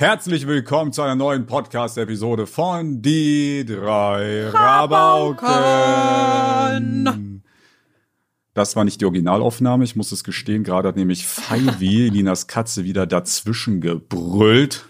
Herzlich 0.00 0.46
willkommen 0.46 0.92
zu 0.92 1.02
einer 1.02 1.16
neuen 1.16 1.46
Podcast-Episode 1.46 2.46
von 2.46 3.02
Die 3.02 3.64
drei 3.66 4.48
Rabauken. 4.48 5.42
Das 8.54 8.76
war 8.76 8.84
nicht 8.84 9.00
die 9.00 9.06
Originalaufnahme, 9.06 9.82
ich 9.82 9.96
muss 9.96 10.12
es 10.12 10.22
gestehen. 10.22 10.62
Gerade 10.62 10.86
hat 10.88 10.94
nämlich 10.96 11.26
Feivi, 11.26 12.08
Linas 12.12 12.46
Katze, 12.46 12.84
wieder 12.84 13.06
dazwischen 13.06 13.80
gebrüllt. 13.80 14.84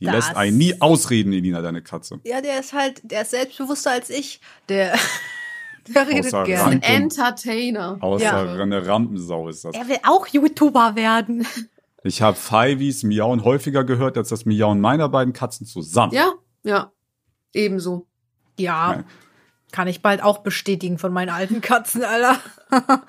Die 0.00 0.06
Das- 0.06 0.14
lässt 0.14 0.34
einen 0.36 0.56
nie 0.56 0.80
ausreden, 0.80 1.34
Elina, 1.34 1.60
deine 1.60 1.82
Katze. 1.82 2.20
Ja, 2.24 2.40
der 2.40 2.58
ist 2.60 2.72
halt, 2.72 3.02
der 3.04 3.20
ist 3.22 3.32
selbstbewusster 3.32 3.90
als 3.90 4.08
ich. 4.08 4.40
Der, 4.70 4.94
der 5.94 6.08
redet 6.08 6.26
Außer 6.32 6.44
gerne. 6.44 6.76
Rand- 6.76 6.88
Entertainer. 6.88 7.98
Außer 8.00 8.24
Ja. 8.24 8.54
eine 8.54 8.86
Rampensau 8.86 9.50
ist 9.50 9.66
das. 9.66 9.74
Er 9.76 9.86
will 9.86 9.98
auch 10.06 10.26
YouTuber 10.28 10.96
werden. 10.96 11.46
Ich 12.06 12.22
habe 12.22 12.36
Feivis 12.36 13.02
Miauen 13.02 13.44
häufiger 13.44 13.84
gehört 13.84 14.16
als 14.16 14.28
das 14.28 14.44
Miauen 14.44 14.80
meiner 14.80 15.08
beiden 15.08 15.32
Katzen 15.32 15.66
zusammen. 15.66 16.12
Ja, 16.12 16.32
ja. 16.62 16.92
Ebenso. 17.52 18.06
Ja, 18.58 18.88
Nein. 18.96 19.04
kann 19.72 19.88
ich 19.88 20.02
bald 20.02 20.22
auch 20.22 20.38
bestätigen 20.38 20.98
von 20.98 21.12
meinen 21.12 21.30
alten 21.30 21.60
Katzen, 21.60 22.04
Alter. 22.04 22.38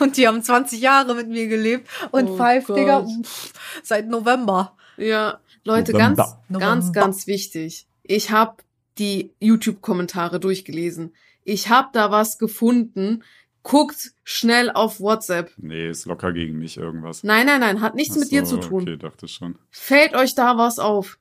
Und 0.00 0.16
die 0.16 0.26
haben 0.26 0.42
20 0.42 0.80
Jahre 0.80 1.14
mit 1.14 1.28
mir 1.28 1.46
gelebt. 1.48 1.88
Und 2.10 2.28
Oh 2.30 2.36
Five, 2.36 2.66
Digga, 2.66 3.00
Gott. 3.00 3.26
pff, 3.26 3.52
seit 3.82 4.08
November. 4.08 4.76
Ja, 4.96 5.40
Leute, 5.64 5.92
November. 5.92 6.16
ganz, 6.16 6.16
ganz, 6.26 6.84
November. 6.84 6.92
ganz 6.92 7.26
wichtig. 7.26 7.86
Ich 8.02 8.30
habe 8.30 8.56
die 8.98 9.34
YouTube-Kommentare 9.40 10.40
durchgelesen. 10.40 11.14
Ich 11.44 11.68
habe 11.68 11.88
da 11.92 12.10
was 12.10 12.38
gefunden. 12.38 13.22
Guckt 13.68 14.12
schnell 14.22 14.70
auf 14.70 15.00
WhatsApp. 15.00 15.50
Nee, 15.56 15.90
ist 15.90 16.06
locker 16.06 16.32
gegen 16.32 16.56
mich 16.56 16.76
irgendwas. 16.76 17.24
Nein, 17.24 17.46
nein, 17.46 17.58
nein, 17.58 17.80
hat 17.80 17.96
nichts 17.96 18.14
Ach 18.14 18.20
mit 18.20 18.30
dir 18.30 18.44
zu 18.44 18.58
tun. 18.58 18.82
Okay, 18.82 18.96
dachte 18.96 19.26
schon. 19.26 19.56
Fällt 19.70 20.14
euch 20.14 20.36
da 20.36 20.56
was 20.56 20.78
auf? 20.78 21.18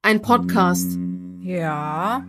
Ein 0.00 0.22
Podcast. 0.22 0.92
Mm. 0.96 1.42
Ja. 1.42 2.24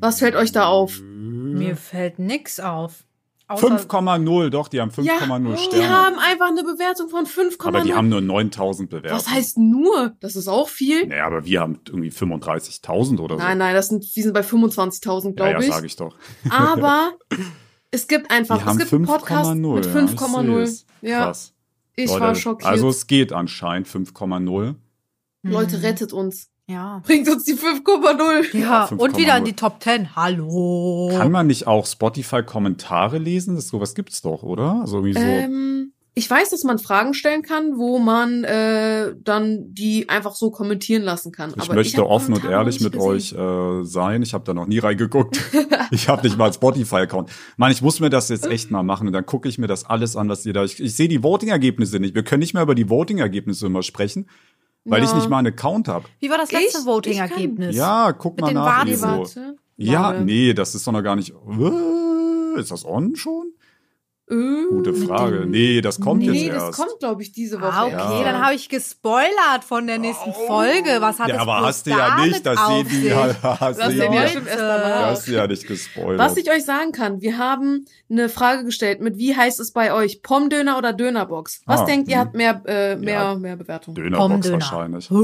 Was 0.00 0.18
fällt 0.18 0.34
euch 0.34 0.52
da 0.52 0.66
auf? 0.66 1.00
Mir 1.00 1.76
fällt 1.76 2.18
nix 2.18 2.60
auf. 2.60 3.04
Außer- 3.48 3.86
5,0 3.88 4.50
doch, 4.50 4.68
die 4.68 4.82
haben 4.82 4.90
5,0 4.90 5.50
ja, 5.50 5.56
Sterne. 5.56 5.82
die 5.82 5.88
haben 5.88 6.18
einfach 6.18 6.48
eine 6.48 6.62
Bewertung 6.62 7.08
von 7.08 7.24
5,0. 7.24 7.68
aber 7.68 7.80
die 7.80 7.94
haben 7.94 8.10
nur 8.10 8.20
9000 8.20 8.90
Bewertungen. 8.90 9.18
Was 9.18 9.30
heißt 9.30 9.56
nur? 9.56 10.12
Das 10.20 10.36
ist 10.36 10.48
auch 10.48 10.68
viel. 10.68 11.06
Nee, 11.06 11.20
aber 11.20 11.46
wir 11.46 11.60
haben 11.60 11.78
irgendwie 11.86 12.10
35.000 12.10 13.18
oder 13.20 13.36
so. 13.36 13.42
Nein, 13.42 13.56
nein, 13.56 13.74
das 13.74 13.88
sind, 13.88 14.04
wir 14.14 14.22
sind 14.22 14.34
bei 14.34 14.40
25.000, 14.42 15.24
ja, 15.24 15.30
glaube 15.32 15.52
ja, 15.52 15.60
ich. 15.60 15.66
sag 15.66 15.84
ich 15.84 15.96
doch. 15.96 16.16
Aber 16.50 17.12
es 17.94 18.06
gibt 18.08 18.30
einfach, 18.30 18.56
Die 18.58 18.62
es 18.62 18.66
haben 18.68 18.78
gibt 18.78 18.92
einen 18.92 19.06
Podcast 19.06 19.50
5,0. 19.50 19.74
mit 19.76 19.86
ja, 19.86 19.92
5,0. 19.92 20.62
ich 20.62 20.68
seh's. 20.68 20.86
Ja, 21.00 21.24
Krass. 21.24 21.52
ich 21.96 22.08
Leute, 22.10 22.20
war 22.20 22.34
schockiert. 22.34 22.70
Also 22.70 22.88
es 22.88 23.06
geht 23.06 23.32
anscheinend 23.32 23.88
5,0. 23.88 24.74
Leute, 25.42 25.76
Mhm. 25.78 25.84
rettet 25.84 26.12
uns. 26.12 26.48
Ja. 26.66 27.02
Bringt 27.04 27.28
uns 27.28 27.44
die 27.44 27.54
5,0. 27.54 28.56
Ja, 28.56 28.86
5,0. 28.86 28.98
und 28.98 29.16
wieder 29.18 29.36
in 29.36 29.44
die 29.44 29.52
Top 29.54 29.82
10. 29.82 30.16
Hallo. 30.16 31.10
Kann 31.16 31.30
man 31.30 31.46
nicht 31.46 31.66
auch 31.66 31.84
Spotify-Kommentare 31.86 33.18
lesen? 33.18 33.54
Das, 33.54 33.68
sowas 33.68 33.94
gibt's 33.94 34.22
doch, 34.22 34.42
oder? 34.42 34.80
Also 34.80 34.98
irgendwie 34.98 35.12
so. 35.14 35.20
Ähm, 35.20 35.92
ich 36.16 36.30
weiß, 36.30 36.50
dass 36.50 36.62
man 36.62 36.78
Fragen 36.78 37.12
stellen 37.12 37.42
kann, 37.42 37.76
wo 37.76 37.98
man 37.98 38.44
äh, 38.44 39.14
dann 39.24 39.74
die 39.74 40.08
einfach 40.08 40.36
so 40.36 40.50
kommentieren 40.52 41.02
lassen 41.02 41.32
kann. 41.32 41.52
ich 41.56 41.62
Aber 41.64 41.74
möchte 41.74 42.00
hab 42.02 42.08
offen 42.08 42.34
und 42.34 42.44
ehrlich 42.44 42.80
mit 42.80 42.94
nicht 42.94 43.02
euch 43.02 43.32
äh, 43.32 43.84
sein. 43.84 44.22
Ich 44.22 44.32
habe 44.32 44.44
da 44.44 44.54
noch 44.54 44.66
nie 44.68 44.78
reingeguckt. 44.78 45.40
ich 45.90 46.08
habe 46.08 46.22
nicht 46.22 46.38
mal 46.38 46.44
einen 46.44 46.54
Spotify-Account. 46.54 47.30
Mann, 47.56 47.72
ich 47.72 47.82
muss 47.82 47.98
mir 47.98 48.10
das 48.10 48.28
jetzt 48.28 48.46
echt 48.46 48.70
mal 48.70 48.84
machen 48.84 49.08
und 49.08 49.12
dann 49.12 49.26
gucke 49.26 49.48
ich 49.48 49.58
mir 49.58 49.66
das 49.66 49.84
alles 49.86 50.14
an, 50.14 50.28
was 50.28 50.46
ihr 50.46 50.52
da. 50.52 50.62
Ich, 50.62 50.80
ich 50.80 50.94
sehe 50.94 51.08
die 51.08 51.22
Voting-Ergebnisse 51.24 51.98
nicht. 51.98 52.14
Wir 52.14 52.22
können 52.22 52.40
nicht 52.40 52.54
mehr 52.54 52.62
über 52.62 52.76
die 52.76 52.88
Voting-Ergebnisse 52.88 53.66
immer 53.66 53.82
sprechen, 53.82 54.28
weil 54.84 55.02
ich 55.02 55.10
Ja. 55.10 55.16
nicht 55.16 55.28
mal 55.28 55.38
einen 55.38 55.48
Account 55.48 55.88
habe. 55.88 56.04
Wie 56.20 56.30
war 56.30 56.38
das 56.38 56.52
Ich- 56.52 56.60
letzte 56.60 56.78
ich 56.78 56.86
Voting-Ergebnis? 56.86 57.74
Ja, 57.74 58.12
guck 58.12 58.36
Mit 58.36 58.42
mal 58.42 58.48
den 58.50 58.54
nach. 58.54 58.86
Warte. 59.02 59.56
Ja, 59.76 60.12
nee, 60.12 60.54
das 60.54 60.76
ist 60.76 60.86
doch 60.86 60.92
noch 60.92 61.02
gar 61.02 61.16
nicht. 61.16 61.30
Äh, 61.30 62.60
Ist 62.60 62.70
das 62.70 62.84
on 62.84 63.16
schon? 63.16 63.46
Äh, 64.30 64.34
Gute 64.70 64.94
Frage. 64.94 65.44
Nee, 65.46 65.82
das 65.82 66.00
kommt 66.00 66.22
nee, 66.22 66.32
jetzt 66.32 66.54
das 66.56 66.62
erst. 66.64 66.78
kommt, 66.78 66.98
glaube 66.98 67.20
ich, 67.22 67.32
diese 67.32 67.60
Woche. 67.60 67.72
Ah, 67.72 67.84
okay, 67.84 67.92
Ja. 68.20 68.24
dann 68.24 68.42
habe 68.42 68.54
ich 68.54 68.70
gespoilert 68.70 69.64
von 69.66 69.86
der 69.86 69.98
nächsten 69.98 70.32
Folge. 70.46 70.96
Was 71.00 71.18
hat 71.18 71.28
ja, 71.28 71.34
es 71.34 71.40
aber 71.42 71.58
bloß 71.58 71.66
hast 71.68 71.86
du 71.86 71.90
ja 71.90 72.24
nicht, 72.24 72.46
das 72.46 72.56
auf 72.58 72.68
sehen 72.88 73.02
die 73.02 73.08
ja. 73.08 73.36
Hast 73.42 73.78
Das 73.80 73.88
du 73.88 73.94
wir 73.96 74.04
ja, 74.12 74.22
bestimmt 74.22 74.46
erst 74.48 74.60
danach. 74.60 75.06
hast 75.10 75.28
du 75.28 75.32
ja 75.32 75.46
nicht 75.46 75.66
gespoilert. 75.66 76.18
Was 76.18 76.36
ich 76.38 76.50
euch 76.50 76.64
sagen 76.64 76.92
kann, 76.92 77.20
wir 77.20 77.36
haben 77.36 77.84
eine 78.10 78.30
Frage 78.30 78.64
gestellt 78.64 79.00
mit 79.02 79.18
wie 79.18 79.36
heißt 79.36 79.60
es 79.60 79.72
bei 79.72 79.92
euch? 79.92 80.22
Pomdöner 80.22 80.78
oder 80.78 80.94
Dönerbox? 80.94 81.60
Was 81.66 81.80
Ah, 81.80 81.84
denkt 81.84 82.08
ihr 82.08 82.14
hm. 82.14 82.20
hat 82.22 82.34
mehr 82.34 82.62
äh, 82.66 82.96
mehr 82.96 83.14
Ja. 83.14 83.34
mehr 83.34 83.56
Bewertung? 83.56 83.94
Dönerbox 83.94 84.28
Pomdöner. 84.32 84.54
wahrscheinlich. 84.54 85.10
Ja. 85.10 85.20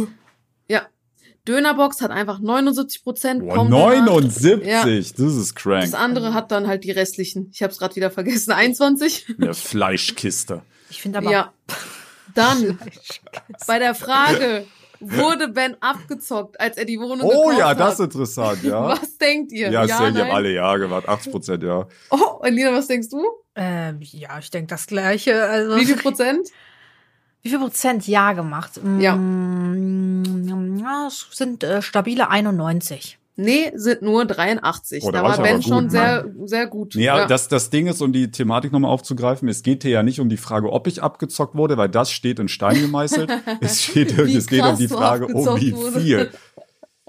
Dönerbox 1.49 2.01
hat 2.03 2.11
einfach 2.11 2.39
79 2.41 3.03
Prozent. 3.03 3.41
Boah, 3.47 3.65
79, 3.65 4.65
Ja. 4.65 4.84
das 4.84 5.19
ist 5.19 5.55
crank. 5.55 5.83
Das 5.84 5.95
andere 5.95 6.34
hat 6.34 6.51
dann 6.51 6.67
halt 6.67 6.84
die 6.84 6.91
restlichen. 6.91 7.51
Ich 7.53 7.62
habe 7.62 7.73
es 7.73 7.78
gerade 7.78 7.97
wieder 7.97 8.11
vergessen. 8.11 8.53
21. 8.53 9.27
Eine 9.41 9.55
Fleischkiste. 9.55 10.62
Ich 10.91 11.01
finde 11.03 11.19
aber. 11.19 11.31
Ja. 11.31 11.53
Dann 12.34 12.78
bei 13.67 13.78
der 13.78 13.95
Frage 13.95 14.67
wurde 15.01 15.49
Ben 15.49 15.77
abgezockt, 15.81 16.61
als 16.61 16.77
er 16.77 16.84
die 16.84 17.01
Wohnung 17.01 17.23
Oh 17.23 17.47
gekauft 17.47 17.59
ja, 17.59 17.75
das 17.75 17.95
ist 17.95 18.01
interessant, 18.01 18.62
ja. 18.62 18.89
Was 18.89 19.17
denkt 19.17 19.51
ihr? 19.51 19.71
Ja, 19.71 19.84
ja, 19.84 19.97
ich 20.07 20.15
nein? 20.15 20.19
habe 20.19 20.33
alle 20.34 20.53
Ja 20.53 20.77
gewartet. 20.77 21.09
80 21.09 21.33
Prozent, 21.33 21.62
ja. 21.62 21.89
Oh, 22.11 22.41
Elina, 22.45 22.72
was 22.72 22.87
denkst 22.87 23.09
du? 23.09 23.25
Ähm, 23.57 23.99
ja, 24.01 24.39
ich 24.39 24.51
denke 24.51 24.69
das 24.69 24.87
Gleiche. 24.87 25.43
Also, 25.45 25.77
Wie 25.77 25.87
viel 25.87 25.97
Prozent? 25.97 26.49
wie 27.43 27.49
viel 27.49 27.59
Prozent 27.59 28.06
Ja 28.06 28.33
gemacht? 28.33 28.81
Ja. 28.99 29.17
Mm, 29.17 30.78
ja, 30.78 31.06
es 31.06 31.27
sind 31.33 31.65
äh, 31.65 31.83
stabile 31.83 32.28
91. 32.28 33.19
Nee, 33.37 33.73
sind 33.75 34.03
nur 34.03 34.27
83. 34.27 35.03
Oh, 35.03 35.11
da 35.11 35.23
da 35.23 35.28
war 35.28 35.43
Ben 35.43 35.56
gut, 35.56 35.65
schon 35.65 35.89
sehr, 35.89 36.27
sehr 36.45 36.67
gut. 36.67 36.95
Nee, 36.95 37.05
ja. 37.05 37.27
das, 37.27 37.49
das 37.49 37.71
Ding 37.71 37.87
ist, 37.87 38.03
um 38.03 38.12
die 38.12 38.31
Thematik 38.31 38.71
nochmal 38.71 38.91
aufzugreifen, 38.91 39.49
es 39.49 39.62
geht 39.62 39.83
hier 39.83 39.93
ja 39.93 40.03
nicht 40.03 40.21
um 40.21 40.28
die 40.28 40.37
Frage, 40.37 40.71
ob 40.71 40.87
ich 40.87 41.03
abgezockt 41.03 41.55
wurde, 41.55 41.78
weil 41.78 41.89
das 41.89 42.11
steht 42.11 42.39
in 42.39 42.49
Stein 42.49 42.78
gemeißelt. 42.81 43.31
es, 43.61 43.83
steht, 43.83 44.19
es 44.19 44.47
geht 44.47 44.62
um 44.62 44.77
die 44.77 44.89
Frage, 44.89 45.27
um 45.27 45.59
wie 45.59 45.72
viel. 45.72 46.31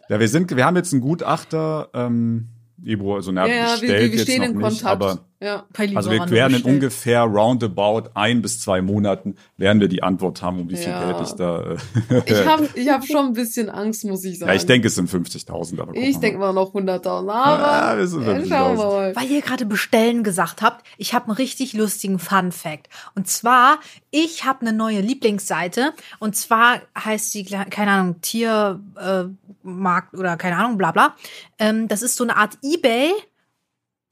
Ja, 0.08 0.20
wir 0.20 0.28
sind, 0.30 0.56
wir 0.56 0.66
haben 0.66 0.78
jetzt 0.78 0.94
einen 0.94 1.02
Gutachter, 1.02 1.90
ähm, 1.94 2.48
Ebro, 2.84 3.16
also 3.16 3.32
na, 3.32 3.46
ja, 3.48 3.54
ja, 3.54 3.82
wir, 3.82 3.90
wir, 3.90 4.00
wir 4.00 4.08
jetzt 4.08 4.22
stehen 4.24 4.42
noch 4.42 4.50
in 4.50 4.58
nicht, 4.58 4.84
Kontakt. 4.84 4.86
aber 4.86 5.31
ja. 5.42 5.66
Also 5.96 6.12
wir 6.12 6.30
werden 6.30 6.58
in 6.58 6.64
ungefähr 6.64 7.22
roundabout 7.24 8.10
ein 8.14 8.42
bis 8.42 8.60
zwei 8.60 8.82
Monaten 8.82 9.36
werden 9.58 9.80
wir 9.82 9.88
die 9.88 10.04
Antwort 10.04 10.42
haben, 10.42 10.60
um 10.62 10.70
wie 10.70 10.76
viel 10.78 10.90
Ja. 10.90 11.12
Geld 11.12 11.28
ich 11.28 11.34
da. 11.34 11.62
Äh, 11.62 11.78
Ich 12.26 12.46
habe 12.46 12.70
ich 12.76 12.90
hab 12.90 13.06
schon 13.08 13.26
ein 13.28 13.34
bisschen 13.34 13.70
Angst, 13.70 14.06
muss 14.06 14.24
ich 14.24 14.40
sagen. 14.40 14.50
ja, 14.50 14.56
ich 14.56 14.66
denke, 14.66 14.88
es 14.88 14.96
sind 14.96 15.10
50.000, 15.10 15.82
aber 15.82 15.96
Ich 15.96 16.20
denke 16.20 16.38
mal. 16.40 16.54
noch 16.54 16.74
100.000. 16.74 17.06
Aber 17.08 17.32
Ja, 17.32 17.98
wir 17.98 18.08
sind 18.08 18.22
äh, 18.24 18.46
schauen 18.48 18.78
50.000. 18.78 18.78
wir 18.78 18.86
mal. 18.86 19.16
Weil 19.16 19.32
ihr 19.32 19.42
gerade 19.42 19.66
bestellen 19.66 20.24
gesagt 20.24 20.62
habt, 20.62 20.86
ich 20.98 21.14
habe 21.14 21.26
einen 21.26 21.36
richtig 21.36 21.74
lustigen 21.74 22.20
Fun 22.20 22.52
Fact. 22.52 22.88
Und 23.16 23.28
zwar, 23.28 23.80
ich 24.12 24.46
habe 24.46 24.62
eine 24.62 24.74
neue 24.74 25.02
Lieblingsseite. 25.02 25.94
Und 26.20 26.36
zwar 26.36 26.82
heißt 26.98 27.34
die, 27.34 27.46
keine 27.46 27.92
Ahnung, 27.92 28.22
Tiermarkt 28.22 28.92
äh, 28.98 29.26
Markt 29.64 30.14
oder 30.16 30.38
keine 30.38 30.58
Ahnung, 30.58 30.78
bla 30.78 30.92
bla. 30.92 31.16
Ähm, 31.60 31.88
das 31.88 32.02
ist 32.02 32.16
so 32.16 32.24
eine 32.24 32.36
Art 32.38 32.58
Ebay 32.64 33.12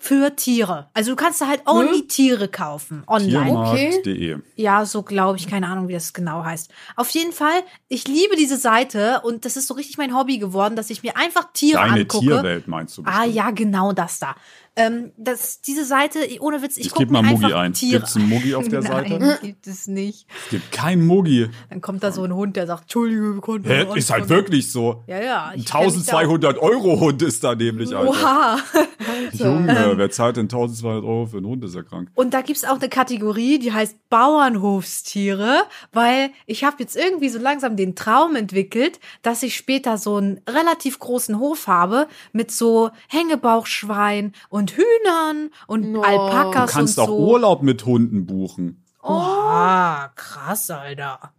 für 0.01 0.33
Tiere. 0.35 0.89
Also 0.93 1.11
du 1.11 1.17
kannst 1.17 1.41
da 1.41 1.47
halt 1.47 1.67
only 1.67 2.07
Tiere 2.07 2.47
kaufen, 2.47 3.03
online. 3.05 3.45
Tiermarkt.de. 3.45 4.37
Ja, 4.55 4.85
so 4.85 5.03
glaube 5.03 5.37
ich, 5.37 5.47
keine 5.47 5.67
Ahnung, 5.67 5.89
wie 5.89 5.93
das 5.93 6.13
genau 6.13 6.43
heißt. 6.43 6.71
Auf 6.95 7.09
jeden 7.09 7.33
Fall, 7.33 7.63
ich 7.89 8.07
liebe 8.07 8.37
diese 8.37 8.55
Seite 8.55 9.19
und 9.23 9.43
das 9.43 9.57
ist 9.57 9.67
so 9.67 9.73
richtig 9.73 9.97
mein 9.97 10.15
Hobby 10.15 10.37
geworden, 10.37 10.77
dass 10.77 10.89
ich 10.89 11.03
mir 11.03 11.17
einfach 11.17 11.49
Tiere 11.51 11.81
Deine 11.81 12.01
angucke. 12.01 12.25
Tierwelt 12.25 12.67
meinst 12.69 12.97
du 12.97 13.03
Ah 13.03 13.17
bestimmt. 13.17 13.35
ja, 13.35 13.51
genau 13.51 13.91
das 13.91 14.19
da. 14.19 14.35
Ähm, 14.75 15.11
das, 15.17 15.61
diese 15.61 15.83
Seite, 15.85 16.19
ohne 16.39 16.61
Witz, 16.61 16.77
ich, 16.77 16.85
Ich 16.87 16.91
guck 16.91 16.99
gebe 16.99 17.13
mal 17.13 17.25
einfach 17.25 17.53
ein. 17.53 17.73
Tiere. 17.73 17.99
Gibt's 17.99 18.15
einen 18.15 18.29
Mugi 18.29 18.55
auf 18.55 18.67
der 18.69 18.81
Seite? 18.83 19.19
Nein, 19.19 19.37
gibt 19.41 19.67
es 19.67 19.87
nicht. 19.87 20.25
Es 20.45 20.49
gibt 20.51 20.71
keinen 20.71 21.05
Mugi. 21.05 21.49
Dann 21.69 21.81
kommt 21.81 22.03
da 22.03 22.11
so 22.11 22.23
ein 22.23 22.33
Hund, 22.33 22.55
der 22.55 22.67
sagt, 22.67 22.83
Entschuldige, 22.83 23.35
wir 23.35 23.41
konnten 23.41 23.67
Hä, 23.67 23.85
ist 23.95 24.09
halt 24.09 24.23
antworten." 24.23 24.29
wirklich 24.29 24.71
so. 24.71 25.03
Ja, 25.07 25.21
ja. 25.21 25.45
Ein 25.47 25.59
ich 25.59 25.65
kenn 25.65 25.85
mich 25.85 25.93
da- 26.05 26.17
1200 26.19 26.57
Euro 26.59 26.99
Hund 26.99 27.21
ist 27.21 27.43
da 27.43 27.55
nämlich, 27.55 27.95
Alter. 27.95 28.09
Oha. 28.09 28.57
Junge, 29.33 29.93
wer 29.95 30.11
zahlt 30.11 30.37
denn 30.37 30.45
1200 30.45 31.03
Euro 31.03 31.25
für 31.25 31.37
einen 31.37 31.45
Hund? 31.47 31.63
Ist 31.63 31.75
ja 31.75 31.83
krank. 31.83 32.09
Und 32.15 32.33
da 32.33 32.41
gibt's 32.41 32.63
auch 32.63 32.79
eine 32.79 32.89
Kategorie, 32.89 33.59
die 33.59 33.71
heißt 33.73 34.09
Bauernhofstiere, 34.09 35.63
weil 35.91 36.31
ich 36.45 36.63
habe 36.63 36.77
jetzt 36.79 36.95
irgendwie 36.95 37.29
so 37.29 37.39
langsam 37.39 37.75
den 37.75 37.95
Traum 37.95 38.35
entwickelt, 38.35 38.99
dass 39.21 39.43
ich 39.43 39.55
später 39.55 39.97
so 39.97 40.15
einen 40.17 40.41
relativ 40.47 40.99
großen 40.99 41.39
Hof 41.39 41.67
habe 41.67 42.07
mit 42.33 42.51
so 42.51 42.89
Hängebauchschwein 43.07 44.33
und 44.49 44.58
Hühnern 44.67 45.49
und 45.67 45.91
No. 45.91 46.01
Du 46.01 46.07
Alpakas 46.07 46.71
kannst 46.71 46.97
und 46.97 47.03
auch 47.03 47.07
so. 47.07 47.17
Urlaub 47.31 47.63
mit 47.63 47.85
Hunden 47.85 48.25
buchen. 48.25 48.83
Oha, 49.01 50.11
krass, 50.15 50.69
Alter. 50.69 51.31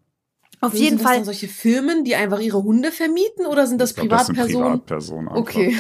Auf 0.63 0.73
Sind 0.73 0.83
jeden 0.83 0.99
das 0.99 1.07
Fall. 1.07 1.17
dann 1.17 1.25
solche 1.25 1.49
Firmen, 1.49 2.05
die 2.05 2.15
einfach 2.17 2.41
ihre 2.41 2.63
Hunde 2.63 2.93
vermieten 2.93 3.47
oder 3.47 3.67
sind 3.67 3.81
das 3.81 3.95
glaub, 3.95 4.09
das 4.11 4.27
sind 4.27 4.37
Privatpersonen? 4.37 4.73
Privatpersonen 4.73 5.29
einfach. 5.29 5.41
Okay. 5.41 5.77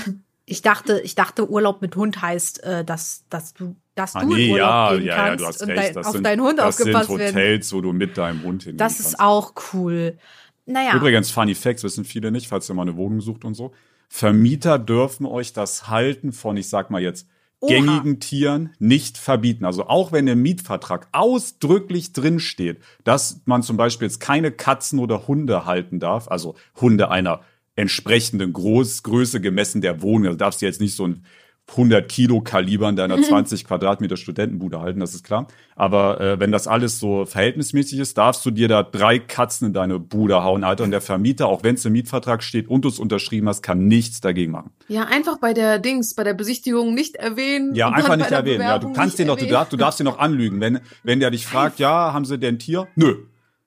Ich 0.46 0.62
dachte, 0.62 1.00
ich 1.04 1.14
dachte, 1.14 1.48
Urlaub 1.48 1.80
mit 1.80 1.94
Hund 1.96 2.20
heißt, 2.22 2.64
äh, 2.64 2.84
dass, 2.84 3.24
dass 3.30 3.54
du, 3.54 3.76
dass 3.94 4.16
Ah, 4.16 4.20
du 4.20 4.34
nee, 4.34 4.46
in 4.46 4.52
Urlaub 4.54 4.68
ja, 4.68 4.92
gehen 4.96 5.04
ja, 5.06 5.16
ja, 5.16 5.24
kannst 5.26 5.42
du 5.44 5.46
hast 5.48 5.62
und 5.62 5.68
recht. 5.70 5.78
dein, 5.88 5.94
Das 5.94 6.06
auf 6.06 6.12
sind, 6.14 6.24
deinen 6.24 6.40
Hund 6.42 6.58
das 6.58 6.76
sind 6.76 6.94
aufgepasst 6.94 7.18
werden. 7.18 7.34
Hotels, 7.36 7.72
wo 7.72 7.80
du 7.82 7.92
mit 7.92 8.18
deinem 8.18 8.42
Hund 8.42 8.62
hingehen 8.64 8.78
Das 8.78 8.94
kannst. 8.94 9.08
ist 9.10 9.20
auch 9.20 9.52
cool. 9.74 10.18
Naja. 10.66 10.96
Übrigens, 10.96 11.30
Funny 11.30 11.54
Facts 11.54 11.82
wissen 11.84 12.04
viele 12.04 12.30
nicht, 12.32 12.48
falls 12.48 12.68
ihr 12.70 12.74
mal 12.74 12.82
eine 12.82 12.96
Wohnung 12.96 13.20
sucht 13.20 13.44
und 13.44 13.54
so. 13.54 13.72
Vermieter 14.12 14.80
dürfen 14.80 15.24
euch 15.24 15.52
das 15.52 15.88
Halten 15.88 16.32
von, 16.32 16.56
ich 16.56 16.68
sag 16.68 16.90
mal 16.90 17.00
jetzt, 17.00 17.28
Oha. 17.60 17.72
gängigen 17.72 18.18
Tieren 18.18 18.74
nicht 18.80 19.16
verbieten. 19.16 19.64
Also 19.64 19.86
auch 19.86 20.10
wenn 20.10 20.26
im 20.26 20.42
Mietvertrag 20.42 21.08
ausdrücklich 21.12 22.12
drin 22.12 22.40
steht, 22.40 22.82
dass 23.04 23.40
man 23.44 23.62
zum 23.62 23.76
Beispiel 23.76 24.08
jetzt 24.08 24.18
keine 24.18 24.50
Katzen 24.50 24.98
oder 24.98 25.28
Hunde 25.28 25.64
halten 25.64 26.00
darf, 26.00 26.26
also 26.28 26.56
Hunde 26.80 27.10
einer 27.10 27.42
entsprechenden 27.76 28.52
Groß 28.52 29.04
Größe 29.04 29.40
gemessen 29.40 29.80
der 29.80 30.02
Wohnung. 30.02 30.26
Also 30.26 30.38
darfst 30.38 30.60
du 30.60 30.66
jetzt 30.66 30.80
nicht 30.80 30.96
so 30.96 31.06
ein 31.06 31.24
100 31.70 32.08
Kilo 32.08 32.40
Kaliber 32.40 32.88
in 32.88 32.96
deiner 32.96 33.20
20 33.22 33.64
Quadratmeter 33.64 34.16
Studentenbude 34.16 34.80
halten, 34.80 35.00
das 35.00 35.14
ist 35.14 35.24
klar. 35.24 35.46
Aber 35.76 36.20
äh, 36.20 36.40
wenn 36.40 36.52
das 36.52 36.66
alles 36.66 36.98
so 36.98 37.24
verhältnismäßig 37.24 37.98
ist, 37.98 38.18
darfst 38.18 38.44
du 38.44 38.50
dir 38.50 38.68
da 38.68 38.82
drei 38.82 39.18
Katzen 39.18 39.68
in 39.68 39.72
deine 39.72 39.98
Bude 39.98 40.42
hauen, 40.42 40.64
Alter. 40.64 40.84
Und 40.84 40.90
der 40.90 41.00
Vermieter, 41.00 41.48
auch 41.48 41.62
wenn 41.62 41.76
es 41.76 41.84
im 41.84 41.92
Mietvertrag 41.92 42.42
steht 42.42 42.68
und 42.68 42.84
du 42.84 42.88
es 42.88 42.98
unterschrieben 42.98 43.48
hast, 43.48 43.62
kann 43.62 43.86
nichts 43.86 44.20
dagegen 44.20 44.52
machen. 44.52 44.70
Ja, 44.88 45.04
einfach 45.04 45.38
bei 45.38 45.54
der 45.54 45.78
Dings, 45.78 46.14
bei 46.14 46.24
der 46.24 46.34
Besichtigung 46.34 46.94
nicht 46.94 47.16
erwähnen. 47.16 47.74
Ja, 47.74 47.88
und 47.88 47.94
einfach 47.94 48.16
nicht 48.16 48.30
erwähnen. 48.30 48.62
Ja, 48.62 48.78
du 48.78 48.92
kannst 48.92 49.18
den 49.18 49.28
doch, 49.28 49.36
du 49.36 49.40
erwähnen. 49.40 49.52
darfst, 49.52 49.72
du 49.72 49.76
darfst 49.76 50.00
den 50.00 50.04
noch 50.04 50.18
anlügen. 50.18 50.60
Wenn, 50.60 50.80
wenn 51.02 51.20
der 51.20 51.30
dich 51.30 51.46
fragt, 51.46 51.78
ja, 51.78 52.12
haben 52.12 52.24
sie 52.24 52.38
denn 52.38 52.56
ein 52.56 52.58
Tier? 52.58 52.88
Nö. 52.94 53.16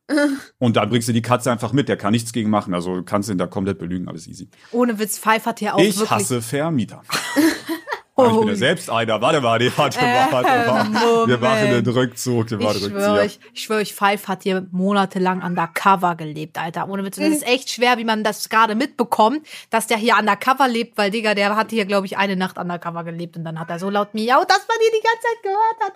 Und 0.59 0.75
dann 0.75 0.89
bringst 0.89 1.07
du 1.07 1.13
die 1.13 1.21
Katze 1.21 1.51
einfach 1.51 1.73
mit, 1.73 1.87
der 1.89 1.97
kann 1.97 2.11
nichts 2.11 2.33
gegen 2.33 2.49
machen. 2.49 2.73
Also 2.73 2.95
du 2.95 3.03
kannst 3.03 3.29
ihn 3.29 3.37
da 3.37 3.47
komplett 3.47 3.79
belügen, 3.79 4.07
alles 4.07 4.27
easy. 4.27 4.49
Ohne 4.71 4.99
Witz, 4.99 5.17
Five 5.17 5.45
hat 5.45 5.61
ja 5.61 5.73
auch 5.73 5.79
ich 5.79 5.95
wirklich. 5.95 6.11
hasse 6.11 6.41
Vermieter. 6.41 7.01
Aber 8.15 8.27
ich 8.31 8.39
bin 8.39 8.47
ja 8.49 8.55
selbst 8.55 8.89
einer. 8.91 9.19
Warte 9.21 9.41
mal, 9.41 9.57
nee, 9.57 9.71
warte 9.75 9.99
mal, 9.99 10.31
warte 10.31 10.69
mal. 10.69 11.27
Wir 11.27 11.37
machen 11.39 11.69
den 11.71 11.87
Rückzug, 11.87 12.51
wir 12.51 12.57
machen 12.59 12.75
Ich 12.75 12.83
den 12.83 12.91
schwöre, 12.91 13.23
Rückzieher. 13.23 13.49
ich, 13.53 13.61
schwöre, 13.61 13.81
ich 13.81 13.95
Five 13.95 14.27
hat 14.27 14.43
hier 14.43 14.67
monatelang 14.71 15.41
undercover 15.41 16.15
gelebt, 16.15 16.59
Alter. 16.59 16.87
Ohne 16.89 17.03
Witz. 17.03 17.17
Und 17.17 17.23
das 17.23 17.33
ist 17.37 17.47
echt 17.47 17.71
schwer, 17.71 17.97
wie 17.97 18.03
man 18.03 18.23
das 18.23 18.49
gerade 18.49 18.75
mitbekommt, 18.75 19.47
dass 19.71 19.87
der 19.87 19.97
hier 19.97 20.15
undercover 20.19 20.67
lebt, 20.67 20.97
weil, 20.97 21.09
Digga, 21.09 21.33
der 21.33 21.55
hat 21.55 21.71
hier, 21.71 21.85
glaube 21.85 22.05
ich, 22.05 22.17
eine 22.17 22.35
Nacht 22.35 22.57
undercover 22.57 23.03
gelebt 23.03 23.35
und 23.35 23.45
dann 23.45 23.59
hat 23.59 23.69
er 23.71 23.79
so 23.79 23.89
laut 23.89 24.13
miaut, 24.13 24.49
dass 24.49 24.67
man 24.67 24.77
hier 24.79 24.91
die 24.91 25.03
ganze 25.03 25.23
Zeit 25.23 25.41
gehört 25.43 25.79
hat. 25.81 25.93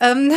ähm, 0.16 0.32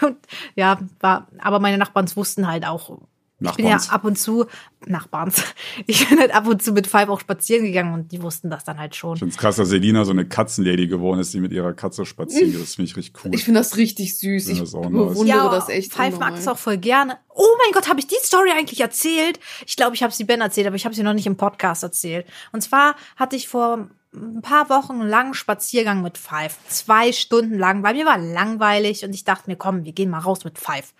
und, 0.08 0.16
ja, 0.54 0.78
war, 1.00 1.26
aber 1.38 1.60
meine 1.60 1.76
Nachbarns 1.76 2.16
wussten 2.16 2.46
halt 2.48 2.66
auch. 2.66 2.98
Ich 3.44 3.56
bin 3.56 3.66
ja 3.66 3.72
Nachbarns. 3.72 3.90
ab 3.90 4.04
und 4.04 4.18
zu, 4.18 4.46
Nachbarns, 4.86 5.42
ich 5.86 6.08
bin 6.08 6.18
halt 6.18 6.34
ab 6.34 6.46
und 6.46 6.62
zu 6.62 6.72
mit 6.72 6.86
Five 6.86 7.08
auch 7.08 7.20
spazieren 7.20 7.64
gegangen 7.64 7.94
und 7.94 8.12
die 8.12 8.22
wussten 8.22 8.50
das 8.50 8.64
dann 8.64 8.78
halt 8.78 8.94
schon. 8.96 9.14
Ich 9.14 9.20
find's 9.20 9.36
krass, 9.38 9.56
dass 9.56 9.68
Selina 9.68 10.04
so 10.04 10.10
eine 10.12 10.26
Katzenlady 10.26 10.86
geworden 10.88 11.20
ist, 11.20 11.32
die 11.34 11.40
mit 11.40 11.52
ihrer 11.52 11.72
Katze 11.72 12.04
spazieren 12.06 12.52
geht. 12.52 12.60
Das 12.60 12.74
finde 12.74 12.90
ich 12.90 12.96
richtig 12.96 13.24
cool. 13.24 13.34
Ich 13.34 13.44
finde 13.44 13.60
das 13.60 13.76
richtig 13.76 14.18
süß. 14.18 14.46
Ja, 14.46 14.52
Ich 14.52 14.58
das 14.60 14.68
ist 14.70 14.74
auch 14.74 14.82
nice. 14.88 14.92
bewundere 15.14 15.50
das 15.50 15.68
echt. 15.68 15.92
Five 15.92 16.18
mag 16.18 16.34
das 16.34 16.48
auch 16.48 16.58
voll 16.58 16.78
gerne. 16.78 17.18
Oh 17.28 17.46
mein 17.64 17.72
Gott, 17.72 17.88
habe 17.88 18.00
ich 18.00 18.06
die 18.06 18.16
Story 18.22 18.50
eigentlich 18.56 18.80
erzählt? 18.80 19.40
Ich 19.66 19.76
glaube, 19.76 19.94
ich 19.94 20.02
habe 20.02 20.12
sie 20.12 20.24
Ben 20.24 20.40
erzählt, 20.40 20.66
aber 20.66 20.76
ich 20.76 20.84
habe 20.84 20.94
sie 20.94 21.02
noch 21.02 21.14
nicht 21.14 21.26
im 21.26 21.36
Podcast 21.36 21.82
erzählt. 21.82 22.26
Und 22.52 22.60
zwar 22.62 22.94
hatte 23.16 23.36
ich 23.36 23.48
vor 23.48 23.88
ein 24.16 24.42
paar 24.42 24.68
Wochen 24.70 25.00
einen 25.00 25.08
langen 25.08 25.34
Spaziergang 25.34 26.00
mit 26.00 26.18
Five. 26.18 26.56
Zwei 26.68 27.10
Stunden 27.10 27.58
lang, 27.58 27.82
weil 27.82 27.94
mir 27.94 28.06
war 28.06 28.16
langweilig 28.18 29.04
und 29.04 29.12
ich 29.12 29.24
dachte 29.24 29.50
mir, 29.50 29.56
komm, 29.56 29.84
wir 29.84 29.90
gehen 29.92 30.08
mal 30.10 30.20
raus 30.20 30.44
mit 30.44 30.58
Five. 30.58 30.94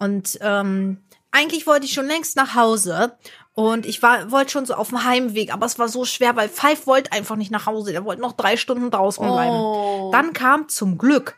Und 0.00 0.36
ähm, 0.40 0.98
eigentlich 1.32 1.66
wollte 1.66 1.86
ich 1.86 1.92
schon 1.92 2.06
längst 2.06 2.36
nach 2.36 2.54
Hause 2.54 3.16
und 3.54 3.86
ich 3.86 4.02
war 4.02 4.30
wollte 4.30 4.50
schon 4.52 4.66
so 4.66 4.74
auf 4.74 4.88
dem 4.88 5.04
Heimweg, 5.04 5.52
aber 5.52 5.66
es 5.66 5.78
war 5.78 5.88
so 5.88 6.04
schwer, 6.04 6.36
weil 6.36 6.48
Five 6.48 6.86
wollte 6.86 7.12
einfach 7.12 7.36
nicht 7.36 7.50
nach 7.50 7.66
Hause. 7.66 7.92
Der 7.92 8.04
wollte 8.04 8.22
noch 8.22 8.32
drei 8.32 8.56
Stunden 8.56 8.90
draußen 8.90 9.24
bleiben. 9.24 9.54
Oh. 9.54 10.10
Dann 10.12 10.32
kam 10.32 10.68
zum 10.68 10.98
Glück 10.98 11.36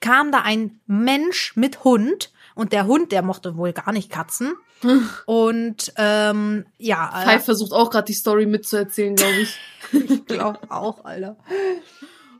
kam 0.00 0.32
da 0.32 0.40
ein 0.40 0.80
Mensch 0.86 1.56
mit 1.56 1.84
Hund 1.84 2.32
und 2.54 2.72
der 2.72 2.86
Hund, 2.86 3.12
der 3.12 3.22
mochte 3.22 3.56
wohl 3.56 3.72
gar 3.72 3.92
nicht 3.92 4.10
Katzen. 4.10 4.54
Und 5.26 5.92
ähm, 5.96 6.64
ja, 6.78 7.10
äh, 7.12 7.24
Five 7.24 7.44
versucht 7.44 7.72
auch 7.72 7.90
gerade 7.90 8.04
die 8.04 8.12
Story 8.12 8.46
mitzuerzählen, 8.46 9.16
glaube 9.16 9.40
ich. 9.40 9.58
ich 9.92 10.24
glaube 10.24 10.60
auch, 10.68 11.04
Alter. 11.04 11.36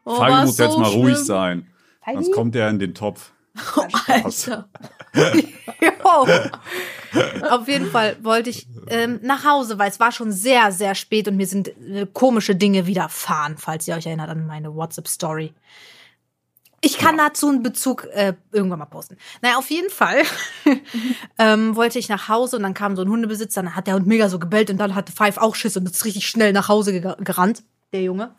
Oh, 0.05 0.21
war 0.21 0.45
muss 0.45 0.57
so 0.57 0.63
jetzt 0.63 0.79
mal 0.79 0.89
schlimm. 0.89 1.03
ruhig 1.03 1.17
sein. 1.17 1.67
Sonst 2.07 2.33
kommt 2.33 2.55
er 2.55 2.69
in 2.71 2.79
den 2.79 2.95
Topf. 2.95 3.33
Alter. 4.07 4.69
Jo. 5.81 6.27
Auf 7.51 7.69
jeden 7.69 7.91
Fall 7.91 8.17
wollte 8.23 8.51
ich 8.51 8.69
ähm, 8.89 9.21
nach 9.23 9.45
Hause, 9.45 9.79
weil 9.79 9.91
es 9.91 10.01
war 10.01 10.13
schon 10.13 10.33
sehr, 10.33 10.73
sehr 10.73 10.95
spät 10.95 11.29
und 11.29 11.37
mir 11.37 11.47
sind 11.47 11.69
äh, 11.69 12.07
komische 12.13 12.55
Dinge 12.55 12.87
widerfahren, 12.87 13.57
falls 13.59 13.89
ihr 13.89 13.97
euch 13.97 14.07
erinnert 14.07 14.31
an 14.31 14.47
meine 14.47 14.75
WhatsApp-Story. 14.75 15.55
Ich 16.81 16.97
kann 16.97 17.17
dazu 17.17 17.49
einen 17.49 17.63
Bezug 17.63 18.05
äh, 18.13 18.35
irgendwann 18.53 18.79
mal 18.79 18.85
posten. 18.87 19.17
Naja, 19.43 19.57
auf 19.59 19.69
jeden 19.69 19.91
Fall 19.91 20.23
ähm, 21.39 21.75
wollte 21.75 21.99
ich 21.99 22.09
nach 22.09 22.29
Hause 22.29 22.57
und 22.57 22.63
dann 22.63 22.75
kam 22.75 22.95
so 22.95 23.03
ein 23.03 23.09
Hundebesitzer, 23.09 23.63
dann 23.63 23.75
hat 23.75 23.89
der 23.89 23.95
Hund 23.95 24.07
mega 24.07 24.29
so 24.29 24.39
gebellt 24.39 24.71
und 24.71 24.79
dann 24.79 24.95
hatte 24.95 25.13
Five 25.13 25.39
auch 25.39 25.57
Schiss 25.57 25.77
und 25.77 25.89
ist 25.89 26.05
richtig 26.05 26.29
schnell 26.29 26.53
nach 26.53 26.69
Hause 26.69 26.93
ge 26.93 27.15
gerannt, 27.19 27.65
der 27.93 28.03
Junge. 28.03 28.35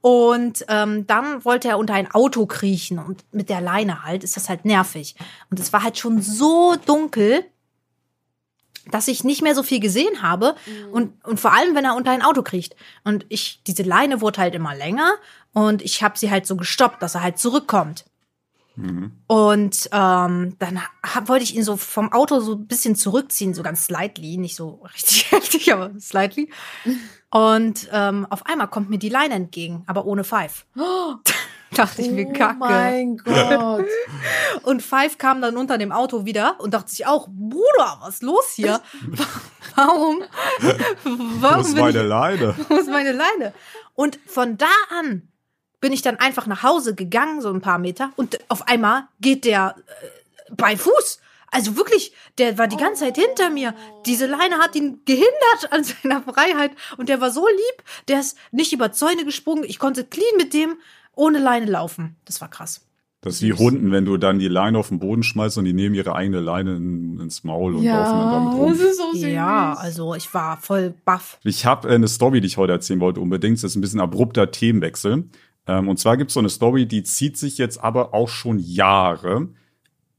Und 0.00 0.64
ähm, 0.68 1.06
dann 1.06 1.44
wollte 1.44 1.68
er 1.68 1.78
unter 1.78 1.94
ein 1.94 2.10
Auto 2.10 2.46
kriechen 2.46 2.98
und 2.98 3.24
mit 3.32 3.48
der 3.48 3.60
Leine 3.60 4.04
halt 4.04 4.22
ist 4.22 4.36
das 4.36 4.48
halt 4.48 4.64
nervig. 4.64 5.16
Und 5.50 5.58
es 5.58 5.72
war 5.72 5.82
halt 5.82 5.98
schon 5.98 6.22
so 6.22 6.76
dunkel, 6.86 7.44
dass 8.90 9.08
ich 9.08 9.24
nicht 9.24 9.42
mehr 9.42 9.54
so 9.54 9.62
viel 9.62 9.80
gesehen 9.80 10.22
habe 10.22 10.54
und, 10.92 11.12
und 11.24 11.40
vor 11.40 11.52
allem, 11.52 11.74
wenn 11.74 11.84
er 11.84 11.96
unter 11.96 12.10
ein 12.10 12.22
Auto 12.22 12.42
kriecht. 12.42 12.74
Und 13.04 13.26
ich, 13.28 13.62
diese 13.66 13.82
Leine 13.82 14.20
wurde 14.20 14.40
halt 14.40 14.54
immer 14.54 14.74
länger 14.74 15.14
und 15.52 15.82
ich 15.82 16.02
habe 16.02 16.18
sie 16.18 16.30
halt 16.30 16.46
so 16.46 16.56
gestoppt, 16.56 17.02
dass 17.02 17.14
er 17.14 17.22
halt 17.22 17.38
zurückkommt. 17.38 18.04
Und 19.26 19.88
ähm, 19.92 20.56
dann 20.58 20.80
hab, 21.02 21.28
wollte 21.28 21.44
ich 21.44 21.54
ihn 21.56 21.64
so 21.64 21.76
vom 21.76 22.12
Auto 22.12 22.40
so 22.40 22.54
ein 22.54 22.66
bisschen 22.66 22.94
zurückziehen, 22.96 23.54
so 23.54 23.62
ganz 23.62 23.84
slightly, 23.84 24.36
nicht 24.36 24.56
so 24.56 24.82
richtig 24.94 25.32
heftig, 25.32 25.72
aber 25.72 25.90
slightly. 25.98 26.50
Und 27.30 27.88
ähm, 27.92 28.26
auf 28.30 28.46
einmal 28.46 28.68
kommt 28.68 28.88
mir 28.90 28.98
die 28.98 29.08
Leine 29.08 29.34
entgegen, 29.34 29.82
aber 29.86 30.06
ohne 30.06 30.24
Five. 30.24 30.64
Dachte 31.74 32.00
ich 32.02 32.10
mir, 32.10 32.26
Oh 32.28 32.32
kacke. 32.32 32.58
mein 32.58 33.18
Gott. 33.18 33.84
Und 34.62 34.82
Five 34.82 35.18
kam 35.18 35.42
dann 35.42 35.56
unter 35.56 35.76
dem 35.76 35.92
Auto 35.92 36.24
wieder 36.24 36.56
und 36.60 36.72
dachte 36.72 36.90
sich 36.90 37.06
auch, 37.06 37.28
Bruder, 37.30 37.98
was 38.00 38.14
ist 38.14 38.22
los 38.22 38.52
hier? 38.54 38.80
Warum? 39.74 40.22
Wo 41.04 41.42
Warum 41.42 41.60
ist 41.60 41.74
bin 41.74 41.84
meine 41.84 42.00
ich, 42.02 42.06
Leine? 42.08 42.54
wo 42.68 42.74
ist 42.76 42.88
meine 42.88 43.12
Leine? 43.12 43.52
Und 43.94 44.18
von 44.26 44.56
da 44.56 44.66
an 44.98 45.28
bin 45.80 45.92
ich 45.92 46.02
dann 46.02 46.16
einfach 46.16 46.46
nach 46.46 46.62
Hause 46.62 46.94
gegangen, 46.94 47.40
so 47.40 47.50
ein 47.50 47.60
paar 47.60 47.78
Meter, 47.78 48.10
und 48.16 48.38
auf 48.48 48.66
einmal 48.68 49.04
geht 49.20 49.44
der 49.44 49.76
äh, 50.48 50.52
bei 50.56 50.76
Fuß. 50.76 51.20
Also 51.50 51.76
wirklich, 51.76 52.12
der 52.36 52.58
war 52.58 52.68
die 52.68 52.76
ganze 52.76 53.04
Zeit 53.04 53.16
hinter 53.16 53.48
mir. 53.48 53.74
Diese 54.04 54.26
Leine 54.26 54.58
hat 54.58 54.76
ihn 54.76 55.00
gehindert 55.06 55.70
an 55.70 55.82
seiner 55.82 56.20
Freiheit 56.22 56.72
und 56.98 57.08
der 57.08 57.20
war 57.22 57.30
so 57.30 57.46
lieb, 57.46 57.84
der 58.08 58.20
ist 58.20 58.36
nicht 58.52 58.72
über 58.74 58.92
Zäune 58.92 59.24
gesprungen. 59.24 59.64
Ich 59.64 59.78
konnte 59.78 60.04
clean 60.04 60.36
mit 60.36 60.52
dem 60.52 60.76
ohne 61.14 61.38
Leine 61.38 61.66
laufen. 61.66 62.16
Das 62.26 62.40
war 62.42 62.48
krass. 62.50 62.82
Das 63.22 63.34
ist 63.36 63.42
wie 63.42 63.52
Hunden, 63.52 63.90
wenn 63.90 64.04
du 64.04 64.16
dann 64.16 64.38
die 64.38 64.46
Leine 64.46 64.78
auf 64.78 64.90
den 64.90 65.00
Boden 65.00 65.24
schmeißt 65.24 65.58
und 65.58 65.64
die 65.64 65.72
nehmen 65.72 65.94
ihre 65.96 66.14
eigene 66.14 66.38
Leine 66.38 66.76
in, 66.76 67.18
ins 67.18 67.42
Maul 67.42 67.74
und 67.74 67.82
laufen 67.84 68.12
dann 68.12 68.20
Ja, 68.26 68.30
damit 68.30 68.52
das 68.52 68.58
rum. 68.60 68.72
ist 68.90 68.96
so 68.98 69.12
süß. 69.14 69.22
Ja, 69.22 69.72
also 69.74 70.14
ich 70.14 70.32
war 70.34 70.56
voll 70.58 70.94
baff. 71.04 71.38
Ich 71.42 71.66
habe 71.66 71.88
eine 71.88 72.06
Story, 72.06 72.40
die 72.40 72.46
ich 72.46 72.58
heute 72.58 72.74
erzählen 72.74 73.00
wollte, 73.00 73.20
unbedingt. 73.20 73.56
Das 73.56 73.64
ist 73.64 73.74
ein 73.76 73.80
bisschen 73.80 73.98
abrupter 74.00 74.52
Themenwechsel. 74.52 75.24
Ähm, 75.68 75.88
und 75.88 75.98
zwar 75.98 76.16
gibt 76.16 76.30
es 76.30 76.34
so 76.34 76.40
eine 76.40 76.48
Story, 76.48 76.86
die 76.86 77.02
zieht 77.02 77.36
sich 77.36 77.58
jetzt 77.58 77.78
aber 77.78 78.14
auch 78.14 78.28
schon 78.28 78.58
Jahre. 78.58 79.48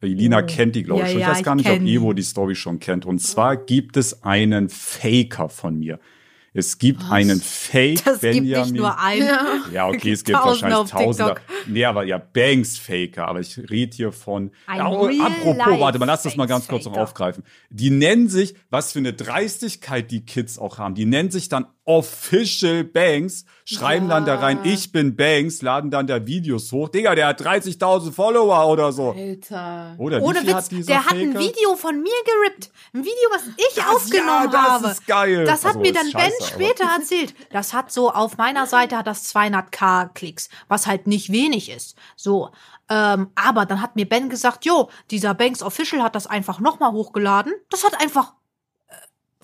Elina 0.02 0.40
Oh. 0.42 0.46
kennt 0.46 0.76
die, 0.76 0.84
glaube 0.84 1.02
Ja, 1.02 1.06
ich. 1.08 1.12
schon. 1.14 1.22
Ich 1.22 1.28
ja, 1.28 1.34
weiß 1.34 1.44
gar 1.44 1.58
ich 1.58 1.66
nicht, 1.68 1.82
ob. 1.82 1.86
Evo 1.88 2.14
die 2.14 2.22
Story 2.24 2.56
schon 2.56 2.80
kennt. 2.80 3.06
Und 3.06 3.20
zwar 3.20 3.58
gibt 3.58 3.98
es 3.98 4.24
einen 4.24 4.70
Faker 4.70 5.50
von 5.50 5.78
mir. 5.78 6.00
Es 6.52 6.80
gibt 6.80 7.04
einen 7.12 7.40
Fake 7.42 8.04
Das 8.06 8.22
gibt 8.22 8.34
Benjamin. 8.34 8.64
nicht 8.72 8.76
nur 8.76 9.00
einen. 9.00 9.28
Ja. 9.28 9.46
Ja, 9.72 9.88
okay, 9.88 10.12
es 10.14 10.24
gibt 10.24 10.38
Tausende 10.40 10.76
wahrscheinlich 10.78 11.18
Tausende. 11.18 11.36
Nee, 11.68 11.86
aber 11.86 12.06
ja, 12.06 12.18
Banks-Faker. 12.18 13.28
Aber 13.28 13.40
ich 13.40 13.58
rede 13.70 13.96
hier 13.96 14.12
von. 14.12 14.50
Ja, 14.68 14.88
oh, 14.90 15.08
apropos, 15.08 15.80
warte 15.80 16.00
mal, 16.00 16.06
lass 16.06 16.24
das 16.24 16.36
mal 16.38 16.48
ganz 16.48 16.68
kurz 16.68 16.86
noch 16.86 16.98
aufgreifen. 16.98 17.44
Die 17.70 17.92
nennen 17.92 18.30
sich, 18.30 18.56
was 18.72 18.94
für 18.94 19.00
eine 19.00 19.14
Dreistigkeit 19.14 20.10
die 20.10 20.26
Kids 20.26 20.58
auch 20.58 20.80
haben. 20.80 20.96
Die 20.96 21.06
nennen 21.06 21.30
sich 21.30 21.50
dann 21.50 21.68
Official 21.90 22.84
Banks, 22.84 23.46
schreiben 23.66 24.10
dann 24.10 24.24
da 24.26 24.36
rein, 24.36 24.60
ich 24.64 24.92
bin 24.92 25.16
Banks, 25.16 25.62
laden 25.64 25.90
dann 25.90 26.06
da 26.06 26.26
Videos 26.26 26.72
hoch. 26.72 26.90
Digga, 26.90 27.16
der 27.16 27.28
hat 27.28 27.42
30.000 27.42 28.12
Follower 28.12 28.68
oder 28.68 28.92
so. 28.92 29.12
Alter. 29.12 29.96
Oder 29.98 30.22
Ohne 30.22 30.42
wie 30.44 30.48
Witz, 30.48 30.54
hat 30.56 30.72
dieser 30.72 30.86
der 30.86 31.06
hat 31.06 31.14
ein 31.14 31.34
Faker? 31.34 31.40
Video 31.46 31.76
von 31.76 32.00
mir 32.02 32.12
gerippt. 32.26 32.72
Ein 32.94 33.00
Video, 33.04 33.30
was 33.32 33.42
ich 33.58 33.76
Das- 33.76 33.88
aufgenommen 33.88 34.44
ja, 34.46 34.48
das 34.52 34.62
habe. 34.72 34.88
ist 34.90 35.08
geil. 35.08 35.46
Das 35.46 35.60
hat 35.66 35.78
Also, 35.78 35.80
mir 35.80 35.92
dann 35.94 36.04
Ben 36.12 36.22
scheiße, 36.22 36.36
aber- 36.42 36.46
später 36.48 36.84
erzählt. 36.96 37.34
Das 37.52 37.74
hat 37.74 37.92
so 37.92 38.12
auf 38.12 38.38
meiner 38.38 38.68
Seite 38.68 38.96
hat 38.96 39.08
das 39.08 39.24
200k 39.24 40.10
Klicks, 40.14 40.50
was 40.68 40.86
halt 40.86 41.08
nicht 41.08 41.32
wenig 41.32 41.70
ist. 41.72 41.96
So. 42.16 42.52
Ähm, 42.92 43.30
aber 43.36 43.66
dann 43.66 43.82
hat 43.82 43.96
mir 43.96 44.08
Ben 44.08 44.30
gesagt, 44.30 44.66
jo, 44.66 44.90
dieser 45.12 45.34
Banks 45.36 45.62
Official 45.62 46.02
hat 46.02 46.16
das 46.16 46.28
einfach 46.28 46.60
nochmal 46.60 46.92
hochgeladen. 46.92 47.54
Das 47.70 47.84
hat 47.84 48.00
einfach 48.02 48.34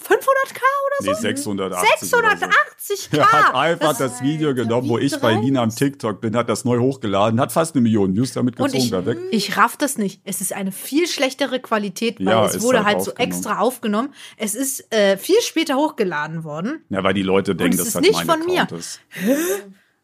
500k 0.06 0.62
oder 0.86 1.12
Nee, 1.12 1.14
680. 1.14 2.14
oder 2.14 2.38
so. 2.38 2.46
680k. 2.46 3.18
Er 3.18 3.32
hat 3.32 3.56
einfach 3.56 3.98
das, 3.98 4.22
Video 4.22 4.54
genommen, 4.54 4.88
wo 4.90 4.98
ich 4.98 5.16
bei. 5.20 5.34
Lina 5.34 5.62
am 5.64 5.70
TikTok 5.70 6.22
bin, 6.22 6.36
hat 6.36 6.48
das 6.50 6.64
neu 6.66 6.80
hochgeladen, 6.80 7.40
hat 7.40 7.52
fast 7.52 7.76
eine 7.76 7.82
Million 7.82 8.16
Views 8.16 8.34
damit 8.34 8.60
Und 8.60 8.66
gezogen, 8.68 8.84
ich, 8.84 8.92
da 8.92 9.06
weg. 9.06 9.18
ich 9.32 9.58
raff 9.58 9.78
das 9.78 9.98
nicht. 9.98 10.22
Es 10.24 10.42
ist 10.42 10.54
eine 10.54 10.72
viel 10.72 11.08
schlechtere 11.08 11.60
Qualität, 11.60 12.20
weil 12.20 12.28
Ja, 12.28 12.46
es 12.46 12.62
wurde 12.62 12.84
halt 12.86 12.96
halt 12.96 13.04
so 13.06 13.14
extra 13.16 13.60
aufgenommen. 13.60 14.14
Es 14.38 14.56
ist 14.56 14.92
äh, 14.94 15.18
viel 15.18 15.42
später 15.42 15.76
hochgeladen 15.76 16.44
worden. 16.44 16.84
Ja, 16.90 17.04
weil 17.04 17.14
die 17.14 17.24
Leute 17.24 17.56
denken, 17.56 17.74
es 17.74 17.78
dass 17.80 17.88
ist 17.88 17.96
das 17.96 18.02
nicht 18.04 18.14
mein 18.14 18.26
von 18.26 18.46
mir. 18.46 18.62
Account 18.64 18.80
ist. 18.80 19.00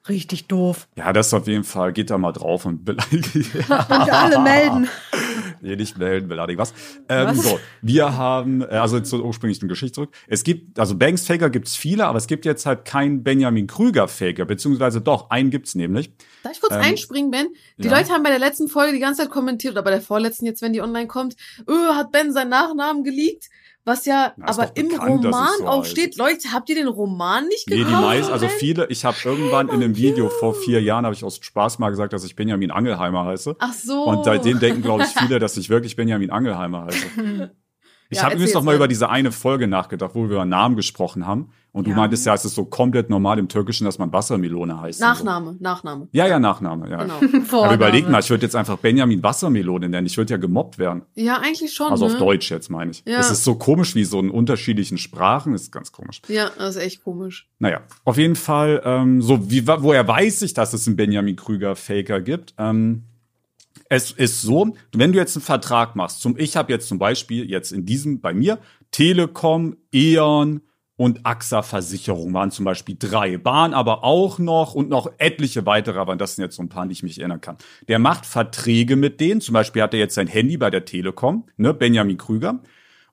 Richtig 0.09 0.47
doof. 0.47 0.87
Ja, 0.95 1.13
das 1.13 1.31
auf 1.33 1.47
jeden 1.47 1.63
Fall. 1.63 1.93
Geht 1.93 2.09
da 2.09 2.17
mal 2.17 2.31
drauf 2.31 2.65
und 2.65 2.83
beleidigt. 2.83 3.53
Und 3.69 4.11
alle 4.11 4.39
melden. 4.39 4.89
Nee, 5.61 5.75
nicht 5.75 5.97
melden, 5.99 6.27
beleidigen. 6.27 6.57
Was? 6.59 6.73
Ähm, 7.07 7.27
Was? 7.27 7.43
So, 7.43 7.59
wir 7.83 8.17
haben, 8.17 8.61
äh, 8.61 8.65
also 8.65 8.99
zur 8.99 9.23
ursprünglichen 9.23 9.69
Geschichte 9.69 9.93
zurück. 9.93 10.09
Es 10.27 10.43
gibt, 10.43 10.79
also 10.79 10.97
Banks 10.97 11.27
Faker 11.27 11.51
gibt's 11.51 11.75
viele, 11.75 12.05
aber 12.07 12.17
es 12.17 12.25
gibt 12.25 12.45
jetzt 12.45 12.65
halt 12.65 12.83
keinen 12.83 13.23
Benjamin 13.23 13.67
Krüger 13.67 14.07
Faker, 14.07 14.45
beziehungsweise 14.45 15.01
doch, 15.01 15.29
einen 15.29 15.51
gibt's 15.51 15.75
nämlich. 15.75 16.11
Darf 16.41 16.53
ich 16.53 16.61
kurz 16.61 16.73
Ähm, 16.73 16.81
einspringen, 16.81 17.29
Ben? 17.29 17.47
Die 17.77 17.87
ja. 17.87 17.95
Leute 17.95 18.11
haben 18.11 18.23
bei 18.23 18.31
der 18.31 18.39
letzten 18.39 18.69
Folge 18.69 18.93
die 18.93 18.99
ganze 18.99 19.21
Zeit 19.21 19.29
kommentiert, 19.29 19.73
oder 19.73 19.83
bei 19.83 19.91
der 19.91 20.01
vorletzten 20.01 20.47
jetzt, 20.47 20.63
wenn 20.63 20.73
die 20.73 20.81
online 20.81 21.07
kommt, 21.07 21.35
öh, 21.69 21.93
hat 21.93 22.11
Ben 22.11 22.33
seinen 22.33 22.49
Nachnamen 22.49 23.03
geleakt? 23.03 23.49
Was 23.83 24.05
ja 24.05 24.33
Na, 24.37 24.47
aber 24.47 24.75
im 24.75 24.89
bekannt, 24.89 25.25
Roman 25.25 25.49
so 25.57 25.67
auch 25.67 25.79
heißt. 25.81 25.91
steht. 25.91 26.15
Leute, 26.17 26.51
habt 26.53 26.69
ihr 26.69 26.75
den 26.75 26.87
Roman 26.87 27.47
nicht 27.47 27.67
Nee, 27.67 27.77
gekauft? 27.77 27.95
die 27.97 28.01
meisten, 28.01 28.31
also 28.33 28.47
viele, 28.47 28.85
ich 28.89 29.05
habe 29.05 29.17
irgendwann 29.23 29.69
in 29.69 29.75
einem 29.75 29.95
Video 29.97 30.29
vor 30.29 30.53
vier 30.53 30.81
Jahren, 30.81 31.03
habe 31.05 31.15
ich 31.15 31.23
aus 31.23 31.39
Spaß 31.41 31.79
mal 31.79 31.89
gesagt, 31.89 32.13
dass 32.13 32.23
ich 32.23 32.35
Benjamin 32.35 32.69
Angelheimer 32.69 33.25
heiße. 33.25 33.55
Ach 33.59 33.73
so. 33.73 34.03
Und 34.03 34.23
seitdem 34.23 34.59
denken, 34.59 34.83
glaube 34.83 35.03
ich, 35.03 35.09
viele, 35.09 35.39
dass 35.39 35.57
ich 35.57 35.69
wirklich 35.69 35.95
Benjamin 35.95 36.29
Angelheimer 36.31 36.85
heiße. 36.85 37.51
Ich 38.13 38.17
Ja, 38.17 38.23
habe 38.25 38.35
übrigens 38.35 38.53
noch 38.53 38.63
mal. 38.63 38.75
über 38.75 38.89
diese 38.89 39.09
eine 39.09 39.31
Folge 39.31 39.67
nachgedacht, 39.67 40.11
wo 40.15 40.23
wir 40.27 40.31
über 40.35 40.43
Namen 40.43 40.75
gesprochen 40.75 41.25
haben. 41.25 41.53
Und 41.73 41.87
du 41.87 41.91
Ja. 41.91 41.95
meintest 41.95 42.25
ja, 42.25 42.33
es 42.33 42.43
ist 42.43 42.55
so 42.55 42.65
komplett 42.65 43.09
normal 43.09 43.39
im 43.39 43.47
Türkischen, 43.47 43.85
dass 43.85 43.97
man 43.97 44.11
Wassermelone 44.11 44.81
heißt. 44.81 44.99
Nachname, 44.99 45.55
Nachname. 45.59 46.03
So. 46.03 46.09
Ja, 46.11 46.27
ja, 46.27 46.37
Nachname, 46.37 46.89
ja. 46.89 47.03
Genau. 47.03 47.19
Aber 47.63 47.73
überleg 47.73 48.09
mal, 48.09 48.19
ich 48.19 48.29
würde 48.29 48.43
jetzt 48.45 48.57
einfach 48.57 48.77
Benjamin 48.77 49.23
Wassermelone 49.23 49.87
nennen. 49.87 50.05
Ich 50.05 50.17
würde 50.17 50.31
ja 50.31 50.37
gemobbt 50.37 50.79
werden. 50.79 51.03
Ja, 51.15 51.37
eigentlich 51.37 51.73
schon. 51.73 51.89
Also 51.89 52.07
ne? 52.07 52.13
auf 52.13 52.19
Deutsch 52.19 52.51
jetzt 52.51 52.69
meine 52.69 52.91
ich. 52.91 53.03
Ja. 53.05 53.19
Es 53.19 53.31
ist 53.31 53.45
so 53.45 53.55
komisch 53.55 53.95
wie 53.95 54.03
so 54.03 54.19
in 54.19 54.29
unterschiedlichen 54.29 54.97
Sprachen. 54.97 55.53
ist 55.53 55.71
ganz 55.71 55.93
komisch. 55.93 56.21
Ja, 56.27 56.49
das 56.57 56.75
ist 56.75 56.81
echt 56.81 57.03
komisch. 57.05 57.47
Naja, 57.59 57.81
auf 58.03 58.17
jeden 58.17 58.35
Fall, 58.35 58.81
ähm, 58.83 59.21
so 59.21 59.49
wie 59.49 59.65
woher 59.65 60.05
weiß 60.05 60.41
ich, 60.41 60.53
dass 60.53 60.73
es 60.73 60.87
einen 60.87 60.97
Benjamin 60.97 61.37
Krüger 61.37 61.77
Faker 61.77 62.19
gibt? 62.19 62.53
Ähm, 62.57 63.03
es 63.87 64.11
ist 64.11 64.41
so, 64.41 64.75
wenn 64.93 65.13
du 65.13 65.19
jetzt 65.19 65.37
einen 65.37 65.43
Vertrag 65.43 65.95
machst, 65.95 66.21
zum, 66.21 66.37
ich 66.37 66.57
habe 66.57 66.71
jetzt 66.71 66.87
zum 66.89 66.99
Beispiel 66.99 67.49
jetzt 67.49 67.71
in 67.71 67.85
diesem 67.85 68.19
bei 68.19 68.33
mir 68.33 68.59
Telekom, 68.91 69.77
E.ON 69.93 70.61
und 71.01 71.25
AXA 71.25 71.63
Versicherung 71.63 72.31
waren 72.35 72.51
zum 72.51 72.63
Beispiel 72.63 72.95
drei, 72.95 73.39
Bahn 73.39 73.73
aber 73.73 74.03
auch 74.03 74.37
noch 74.37 74.75
und 74.75 74.87
noch 74.87 75.11
etliche 75.17 75.65
weitere, 75.65 75.97
aber 75.97 76.15
das 76.15 76.35
sind 76.35 76.43
jetzt 76.43 76.57
so 76.57 76.61
ein 76.61 76.69
paar, 76.69 76.85
die 76.85 76.91
ich 76.91 77.01
mich 77.01 77.17
erinnern 77.17 77.41
kann. 77.41 77.57
Der 77.87 77.97
macht 77.97 78.27
Verträge 78.27 78.95
mit 78.95 79.19
denen, 79.19 79.41
zum 79.41 79.53
Beispiel 79.53 79.81
hat 79.81 79.95
er 79.95 79.99
jetzt 79.99 80.13
sein 80.13 80.27
Handy 80.27 80.57
bei 80.57 80.69
der 80.69 80.85
Telekom, 80.85 81.47
ne, 81.57 81.73
Benjamin 81.73 82.19
Krüger, 82.19 82.61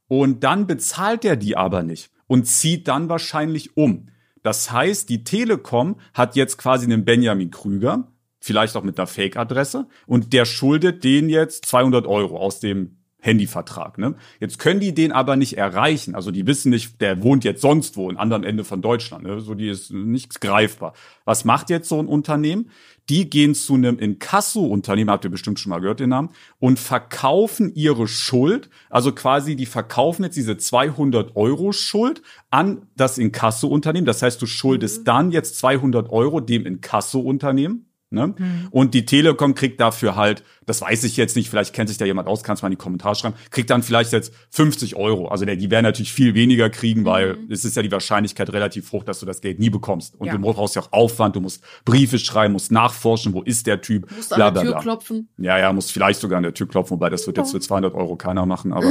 und 0.06 0.44
dann 0.44 0.66
bezahlt 0.66 1.24
er 1.24 1.36
die 1.36 1.56
aber 1.56 1.82
nicht 1.82 2.10
und 2.26 2.44
zieht 2.44 2.88
dann 2.88 3.08
wahrscheinlich 3.08 3.74
um. 3.78 4.10
Das 4.42 4.70
heißt, 4.70 5.08
die 5.08 5.24
Telekom 5.24 5.96
hat 6.12 6.36
jetzt 6.36 6.58
quasi 6.58 6.84
einen 6.84 7.06
Benjamin 7.06 7.50
Krüger, 7.50 8.12
vielleicht 8.38 8.76
auch 8.76 8.82
mit 8.82 8.98
einer 8.98 9.06
Fake-Adresse, 9.06 9.86
und 10.06 10.34
der 10.34 10.44
schuldet 10.44 11.04
den 11.04 11.30
jetzt 11.30 11.64
200 11.64 12.06
Euro 12.06 12.36
aus 12.36 12.60
dem 12.60 12.97
Handyvertrag. 13.20 13.98
Ne? 13.98 14.14
Jetzt 14.38 14.58
können 14.58 14.80
die 14.80 14.94
den 14.94 15.12
aber 15.12 15.36
nicht 15.36 15.56
erreichen. 15.58 16.14
Also 16.14 16.30
die 16.30 16.46
wissen 16.46 16.70
nicht, 16.70 17.00
der 17.00 17.22
wohnt 17.22 17.44
jetzt 17.44 17.62
sonst 17.62 17.96
wo, 17.96 18.08
am 18.08 18.16
anderen 18.16 18.44
Ende 18.44 18.64
von 18.64 18.80
Deutschland. 18.80 19.24
Ne? 19.24 19.40
So 19.40 19.54
die 19.54 19.68
ist 19.68 19.92
nicht 19.92 20.40
greifbar. 20.40 20.94
Was 21.24 21.44
macht 21.44 21.68
jetzt 21.68 21.88
so 21.88 21.98
ein 21.98 22.06
Unternehmen? 22.06 22.70
Die 23.08 23.28
gehen 23.28 23.54
zu 23.54 23.74
einem 23.74 23.98
Inkasso-Unternehmen, 23.98 25.10
habt 25.10 25.24
ihr 25.24 25.30
bestimmt 25.30 25.58
schon 25.58 25.70
mal 25.70 25.80
gehört 25.80 26.00
den 26.00 26.10
Namen, 26.10 26.28
und 26.58 26.78
verkaufen 26.78 27.72
ihre 27.74 28.06
Schuld. 28.06 28.68
Also 28.90 29.12
quasi, 29.12 29.56
die 29.56 29.66
verkaufen 29.66 30.24
jetzt 30.24 30.36
diese 30.36 30.58
200 30.58 31.34
Euro 31.34 31.72
Schuld 31.72 32.22
an 32.50 32.86
das 32.96 33.18
Inkasso-Unternehmen. 33.18 34.06
Das 34.06 34.22
heißt, 34.22 34.40
du 34.40 34.46
schuldest 34.46 35.08
dann 35.08 35.30
jetzt 35.30 35.58
200 35.58 36.10
Euro 36.10 36.40
dem 36.40 36.66
Inkasso-Unternehmen. 36.66 37.87
Ne? 38.10 38.34
Und 38.70 38.94
die 38.94 39.04
Telekom 39.04 39.54
kriegt 39.54 39.80
dafür 39.80 40.16
halt, 40.16 40.42
das 40.64 40.80
weiß 40.80 41.04
ich 41.04 41.18
jetzt 41.18 41.36
nicht, 41.36 41.50
vielleicht 41.50 41.74
kennt 41.74 41.90
sich 41.90 41.98
da 41.98 42.06
jemand 42.06 42.26
aus, 42.26 42.42
kannst 42.42 42.62
mal 42.62 42.68
in 42.68 42.72
die 42.72 42.76
Kommentare 42.76 43.14
schreiben, 43.14 43.36
kriegt 43.50 43.68
dann 43.68 43.82
vielleicht 43.82 44.12
jetzt 44.12 44.32
50 44.50 44.96
Euro. 44.96 45.28
Also 45.28 45.44
die 45.44 45.70
werden 45.70 45.84
natürlich 45.84 46.12
viel 46.12 46.34
weniger 46.34 46.70
kriegen, 46.70 47.04
weil 47.04 47.36
es 47.50 47.66
ist 47.66 47.76
ja 47.76 47.82
die 47.82 47.92
Wahrscheinlichkeit 47.92 48.50
relativ 48.54 48.92
hoch, 48.92 49.04
dass 49.04 49.20
du 49.20 49.26
das 49.26 49.42
Geld 49.42 49.58
nie 49.58 49.68
bekommst. 49.68 50.14
Und 50.18 50.26
Ja. 50.26 50.36
du 50.36 50.40
brauchst 50.40 50.74
ja 50.76 50.82
auch 50.82 50.92
Aufwand, 50.92 51.36
du 51.36 51.40
musst 51.40 51.62
Briefe 51.84 52.18
schreiben, 52.18 52.54
musst 52.54 52.72
nachforschen, 52.72 53.34
wo 53.34 53.42
ist 53.42 53.66
der 53.66 53.82
Typ, 53.82 54.10
Musst 54.16 54.34
bla 54.34 54.48
an 54.48 54.54
der 54.54 54.62
Tür 54.62 54.78
klopfen. 54.78 55.28
Ja, 55.36 55.58
ja, 55.58 55.70
muss 55.74 55.90
vielleicht 55.90 56.20
sogar 56.20 56.38
an 56.38 56.44
der 56.44 56.54
Tür 56.54 56.66
klopfen, 56.66 56.92
wobei 56.92 57.10
das 57.10 57.26
wird 57.26 57.36
jetzt 57.36 57.50
für 57.50 57.60
200 57.60 57.94
Euro 57.94 58.16
keiner 58.16 58.46
machen, 58.46 58.72
aber 58.72 58.90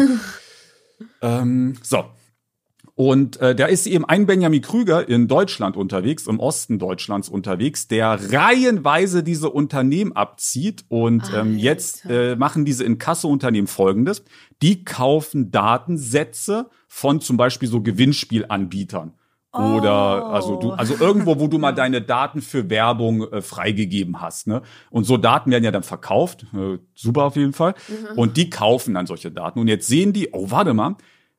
ähm, 1.22 1.76
so. 1.82 2.06
Und 2.98 3.40
äh, 3.42 3.54
da 3.54 3.68
ist 3.68 3.86
eben 3.86 4.06
ein 4.06 4.26
Benjamin 4.26 4.64
Krüger 4.64 5.08
in 5.08 5.28
Deutschland 5.28 5.78
unterwegs, 5.78 6.26
im 6.26 6.40
Osten 6.40 6.80
Deutschlands 6.80 7.30
unterwegs, 7.30 7.88
der 7.88 8.18
reihenweise 8.34 9.22
diese 9.22 9.52
Unternehmen 9.52 10.14
abzieht. 10.14 10.84
Und 10.88 11.32
ähm, 11.32 11.60
jetzt 11.60 12.06
äh, 12.10 12.36
machen 12.36 12.66
diese 12.66 12.84
Inkasso-Unternehmen 12.86 13.68
folgendes. 13.68 14.24
Die 14.64 14.84
kaufen 14.84 15.52
Datensätze 15.52 16.72
von 16.88 17.22
zum 17.22 17.38
Beispiel 17.38 17.70
so 17.70 17.82
Gewinnspielanbietern. 17.82 19.14
Oder 19.54 20.24
Oh. 20.26 20.30
also 20.30 20.56
du, 20.56 20.72
also 20.72 20.96
irgendwo, 21.00 21.40
wo 21.40 21.48
du 21.48 21.60
mal 21.60 21.72
deine 21.76 22.02
Daten 22.02 22.42
für 22.42 22.68
Werbung 22.72 23.32
äh, 23.32 23.44
freigegeben 23.44 24.22
hast, 24.22 24.48
ne? 24.48 24.64
Und 24.90 25.04
so 25.04 25.18
Daten 25.18 25.52
werden 25.52 25.64
ja 25.64 25.72
dann 25.72 25.84
verkauft, 25.84 26.48
äh, 26.52 26.80
super 26.96 27.26
auf 27.26 27.36
jeden 27.36 27.54
Fall. 27.54 27.76
Und 28.16 28.38
die 28.38 28.50
kaufen 28.50 28.96
dann 28.96 29.06
solche 29.06 29.30
Daten. 29.30 29.60
Und 29.60 29.68
jetzt 29.68 29.86
sehen 29.86 30.14
die, 30.14 30.30
oh 30.32 30.50
warte 30.50 30.74
mal, 30.74 30.96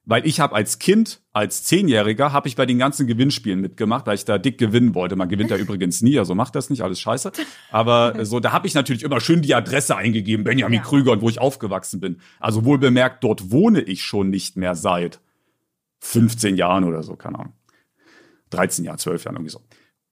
weil 0.08 0.26
ich 0.26 0.40
habe 0.40 0.54
als 0.54 0.78
Kind, 0.78 1.20
als 1.34 1.64
Zehnjähriger, 1.64 2.32
habe 2.32 2.48
ich 2.48 2.56
bei 2.56 2.64
den 2.64 2.78
ganzen 2.78 3.06
Gewinnspielen 3.06 3.60
mitgemacht, 3.60 4.06
weil 4.06 4.14
ich 4.14 4.24
da 4.24 4.38
dick 4.38 4.56
gewinnen 4.56 4.94
wollte. 4.94 5.16
Man 5.16 5.28
gewinnt 5.28 5.50
ja 5.50 5.56
übrigens 5.58 6.00
nie, 6.00 6.18
also 6.18 6.34
macht 6.34 6.54
das 6.54 6.70
nicht, 6.70 6.80
alles 6.80 6.98
scheiße. 6.98 7.30
Aber 7.70 8.14
so, 8.24 8.40
da 8.40 8.52
habe 8.52 8.66
ich 8.66 8.72
natürlich 8.72 9.02
immer 9.02 9.20
schön 9.20 9.42
die 9.42 9.54
Adresse 9.54 9.96
eingegeben, 9.96 10.44
Benjamin 10.44 10.78
Ja. 10.78 10.82
Krüger 10.82 11.12
und 11.12 11.20
wo 11.20 11.28
ich 11.28 11.42
aufgewachsen 11.42 12.00
bin. 12.00 12.20
Also 12.40 12.64
wohl 12.64 12.78
bemerkt, 12.78 13.22
dort 13.22 13.50
wohne 13.50 13.82
ich 13.82 14.02
schon 14.02 14.30
nicht 14.30 14.56
mehr 14.56 14.74
seit 14.74 15.20
15 16.00 16.56
Jahren 16.56 16.84
oder 16.84 17.02
so, 17.02 17.14
keine 17.14 17.40
Ahnung. 17.40 17.52
13 18.48 18.86
Jahren, 18.86 18.96
12 18.96 19.24
Jahren, 19.24 19.36
irgendwie 19.36 19.52
so. 19.52 19.60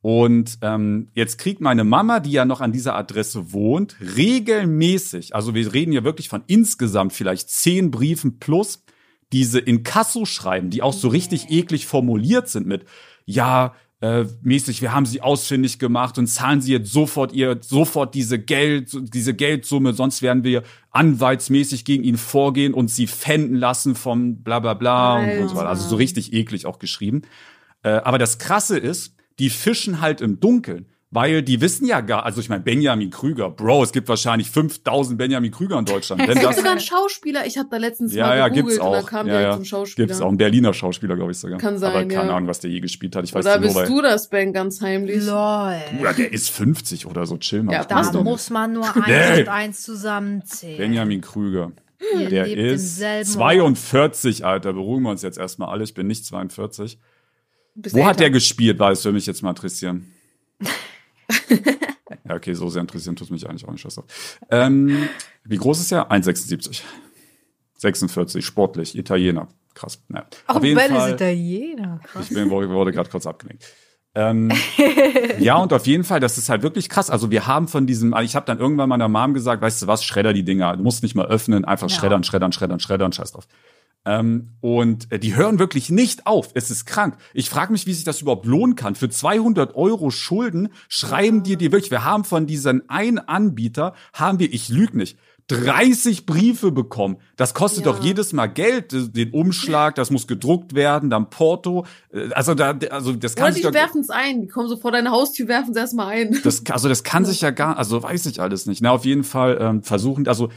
Und 0.03 0.59
ähm, 0.61 1.09
jetzt 1.15 1.39
kriegt 1.39 1.63
meine 1.63 1.85
Mama, 1.85 2.21
die 2.21 2.33
ja 2.33 2.45
noch 2.45 2.61
an 2.61 2.71
dieser 2.71 2.95
Adresse 2.97 3.55
wohnt, 3.55 3.97
regelmäßig, 3.99 5.35
also 5.35 5.55
wir 5.55 5.73
reden 5.73 5.93
hier 5.93 6.05
wirklich 6.05 6.29
von 6.29 6.43
insgesamt 6.49 7.15
vielleicht 7.15 7.49
zehn 7.49 7.91
Briefen 7.91 8.39
plus, 8.39 8.85
diese 9.33 9.59
Inkasso-Schreiben, 9.59 10.71
die 10.71 10.83
auch 10.83 10.93
so 10.93 11.09
richtig 11.09 11.51
eklig 11.51 11.87
formuliert 11.87 12.49
sind 12.49 12.67
mit, 12.67 12.85
ja, 13.25 13.75
äh, 14.01 14.25
mäßig, 14.43 14.83
wir 14.83 14.93
haben 14.93 15.07
sie 15.07 15.23
ausfindig 15.23 15.79
gemacht 15.79 16.19
und 16.19 16.27
zahlen 16.27 16.61
sie 16.61 16.73
jetzt 16.73 16.93
sofort 16.93 17.33
ihr, 17.33 17.59
sofort 17.63 18.15
diese 18.15 18.39
Geld, 18.39 18.91
diese 18.93 19.35
Geldsumme, 19.35 19.95
sonst 19.95 20.21
werden 20.21 20.45
wir 20.45 20.63
anwaltsmäßig 20.91 21.85
gegen 21.85 22.05
ihn 22.05 22.19
vorgehen 22.19 22.75
und 22.75 22.91
sie 22.91 23.07
fänden 23.07 23.57
lassen 23.57 23.95
vom 23.95 24.43
bla 24.43 24.61
bla 24.61 24.75
bla 24.75 25.17
und, 25.17 25.39
und 25.41 25.49
so 25.49 25.57
weiter. 25.57 25.71
Also 25.71 25.89
so 25.89 25.97
richtig 25.97 26.35
eklig 26.35 26.67
auch 26.67 26.79
geschrieben. 26.79 27.23
Äh, 27.83 27.89
aber 27.89 28.19
das 28.19 28.39
Krasse 28.39 28.79
ist, 28.79 29.15
die 29.39 29.51
fischen 29.51 30.01
halt 30.01 30.21
im 30.21 30.41
Dunkeln. 30.41 30.87
Weil 31.17 31.43
die 31.43 31.63
wissen 31.63 31.87
ja 31.87 32.03
gar, 32.03 32.27
also 32.27 32.43
ich 32.43 32.51
meine, 32.51 32.63
Benjamin 32.63 33.09
Krüger, 33.09 33.49
Bro, 33.49 33.85
es 33.85 33.93
gibt 33.93 34.07
wahrscheinlich 34.07 34.51
5000 34.51 35.17
Benjamin 35.17 35.51
Krüger 35.51 35.79
in 35.79 35.87
Deutschland. 35.87 36.21
Wenn 36.21 36.29
Es 36.29 36.35
gibt 36.35 36.47
das, 36.51 36.57
sogar 36.57 36.73
einen 36.73 36.81
Schauspieler, 36.83 37.47
ich 37.47 37.57
habe 37.57 37.71
da 37.71 37.79
letztens 37.79 38.13
ja, 38.13 38.27
mal 38.27 38.37
ja, 38.37 38.49
gegoogelt 38.49 38.81
und 38.81 38.93
da 38.93 39.01
kam 39.01 39.27
ja, 39.27 39.33
direkt 39.33 39.49
ja. 39.49 39.57
zum 39.57 39.65
Schauspieler. 39.65 40.07
Gibt's 40.09 40.21
auch. 40.21 40.29
Ein 40.31 40.37
Berliner 40.37 40.75
Schauspieler, 40.75 41.17
glaube 41.17 41.33
ich 41.33 41.39
sogar. 41.39 41.57
Kann 41.59 41.79
sein, 41.79 41.91
Aber 41.91 42.05
keine 42.05 42.29
ja. 42.29 42.37
Ahnung, 42.37 42.51
was 42.51 42.61
der 42.61 42.71
je 42.71 42.81
gespielt 42.81 43.17
hat. 43.17 43.25
Ich 43.25 43.33
weiß 43.35 43.47
Oder 43.47 43.55
nur, 43.55 43.63
bist 43.63 43.77
weil. 43.77 43.87
du 43.87 44.03
das, 44.03 44.29
Ben, 44.29 44.53
ganz 44.53 44.83
heimlich? 44.83 45.25
Lol. 45.25 45.77
Bruder, 45.97 46.13
der 46.19 46.33
ist 46.35 46.51
50 46.51 47.07
oder 47.07 47.25
so, 47.25 47.39
chill 47.39 47.63
mal. 47.63 47.73
Ja, 47.73 47.81
Ich 47.81 47.87
Da 47.87 47.95
bin 47.95 48.03
passt 48.03 48.13
so- 48.13 48.19
doch. 48.19 48.25
muss 48.25 48.51
man 48.51 48.75
nur 48.75 48.85
eins 48.95 49.07
Nee. 49.07 49.41
und 49.41 49.49
eins 49.49 49.83
zusammenzählen. 49.85 50.77
Benjamin 50.77 51.23
Krüger. 51.23 51.73
Ihr 52.21 52.29
Der 52.29 52.47
lebt 52.47 52.59
ist 52.61 52.83
im 52.83 52.89
selben 52.99 53.25
42, 53.31 54.45
Alter. 54.45 54.75
Beruhigen 54.75 55.05
wir 55.05 55.11
uns 55.13 55.23
jetzt 55.23 55.39
erstmal 55.39 55.71
alle. 55.71 55.85
Ich 55.85 55.95
bin 55.95 56.09
nicht 56.09 56.27
42. 56.27 56.99
Bist 57.75 57.95
Wo 57.95 58.01
hat 58.01 58.09
älter. 58.09 58.19
der 58.25 58.31
gespielt? 58.33 58.79
War 58.79 58.91
es 58.91 59.03
würde 59.03 59.15
mich 59.15 59.25
jetzt 59.25 59.43
mal 59.43 59.49
interessieren. 59.49 60.13
Ja, 61.49 62.35
okay, 62.35 62.55
so 62.55 62.69
sehr 62.69 62.81
interessieren 62.83 63.17
tut 63.17 63.31
mich 63.31 63.49
eigentlich 63.49 63.67
auch 63.67 63.73
nicht. 63.73 63.81
Scheiß 63.83 63.97
drauf. 63.97 64.39
Ähm, 64.51 65.09
wie 65.45 65.57
groß 65.57 65.81
ist 65.81 65.93
er? 65.93 66.11
1,76. 66.11 66.83
46, 67.79 68.45
sportlich, 68.45 68.97
Italiener. 68.97 69.49
Krass. 69.75 70.03
Auch 70.47 70.57
Auf 70.57 70.65
jeden 70.65 70.77
Ben 70.77 70.91
ist 70.91 70.97
Fall. 70.99 71.13
Italiener. 71.13 72.01
Krass. 72.05 72.29
Ich 72.31 72.35
bin, 72.35 72.49
wurde, 72.49 72.71
wurde 72.71 72.93
gerade 72.93 73.11
kurz 73.11 73.27
abgelenkt. 73.27 73.65
Ähm, 74.15 74.51
ja, 75.39 75.57
und 75.57 75.75
auf 75.75 75.87
jeden 75.87 76.03
Fall, 76.03 76.21
das 76.21 76.39
ist 76.39 76.49
halt 76.49 76.63
wirklich 76.63 76.89
krass. 76.89 77.11
Also 77.11 77.31
wir 77.31 77.47
haben 77.47 77.69
von 77.69 77.87
diesem, 77.87 78.15
ich 78.23 78.35
habe 78.35 78.47
dann 78.47 78.59
irgendwann 78.59 78.89
meiner 78.89 79.09
Mom 79.09 79.35
gesagt, 79.35 79.61
weißt 79.61 79.83
du 79.83 79.87
was, 79.89 80.03
schredder 80.05 80.33
die 80.33 80.43
Dinger. 80.45 80.79
Du 80.79 80.83
musst 80.83 81.03
nicht 81.03 81.15
mal 81.15 81.27
öffnen, 81.27 81.67
einfach 81.67 81.91
Ja. 81.91 81.97
schreddern, 81.97 82.25
schreddern, 82.25 82.53
schreddern, 82.53 82.81
schreddern, 82.81 83.13
scheiß 83.13 83.33
drauf. 83.33 83.47
Ähm, 84.07 84.51
und 84.61 85.11
äh, 85.13 85.19
die 85.19 85.35
hören 85.35 85.59
wirklich 85.59 85.91
nicht 85.91 86.27
auf. 86.27 86.51
Es 86.55 86.71
ist 86.71 86.87
krank. 86.87 87.17
Ich 87.35 87.51
frage 87.51 87.73
mich, 87.73 87.87
wie 87.87 87.93
sich 87.93 88.05
das 88.05 88.23
überhaupt 88.23 88.47
lohnen 88.47 88.77
kann. 88.77 88.95
Für 88.95 89.09
200 89.11 89.75
Euro 89.75 90.11
Schulden 90.11 90.69
schreiben 90.89 91.43
dir 91.43 91.57
die 91.57 91.73
wirklich. 91.73 91.91
Wir 91.91 92.05
haben 92.05 92.25
von 92.25 92.47
diesen 92.47 92.89
einen 92.89 93.19
Anbieter, 93.19 93.95
haben 94.13 94.39
wir, 94.39 94.53
ich 94.53 94.69
lüge 94.69 94.97
nicht, 94.97 95.19
30 95.49 96.27
Briefe 96.27 96.73
bekommen. 96.73 97.19
Das 97.37 97.55
kostet 97.55 97.85
Ja. 97.87 97.93
doch 97.93 98.03
jedes 98.03 98.33
Mal 98.33 98.47
Geld, 98.49 98.93
äh, 98.93 99.09
den 99.09 99.31
Umschlag, 99.31 99.95
das 99.95 100.11
muss 100.11 100.27
gedruckt 100.27 100.75
werden, 100.75 101.09
dann 101.11 101.31
Porto. 101.31 101.87
Äh, 102.13 102.31
Also 102.35 102.55
da, 102.55 102.77
also 102.91 103.13
das 103.13 103.35
kann 103.37 103.45
Oder 103.47 103.53
sich 103.53 103.67
die 103.67 103.73
werfen 103.75 104.01
es 104.01 104.11
ein. 104.11 104.41
Die 104.43 104.49
kommen 104.49 104.69
so 104.69 104.77
vor 104.77 104.91
deine 104.93 105.11
Haustür, 105.13 105.47
werfen 105.49 105.71
es 105.71 105.77
erstmal 105.77 106.09
ein. 106.09 106.39
das, 106.43 106.65
also 106.71 106.89
das 106.89 107.05
kann 107.05 107.25
sich 107.25 107.41
ja 107.43 107.51
gar, 107.51 107.77
also 107.79 108.03
weiß 108.03 108.27
ich 108.27 108.41
alles 108.41 108.67
nicht. 108.67 108.83
Na, 108.83 108.91
auf 108.91 109.05
jeden 109.05 109.25
Fall 109.25 109.59
ähm, 109.61 109.83
versuchen, 109.85 110.27
also, 110.27 110.49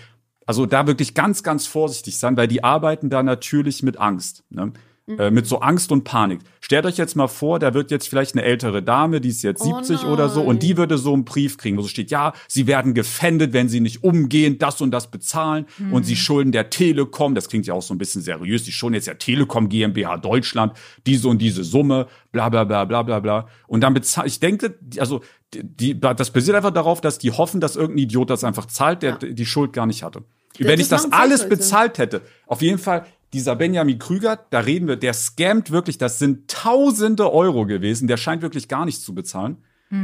also 0.50 0.66
da 0.66 0.88
wirklich 0.88 1.14
ganz, 1.14 1.44
ganz 1.44 1.68
vorsichtig 1.68 2.18
sein, 2.18 2.36
weil 2.36 2.48
die 2.48 2.64
arbeiten 2.64 3.12
da 3.12 3.22
natürlich 3.22 3.84
mit 3.84 3.98
Angst. 3.98 4.44
Ne? 4.50 4.74
Äh, 5.18 5.32
mit 5.32 5.48
so 5.48 5.60
Angst 5.60 5.92
und 5.92 6.04
Panik. 6.04 6.40
Stellt 6.60 6.86
euch 6.86 6.98
jetzt 6.98 7.16
mal 7.16 7.28
vor, 7.28 7.58
da 7.58 7.74
wird 7.74 7.90
jetzt 7.90 8.08
vielleicht 8.08 8.36
eine 8.36 8.44
ältere 8.44 8.84
Dame, 8.84 9.22
die 9.22 9.30
ist 9.30 9.42
jetzt 9.42 9.62
Oh 9.62 9.82
70 9.82 10.06
oder 10.06 10.30
so, 10.30 10.42
und 10.42 10.62
die 10.62 10.78
würde 10.78 11.00
so 11.00 11.14
einen 11.14 11.26
Brief 11.26 11.58
kriegen, 11.58 11.78
wo 11.78 11.82
so 11.82 11.88
steht, 11.88 12.12
ja, 12.12 12.34
sie 12.48 12.68
werden 12.68 12.94
gefändet, 12.94 13.54
wenn 13.54 13.70
sie 13.70 13.80
nicht 13.80 14.04
umgehend 14.04 14.62
das 14.62 14.82
und 14.82 14.92
das 14.92 15.10
bezahlen 15.10 15.66
und 15.92 16.04
sie 16.04 16.16
schulden 16.16 16.52
der 16.52 16.70
Telekom, 16.70 17.34
das 17.34 17.50
klingt 17.50 17.66
ja 17.66 17.74
auch 17.74 17.82
so 17.82 17.94
ein 17.94 17.98
bisschen 17.98 18.22
seriös, 18.22 18.66
die 18.66 18.72
schulden 18.72 18.94
jetzt 18.94 19.08
der 19.08 19.18
Telekom 19.18 19.68
GmbH 19.68 20.18
Deutschland 20.18 20.74
diese 21.08 21.28
und 21.28 21.40
diese 21.40 21.64
Summe, 21.64 22.06
bla 22.32 22.50
bla 22.50 22.64
bla 22.64 22.86
bla 22.86 23.02
bla 23.02 23.20
bla. 23.20 23.48
Und 23.68 23.82
dann 23.82 23.96
bezahlt, 23.96 24.28
ich 24.28 24.40
denke, 24.40 24.78
also 25.00 25.22
die, 25.56 26.00
das 26.00 26.30
basiert 26.32 26.56
einfach 26.56 26.70
darauf, 26.70 27.02
dass 27.02 27.18
die 27.18 27.32
hoffen, 27.32 27.62
dass 27.62 27.76
irgendein 27.76 28.04
Idiot 28.04 28.30
das 28.30 28.44
einfach 28.44 28.68
zahlt, 28.68 29.02
der 29.02 29.18
die 29.18 29.46
Schuld 29.48 29.74
gar 29.74 29.88
nicht 29.88 30.04
hatte. 30.04 30.24
Wenn 30.60 30.80
ich 30.80 30.90
das 30.90 31.12
alles 31.12 31.42
Fachleute. 31.42 31.56
bezahlt 31.56 31.98
hätte, 31.98 32.22
auf 32.48 32.62
jeden 32.62 32.78
Fall, 32.78 33.06
dieser 33.34 33.56
Benjamin 33.56 34.00
Krüger, 34.00 34.40
da 34.50 34.60
reden 34.60 34.88
wir, 34.88 34.96
der 34.96 35.14
scammt 35.14 35.72
wirklich, 35.72 35.98
das 35.98 36.20
sind 36.20 36.50
tausende 36.50 37.32
Euro 37.32 37.66
gewesen, 37.66 38.08
der 38.08 38.18
scheint 38.18 38.42
wirklich 38.42 38.68
gar 38.68 38.86
nichts 38.86 39.04
zu 39.04 39.14
bezahlen. 39.14 39.58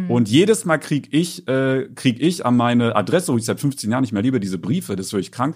Und 0.08 0.30
jedes 0.30 0.66
Mal 0.66 0.80
krieg 0.80 1.10
ich, 1.12 1.48
äh, 1.48 1.88
krieg 1.94 2.20
ich 2.20 2.44
an 2.44 2.58
meine 2.58 2.96
Adresse, 2.96 3.32
wo 3.32 3.38
ich 3.38 3.46
seit 3.46 3.60
15 3.60 3.92
Jahren 3.92 4.02
nicht 4.02 4.14
mehr 4.14 4.24
liebe, 4.24 4.40
diese 4.40 4.58
Briefe, 4.58 4.96
das 4.96 5.08
ist 5.08 5.14
wirklich 5.14 5.32
krank. 5.32 5.56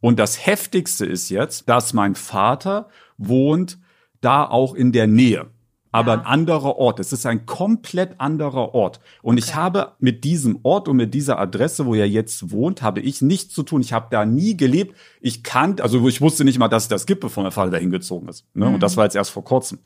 Und 0.00 0.20
das 0.20 0.46
Heftigste 0.46 1.04
ist 1.06 1.28
jetzt, 1.28 1.68
dass 1.68 1.92
mein 1.92 2.14
Vater 2.14 2.88
wohnt 3.18 3.78
da 4.20 4.44
auch 4.44 4.74
in 4.74 4.92
der 4.92 5.08
Nähe. 5.08 5.46
Aber 5.94 6.12
ein 6.12 6.26
anderer 6.26 6.76
Ort. 6.76 6.98
Es 6.98 7.12
ist 7.12 7.24
ein 7.24 7.46
komplett 7.46 8.18
anderer 8.18 8.74
Ort. 8.74 8.98
Und 9.22 9.38
ich 9.38 9.54
habe 9.54 9.92
mit 10.00 10.24
diesem 10.24 10.58
Ort 10.64 10.88
und 10.88 10.96
mit 10.96 11.14
dieser 11.14 11.38
Adresse, 11.38 11.86
wo 11.86 11.94
er 11.94 12.08
jetzt 12.08 12.50
wohnt, 12.50 12.82
habe 12.82 12.98
ich 12.98 13.22
nichts 13.22 13.54
zu 13.54 13.62
tun. 13.62 13.80
Ich 13.80 13.92
habe 13.92 14.08
da 14.10 14.24
nie 14.24 14.56
gelebt. 14.56 14.96
Ich 15.20 15.44
kannte, 15.44 15.84
also 15.84 16.04
ich 16.08 16.20
wusste 16.20 16.44
nicht 16.44 16.58
mal, 16.58 16.66
dass 16.66 16.84
es 16.84 16.88
das 16.88 17.06
gibt, 17.06 17.20
bevor 17.20 17.44
mein 17.44 17.52
Vater 17.52 17.70
dahin 17.70 17.92
gezogen 17.92 18.26
ist. 18.26 18.44
Ne? 18.54 18.66
Und 18.66 18.82
das 18.82 18.96
war 18.96 19.04
jetzt 19.04 19.14
erst 19.14 19.30
vor 19.30 19.44
kurzem. 19.44 19.78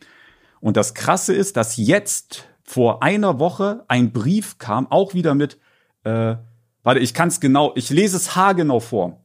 Und 0.61 0.79
das 0.79 0.95
Krasse 0.95 1.35
ist, 1.35 1.59
dass 1.59 1.77
jetzt 1.77 2.49
vor 2.63 3.03
einer 3.03 3.39
Woche 3.39 3.85
ein 3.87 4.11
Brief 4.11 4.57
kam, 4.57 4.91
auch 4.91 5.13
wieder 5.13 5.35
mit, 5.35 5.59
äh, 6.05 6.37
warte, 6.85 7.01
ich 7.01 7.13
kann 7.13 7.29
es 7.29 7.39
genau, 7.39 7.73
ich 7.75 7.91
lese 7.91 8.17
es 8.17 8.35
haargenau 8.35 8.81
vor. 8.81 9.21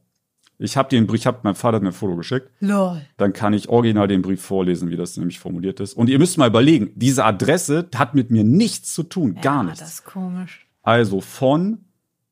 Ich 0.64 0.76
habe 0.76 0.88
den 0.88 1.06
Brief, 1.06 1.20
ich 1.20 1.26
habe 1.26 1.40
mein 1.42 1.54
Vater 1.54 1.76
hat 1.76 1.82
mir 1.82 1.90
ein 1.90 1.94
Foto 1.94 2.16
geschickt 2.16 2.50
Lol. 2.60 3.02
dann 3.16 3.32
kann 3.32 3.52
ich 3.52 3.68
original 3.68 4.08
den 4.08 4.22
Brief 4.22 4.42
vorlesen, 4.42 4.90
wie 4.90 4.96
das 4.96 5.16
nämlich 5.16 5.38
formuliert 5.38 5.80
ist. 5.80 5.94
Und 5.94 6.08
ihr 6.08 6.18
müsst 6.18 6.38
mal 6.38 6.48
überlegen, 6.48 6.90
diese 6.94 7.24
Adresse 7.24 7.88
hat 7.94 8.14
mit 8.14 8.30
mir 8.30 8.44
nichts 8.44 8.94
zu 8.94 9.02
tun, 9.02 9.36
gar 9.40 9.58
ja, 9.58 9.62
nichts. 9.64 9.80
Das 9.80 9.94
ist 9.94 10.04
komisch. 10.04 10.66
Also 10.82 11.20
von 11.20 11.84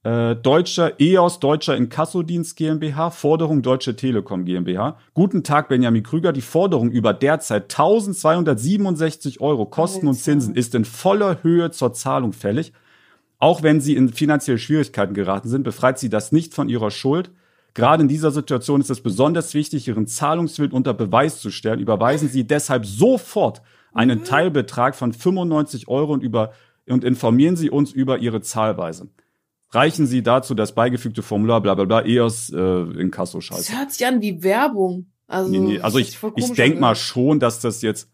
äh, 0.04 0.34
Deutscher 0.34 1.00
EOS 1.00 1.38
Deutscher 1.38 1.76
Inkassodienst 1.76 2.56
GmbH, 2.56 3.10
Forderung 3.10 3.62
Deutsche 3.62 3.94
Telekom 3.94 4.44
GmbH. 4.44 4.98
Guten 5.14 5.44
Tag, 5.44 5.68
Benjamin 5.68 6.02
Krüger. 6.02 6.32
Die 6.32 6.40
Forderung 6.40 6.90
über 6.90 7.14
derzeit 7.14 7.64
1267 7.64 9.40
Euro 9.40 9.66
Kosten 9.66 10.08
und. 10.08 10.14
Zinsen 10.14 10.56
ist 10.56 10.74
in 10.74 10.84
voller 10.84 11.42
Höhe 11.42 11.70
zur 11.70 11.92
Zahlung 11.92 12.32
fällig. 12.32 12.72
Auch 13.38 13.62
wenn 13.62 13.80
Sie 13.80 13.94
in 13.94 14.08
finanzielle 14.08 14.58
Schwierigkeiten 14.58 15.14
geraten 15.14 15.48
sind, 15.48 15.62
befreit 15.62 15.98
Sie 15.98 16.08
das 16.08 16.32
nicht 16.32 16.54
von 16.54 16.68
Ihrer 16.68 16.90
Schuld. 16.90 17.30
Gerade 17.74 18.02
in 18.02 18.08
dieser 18.08 18.30
Situation 18.30 18.80
ist 18.80 18.90
es 18.90 19.00
besonders 19.00 19.54
wichtig, 19.54 19.88
Ihren 19.88 20.06
Zahlungswillen 20.06 20.72
unter 20.72 20.92
Beweis 20.94 21.40
zu 21.40 21.50
stellen. 21.50 21.80
Überweisen 21.80 22.28
Sie 22.28 22.46
deshalb 22.46 22.84
sofort 22.84 23.62
einen 23.92 24.24
Teilbetrag 24.24 24.94
von 24.94 25.12
95 25.12 25.88
Euro 25.88 26.12
und, 26.12 26.22
über, 26.22 26.52
und 26.88 27.04
informieren 27.04 27.56
Sie 27.56 27.70
uns 27.70 27.92
über 27.92 28.18
Ihre 28.18 28.40
Zahlweise. 28.42 29.08
Reichen 29.70 30.06
Sie 30.06 30.22
dazu 30.22 30.54
das 30.54 30.74
beigefügte 30.74 31.22
Formular, 31.22 31.62
bla 31.62 31.74
bla 31.74 31.84
bla, 31.86 32.04
EOS 32.04 32.50
äh, 32.50 32.58
in 32.58 33.10
Kasso 33.10 33.38
Das 33.38 33.44
scheiße. 33.46 33.78
hört 33.78 33.92
sich 33.92 34.06
an 34.06 34.20
wie 34.20 34.42
Werbung. 34.42 35.06
Also, 35.26 35.50
Nee, 35.50 35.58
nee. 35.60 35.74
das 35.76 35.84
Also 35.84 35.98
ich, 35.98 36.18
ich 36.36 36.52
denk 36.52 36.78
mal 36.78 36.94
schon, 36.94 37.40
dass 37.40 37.60
das 37.60 37.80
jetzt 37.80 38.10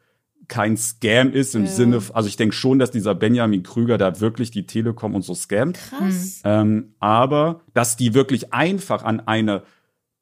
kein 0.49 0.77
Scam 0.77 1.33
ist 1.33 1.55
im 1.55 1.65
Ja. 1.65 1.71
Sinne, 1.71 2.03
also 2.13 2.29
ich 2.29 2.37
denk 2.37 2.55
schon, 2.55 2.79
dass 2.79 2.91
dieser 2.91 3.15
Benjamin 3.15 3.63
Krüger 3.63 3.99
da 3.99 4.21
wirklich 4.21 4.51
die 4.51 4.67
Telekom 4.67 5.15
und 5.15 5.23
so 5.23 5.35
scammt. 5.35 5.79
Krass. 5.79 6.41
Ähm, 6.45 6.95
aber 6.99 7.61
dass 7.75 7.97
die 7.97 8.15
wirklich 8.15 8.53
einfach 8.53 9.05
an 9.05 9.21
eine 9.21 9.63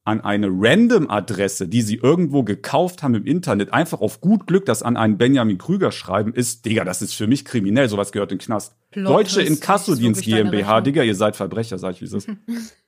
an 0.05 0.21
eine 0.21 0.47
Random-Adresse, 0.49 1.67
die 1.67 1.83
sie 1.83 1.97
irgendwo 1.97 2.45
gekauft 2.45 3.03
haben 3.03 3.17
im 3.17 3.27
Internet, 3.27 3.73
einfach 3.73 4.01
auf 4.01 4.21
gut 4.21 4.47
Glück 4.47 4.65
das 4.65 4.85
an 4.85 4.97
einen 4.97 5.19
Benjamin 5.19 5.59
Krüger 5.59 5.91
schreiben, 5.91 6.33
ist, 6.33 6.65
Digga, 6.65 6.85
das 6.85 7.03
ist 7.03 7.15
für 7.15 7.27
mich 7.27 7.45
kriminell, 7.45 7.89
sowas 7.89 8.13
gehört 8.13 8.31
in 8.31 8.39
den 8.39 8.45
Knast. 8.45 8.77
Plot 8.93 9.13
Deutsche 9.13 9.43
Inkassodienst 9.43 10.23
GmbH. 10.23 10.81
Digga, 10.81 11.03
ihr 11.03 11.15
seid 11.15 11.37
Verbrecher, 11.37 11.79
sag 11.79 11.95
ich, 11.95 12.01
wie 12.01 12.07
es 12.07 12.13
ist. 12.13 12.29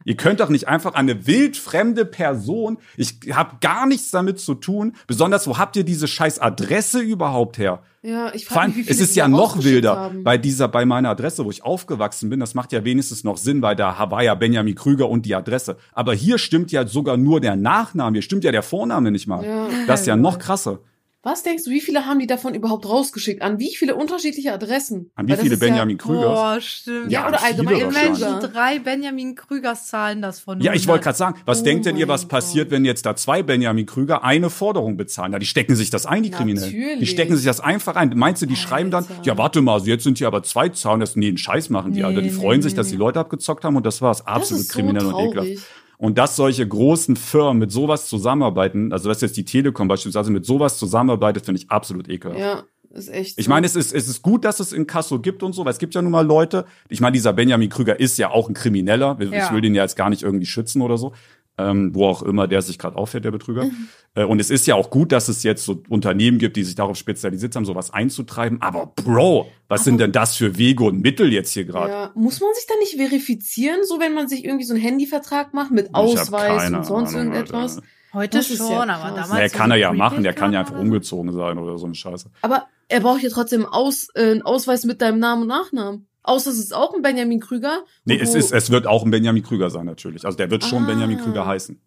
ihr 0.05 0.17
könnt 0.17 0.41
doch 0.41 0.49
nicht 0.49 0.69
einfach 0.69 0.95
an 0.95 1.09
eine 1.09 1.27
wildfremde 1.27 2.05
Person, 2.05 2.79
ich 2.97 3.19
hab 3.33 3.61
gar 3.61 3.87
nichts 3.87 4.11
damit 4.11 4.39
zu 4.39 4.55
tun, 4.55 4.95
besonders, 5.07 5.47
wo 5.47 5.59
habt 5.59 5.77
ihr 5.77 5.85
diese 5.85 6.07
scheiß 6.07 6.39
Adresse 6.39 7.01
überhaupt 7.01 7.59
her? 7.59 7.83
Ja, 8.03 8.33
ich 8.33 8.47
frage 8.47 8.69
mich, 8.69 8.77
wie 8.77 8.83
viele 8.85 8.95
es 8.95 9.01
ist 9.01 9.17
ja 9.17 9.27
noch 9.27 9.63
wilder. 9.65 9.97
haben. 9.97 10.23
Bei 10.23 10.39
dieser, 10.39 10.69
bei 10.69 10.87
meiner 10.87 11.11
Adresse, 11.11 11.45
wo 11.45 11.51
ich 11.51 11.65
aufgewachsen 11.65 12.31
bin, 12.31 12.39
das 12.39 12.55
macht 12.55 12.73
ja 12.73 12.85
wenigstens 12.85 13.25
noch 13.25 13.37
Sinn, 13.37 13.61
weil 13.61 13.75
da 13.75 14.11
war 14.11 14.23
ja 14.23 14.35
Benjamin 14.37 14.77
Krüger 14.77 15.09
und 15.09 15.27
die 15.27 15.35
Adresse. 15.35 15.77
Aber 15.93 16.15
hier 16.15 16.39
stimmt 16.39 16.71
ja 16.71 16.87
sogar 16.87 17.17
nur 17.17 17.41
der 17.41 17.57
Nachname, 17.57 18.15
hier 18.15 18.23
stimmt 18.23 18.45
ja 18.45 18.53
der 18.53 18.63
Vorname 18.63 19.11
nicht 19.11 19.27
mal. 19.27 19.45
Ja. 19.45 19.69
Das 19.89 20.01
ist 20.03 20.07
ja 20.07 20.17
noch 20.17 20.39
krasser. 20.39 20.79
Was 21.25 21.43
denkst 21.43 21.65
du, 21.65 21.71
wie 21.73 21.81
viele 21.81 22.07
haben 22.07 22.21
die 22.21 22.29
davon 22.29 22.55
überhaupt 22.55 22.89
rausgeschickt? 22.89 23.43
An 23.43 23.59
wie 23.59 23.75
viele 23.75 23.97
unterschiedliche 23.97 24.53
Adressen? 24.53 25.11
An 25.17 25.27
wie 25.27 25.33
das 25.33 25.41
viele 25.41 25.55
ist 25.55 25.61
ja- 25.63 25.67
Benjamin 25.69 25.99
Krügers? 25.99 26.23
Boah, 26.25 26.61
stimmt. 26.61 27.11
Ja, 27.11 27.23
Ja, 27.23 27.29
oder 27.29 27.43
allgemein. 27.43 27.89
Menschen. 27.93 28.41
Drei 28.41 28.79
Benjamin 28.79 29.35
Krügers 29.35 29.89
zahlen 29.89 30.23
das 30.23 30.39
von 30.39 30.61
Ja, 30.61 30.73
ich 30.75 30.83
100. 30.83 30.89
wollte 30.89 31.05
gerade 31.05 31.19
sagen, 31.19 31.41
was 31.45 31.61
Oh 31.61 31.65
denkt 31.65 31.87
denn 31.87 31.97
ihr, 31.97 32.07
was 32.07 32.23
mein 32.23 32.29
passiert, 32.29 32.67
Gott. 32.69 32.77
wenn 32.77 32.85
jetzt 32.85 33.05
da 33.05 33.17
zwei 33.17 33.43
Benjamin 33.43 33.85
Krüger 33.85 34.23
eine 34.23 34.49
Forderung 34.49 34.97
bezahlen? 34.97 35.33
Ja, 35.33 35.41
die 35.41 35.47
stecken 35.47 35.75
sich 35.75 35.91
das 35.91 36.07
ein, 36.07 36.23
die 36.23 36.31
Kriminellen. 36.31 36.71
Die 36.71 36.79
Natürlich. 36.79 37.11
stecken 37.11 37.35
sich 37.37 37.45
das 37.47 37.59
einfach 37.59 37.97
ein. 37.97 38.13
Meinst 38.15 38.41
du, 38.43 38.47
die 38.47 38.55
schreiben 38.57 38.93
dann, 38.93 39.03
Alter. 39.05 39.21
ja, 39.25 39.37
warte 39.37 39.61
mal, 39.61 39.73
also 39.75 39.87
jetzt 39.87 40.05
sind 40.05 40.19
hier 40.19 40.29
aber 40.29 40.45
zwei 40.45 40.69
Zahlen, 40.69 41.01
das, 41.01 41.17
nee, 41.17 41.27
einen 41.29 41.37
Scheiß 41.37 41.69
machen 41.71 41.93
die, 41.93 41.99
Nee, 41.99 42.05
Alter. 42.05 42.23
Die 42.23 42.29
nee, 42.29 42.33
freuen 42.33 42.63
sich, 42.63 42.73
nee, 42.73 42.77
dass 42.77 42.87
nee. 42.87 42.93
die 42.93 42.99
Leute 42.99 43.19
abgezockt 43.19 43.65
haben 43.65 43.75
und 43.75 43.85
das 43.85 44.01
war's. 44.01 44.19
Das 44.19 44.27
Absolut 44.29 44.61
ist 44.63 44.69
so 44.73 44.79
kriminell 44.79 45.05
und 45.07 45.19
ekelhaft. 45.37 45.65
Und 45.99 46.17
dass 46.17 46.37
solche 46.37 46.67
großen 46.67 47.17
Firmen 47.17 47.59
mit 47.59 47.73
sowas 47.73 48.09
zusammenarbeiten, 48.09 48.93
also 48.93 49.09
dass 49.09 49.21
jetzt 49.21 49.37
die 49.37 49.45
Telekom 49.45 49.89
beispielsweise 49.89 50.31
mit 50.31 50.47
sowas 50.47 50.79
zusammenarbeitet, 50.79 51.45
finde 51.45 51.61
ich 51.61 51.71
absolut 51.71 52.09
ekelhaft. 52.09 52.39
Ja, 52.41 52.63
ist 52.91 53.09
echt. 53.13 53.37
Ich 53.39 53.47
so. 53.47 53.51
meine, 53.51 53.67
es 53.67 53.75
ist, 53.75 53.93
es 53.93 54.09
ist 54.09 54.23
gut, 54.23 54.45
dass 54.45 54.61
es 54.61 54.73
in 54.73 54.87
Kasso 54.87 55.19
gibt 55.19 55.43
und 55.43 55.53
so, 55.55 55.65
weil 55.65 55.73
es 55.73 55.79
gibt 55.79 55.95
ja 55.97 56.01
nun 56.03 56.13
mal 56.13 56.25
Leute. 56.25 56.67
Ich 56.89 57.01
meine, 57.01 57.13
dieser 57.15 57.33
Benjamin 57.33 57.69
Krüger 57.69 57.99
ist 57.99 58.17
ja 58.17 58.31
auch 58.31 58.49
ein 58.49 58.55
Krimineller. 58.55 59.17
Ich 59.21 59.31
Ja. 59.31 59.53
will 59.53 59.61
den 59.61 59.75
ja 59.75 59.83
jetzt 59.83 59.97
gar 59.97 60.09
nicht 60.09 60.23
irgendwie 60.23 60.47
schützen 60.47 60.83
oder 60.83 60.99
so. 60.99 61.13
Ähm, 61.59 61.93
wo 61.93 62.07
auch 62.07 62.23
immer 62.23 62.47
der 62.47 62.63
sich 62.63 62.79
gerade 62.79 62.97
auffährt, 62.97 63.25
der 63.25 63.33
Betrüger. 63.33 63.67
Äh, 64.15 64.25
und 64.25 64.41
es 64.41 64.49
ist 64.49 64.67
ja 64.67 64.77
auch 64.77 64.91
gut, 64.91 65.13
dass 65.13 65.29
es 65.29 65.43
jetzt 65.43 65.65
so 65.65 65.83
Unternehmen 65.89 66.39
gibt, 66.39 66.57
die 66.57 66.65
sich 66.65 66.75
darauf 66.75 66.97
spezialisiert 66.97 67.57
haben, 67.57 67.65
sowas 67.65 67.93
einzutreiben. 67.93 68.63
Aber 68.63 68.93
Bro, 68.95 69.51
was 69.67 69.85
sind 69.85 70.01
denn 70.01 70.13
das 70.13 70.37
für 70.37 70.57
Wege 70.57 70.85
und 70.85 71.01
Mittel 71.01 71.33
jetzt 71.33 71.53
hier 71.53 71.65
gerade? 71.65 71.93
Ja, 71.93 72.13
muss 72.15 72.41
man 72.41 72.51
sich 72.55 72.67
da 72.67 72.75
nicht 72.79 72.95
verifizieren, 72.95 73.81
so 73.85 73.99
wenn 73.99 74.15
man 74.15 74.29
sich 74.29 74.45
irgendwie 74.45 74.65
so 74.65 74.75
einen 74.75 74.83
Handyvertrag 74.83 75.53
macht 75.53 75.71
mit 75.73 75.89
Ich 75.89 75.95
Ausweis 75.95 76.71
und 76.71 76.87
sonst 76.87 77.15
Ahnung, 77.15 77.35
irgendetwas? 77.35 77.77
Alter. 77.77 77.89
Heute 78.15 78.43
schon, 78.43 78.71
ja 78.71 78.81
aber 78.81 79.09
damals. 79.11 79.31
Naja, 79.31 79.49
so 79.49 79.57
kann 79.57 79.71
er 79.71 79.77
ja 79.77 79.93
machen, 79.93 80.23
der 80.23 80.33
kann 80.33 80.53
ja 80.53 80.61
einfach 80.61 80.77
so. 80.77 80.81
umgezogen 80.81 81.33
sein 81.33 81.59
oder 81.59 81.77
so 81.77 81.87
eine 81.87 81.95
Scheiße. 81.95 82.31
Aber 82.41 82.67
er 82.89 83.01
braucht 83.01 83.23
ja 83.23 83.29
trotzdem 83.29 83.67
Aus, 83.67 84.09
äh, 84.15 84.31
einen 84.31 84.43
Ausweis 84.43 84.85
mit 84.85 85.03
deinem 85.03 85.19
Namen 85.19 85.43
und 85.43 85.49
Nachnamen. 85.49 86.09
Außer 86.29 86.51
es 86.51 86.59
ist 86.59 86.75
auch 86.75 86.95
ein 86.95 87.03
Benjamin 87.03 87.41
Krüger. 87.41 87.85
Nee, 88.05 88.19
es 88.21 88.35
ist, 88.35 88.53
es 88.53 88.71
wird 88.71 88.87
auch 88.87 89.05
ein 89.05 89.11
Benjamin 89.11 89.43
Krüger 89.43 89.71
sein, 89.71 89.87
natürlich. 89.87 90.25
Also 90.27 90.37
der 90.37 90.51
wird 90.51 90.63
schon 90.63 90.85
Ah. 90.85 90.87
Benjamin 90.87 91.19
Krüger 91.19 91.47
heißen. 91.47 91.81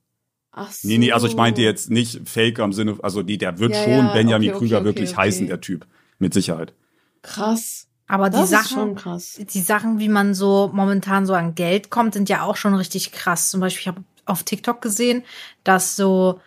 Ach 0.51 0.71
so. 0.71 0.87
Nee, 0.87 0.97
nee, 0.97 1.11
also 1.11 1.27
ich 1.27 1.35
meinte 1.35 1.61
jetzt 1.61 1.89
nicht 1.91 2.27
Faker 2.27 2.63
im 2.63 2.73
Sinne, 2.73 2.97
also 3.03 3.21
die, 3.23 3.37
der 3.37 3.59
wird 3.59 3.73
Ja, 3.73 3.83
schon 3.83 4.05
ja, 4.07 4.13
Benjamin 4.13 4.49
okay, 4.49 4.57
Krüger 4.57 4.77
okay, 4.77 4.85
wirklich 4.85 5.11
okay. 5.11 5.21
heißen, 5.21 5.47
der 5.47 5.61
Typ. 5.61 5.85
Mit 6.19 6.33
Sicherheit. 6.33 6.73
Krass. 7.21 7.87
Aber 8.07 8.29
die 8.29 8.37
Das 8.37 8.51
ist 8.51 8.69
schon 8.69 8.77
Sachen, 8.79 8.95
krass. 8.95 9.39
die 9.39 9.61
Sachen, 9.61 9.99
wie 9.99 10.09
man 10.09 10.33
so 10.33 10.69
momentan 10.73 11.25
so 11.25 11.33
an 11.33 11.55
Geld 11.55 11.89
kommt, 11.89 12.13
sind 12.15 12.27
ja 12.27 12.41
auch 12.43 12.57
schon 12.57 12.73
richtig 12.73 13.11
krass. 13.13 13.49
Zum 13.49 13.61
Beispiel, 13.61 13.81
ich 13.81 13.87
habe 13.87 14.03
auf 14.25 14.43
TikTok 14.43 14.81
gesehen, 14.81 15.23
dass 15.63 15.95
so, 15.95 16.41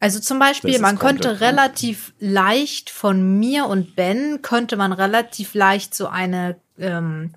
also 0.00 0.20
zum 0.20 0.38
Beispiel, 0.38 0.78
man 0.80 0.98
könnte 0.98 1.40
relativ 1.40 2.12
leicht 2.20 2.90
von 2.90 3.38
mir 3.40 3.66
und 3.66 3.96
Ben, 3.96 4.42
könnte 4.42 4.76
man 4.76 4.92
relativ 4.92 5.54
leicht 5.54 5.94
so 5.94 6.06
eine 6.06 6.56
ähm, 6.82 7.32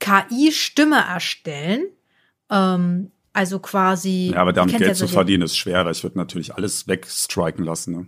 KI-Stimme 0.00 0.96
erstellen. 0.98 1.86
Ähm, 2.50 3.10
Also 3.32 3.60
quasi. 3.60 4.32
Ja, 4.34 4.40
aber 4.40 4.52
damit 4.52 4.76
Geld 4.78 4.88
ja 4.88 4.94
zu 4.94 5.06
verdienen 5.06 5.44
ist 5.44 5.56
schwer, 5.56 5.84
weil 5.84 5.92
ich 5.92 6.02
würde 6.02 6.18
natürlich 6.18 6.54
alles 6.54 6.88
wegstriken 6.88 7.64
lassen. 7.64 7.92
Ne? 7.96 8.06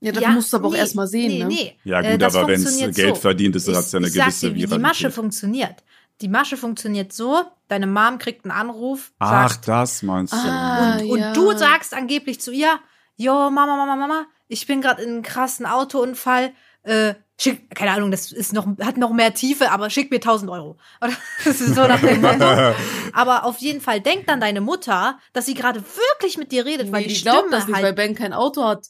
Ja, 0.00 0.12
das 0.12 0.26
musst 0.34 0.52
du 0.52 0.56
aber 0.56 0.68
auch 0.68 0.74
erst 0.74 0.94
mal 0.96 1.06
sehen, 1.06 1.28
nee, 1.30 1.38
ne? 1.38 1.46
Nee. 1.46 1.76
Ja 1.84 2.00
Äh, 2.00 2.12
gut, 2.12 2.22
das 2.22 2.34
aber 2.34 2.48
wenn 2.48 2.60
es 2.62 2.76
Geld 2.96 3.14
so. 3.16 3.20
verdient 3.20 3.54
ist, 3.54 3.68
hat 3.68 3.76
es 3.76 3.92
ja 3.92 3.98
eine 3.98 4.08
ich 4.08 4.14
sag 4.14 4.24
gewisse 4.24 4.48
dir, 4.50 4.54
wie 4.56 4.66
die. 4.66 4.78
Masche 4.78 5.10
funktioniert. 5.10 5.84
Die 6.20 6.28
Masche 6.28 6.56
funktioniert 6.56 7.12
so, 7.12 7.42
deine 7.68 7.86
Mom 7.86 8.18
kriegt 8.18 8.44
einen 8.44 8.50
Anruf, 8.52 9.12
Ach, 9.20 9.48
sagt, 9.50 9.68
das 9.68 10.02
meinst 10.02 10.32
du. 10.32 10.36
Ah, 10.38 10.98
und, 10.98 11.18
ja. 11.18 11.28
und 11.28 11.36
du 11.36 11.56
sagst 11.56 11.94
angeblich 11.94 12.40
zu 12.40 12.50
ihr, 12.50 12.78
jo, 13.16 13.32
Mama, 13.50 13.76
Mama, 13.76 13.94
Mama, 13.96 14.26
ich 14.48 14.66
bin 14.66 14.80
gerade 14.82 15.02
in 15.02 15.10
einem 15.10 15.22
krassen 15.22 15.64
Autounfall, 15.64 16.52
äh, 16.82 17.14
schick, 17.40 17.74
keine 17.74 17.92
Ahnung, 17.92 18.10
das 18.10 18.30
ist 18.32 18.52
noch, 18.52 18.66
hat 18.80 18.96
noch 18.96 19.12
mehr 19.12 19.32
Tiefe, 19.34 19.70
aber 19.72 19.88
schick 19.90 20.10
mir 20.10 20.16
1000 20.16 20.50
Euro. 20.50 20.76
Oder 21.00 21.12
das 21.44 21.60
ist 21.60 21.74
so 21.74 21.86
nach 21.86 22.00
dem 22.00 22.20
Motto. 22.20 22.44
Aber 23.12 23.44
auf 23.44 23.58
jeden 23.58 23.80
Fall 23.80 24.00
denkt 24.00 24.28
dann 24.28 24.40
deine 24.40 24.60
Mutter, 24.60 25.18
dass 25.32 25.46
sie 25.46 25.54
gerade 25.54 25.80
wirklich 25.82 26.36
mit 26.38 26.52
dir 26.52 26.64
redet, 26.66 26.92
weil 26.92 27.02
Nee, 27.02 27.08
die 27.08 27.14
ich 27.14 27.22
glaube 27.22 27.38
Stimme 27.48 27.50
das 27.52 27.66
nicht, 27.66 27.76
weil 27.76 27.84
halt, 27.84 27.96
Ben 27.96 28.14
kein 28.14 28.32
Auto 28.32 28.62
hat. 28.64 28.86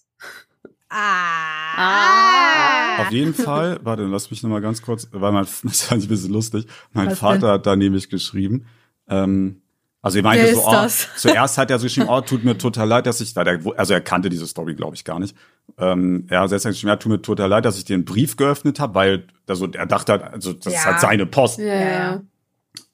ah, 1.80 3.02
Auf 3.02 3.10
jeden 3.12 3.34
Fall, 3.34 3.78
warte, 3.82 4.02
lass 4.04 4.30
mich 4.30 4.42
noch 4.42 4.50
mal 4.50 4.60
ganz 4.60 4.82
kurz, 4.82 5.08
weil 5.12 5.32
mein, 5.32 5.44
das 5.62 5.62
ist 5.64 5.90
eigentlich 5.92 6.06
ein 6.06 6.08
bisschen 6.08 6.32
lustig. 6.32 6.66
Mein 6.92 7.10
Was 7.10 7.18
Vater 7.18 7.38
denn? 7.38 7.48
hat 7.50 7.66
da 7.66 7.76
nämlich 7.76 8.08
geschrieben, 8.10 8.66
ähm, 9.08 9.62
also 10.02 10.18
er 10.18 10.22
meinte 10.24 10.44
Wer 10.46 10.54
so, 10.54 10.60
ist 10.86 11.08
oh, 11.10 11.12
zuerst 11.16 11.58
hat 11.58 11.70
er 11.70 11.78
so 11.78 11.84
geschrieben, 11.84 12.08
oh, 12.10 12.20
tut 12.20 12.44
mir 12.44 12.56
total 12.56 12.88
leid, 12.88 13.06
dass 13.06 13.20
ich, 13.20 13.36
also 13.36 13.92
er 13.94 14.00
kannte 14.00 14.28
diese 14.30 14.46
Story, 14.46 14.74
glaube 14.74 14.94
ich, 14.96 15.04
gar 15.04 15.18
nicht. 15.18 15.36
Ähm, 15.78 16.26
er 16.30 16.40
hat 16.40 16.48
selbst 16.50 16.64
geschrieben, 16.66 16.88
ja, 16.88 16.96
tut 16.96 17.12
mir 17.12 17.22
total 17.22 17.48
leid, 17.48 17.64
dass 17.64 17.76
ich 17.78 17.84
den 17.84 18.04
Brief 18.04 18.36
geöffnet 18.36 18.80
habe, 18.80 18.94
weil, 18.94 19.26
also 19.48 19.68
er 19.72 19.86
dachte 19.86 20.12
halt, 20.12 20.22
also 20.24 20.52
das 20.52 20.66
ist 20.66 20.74
Ja. 20.74 20.84
halt 20.86 21.00
seine 21.00 21.26
Post. 21.26 21.58
Ja, 21.58 21.64
Ja, 21.66 21.80
ja. 21.80 22.22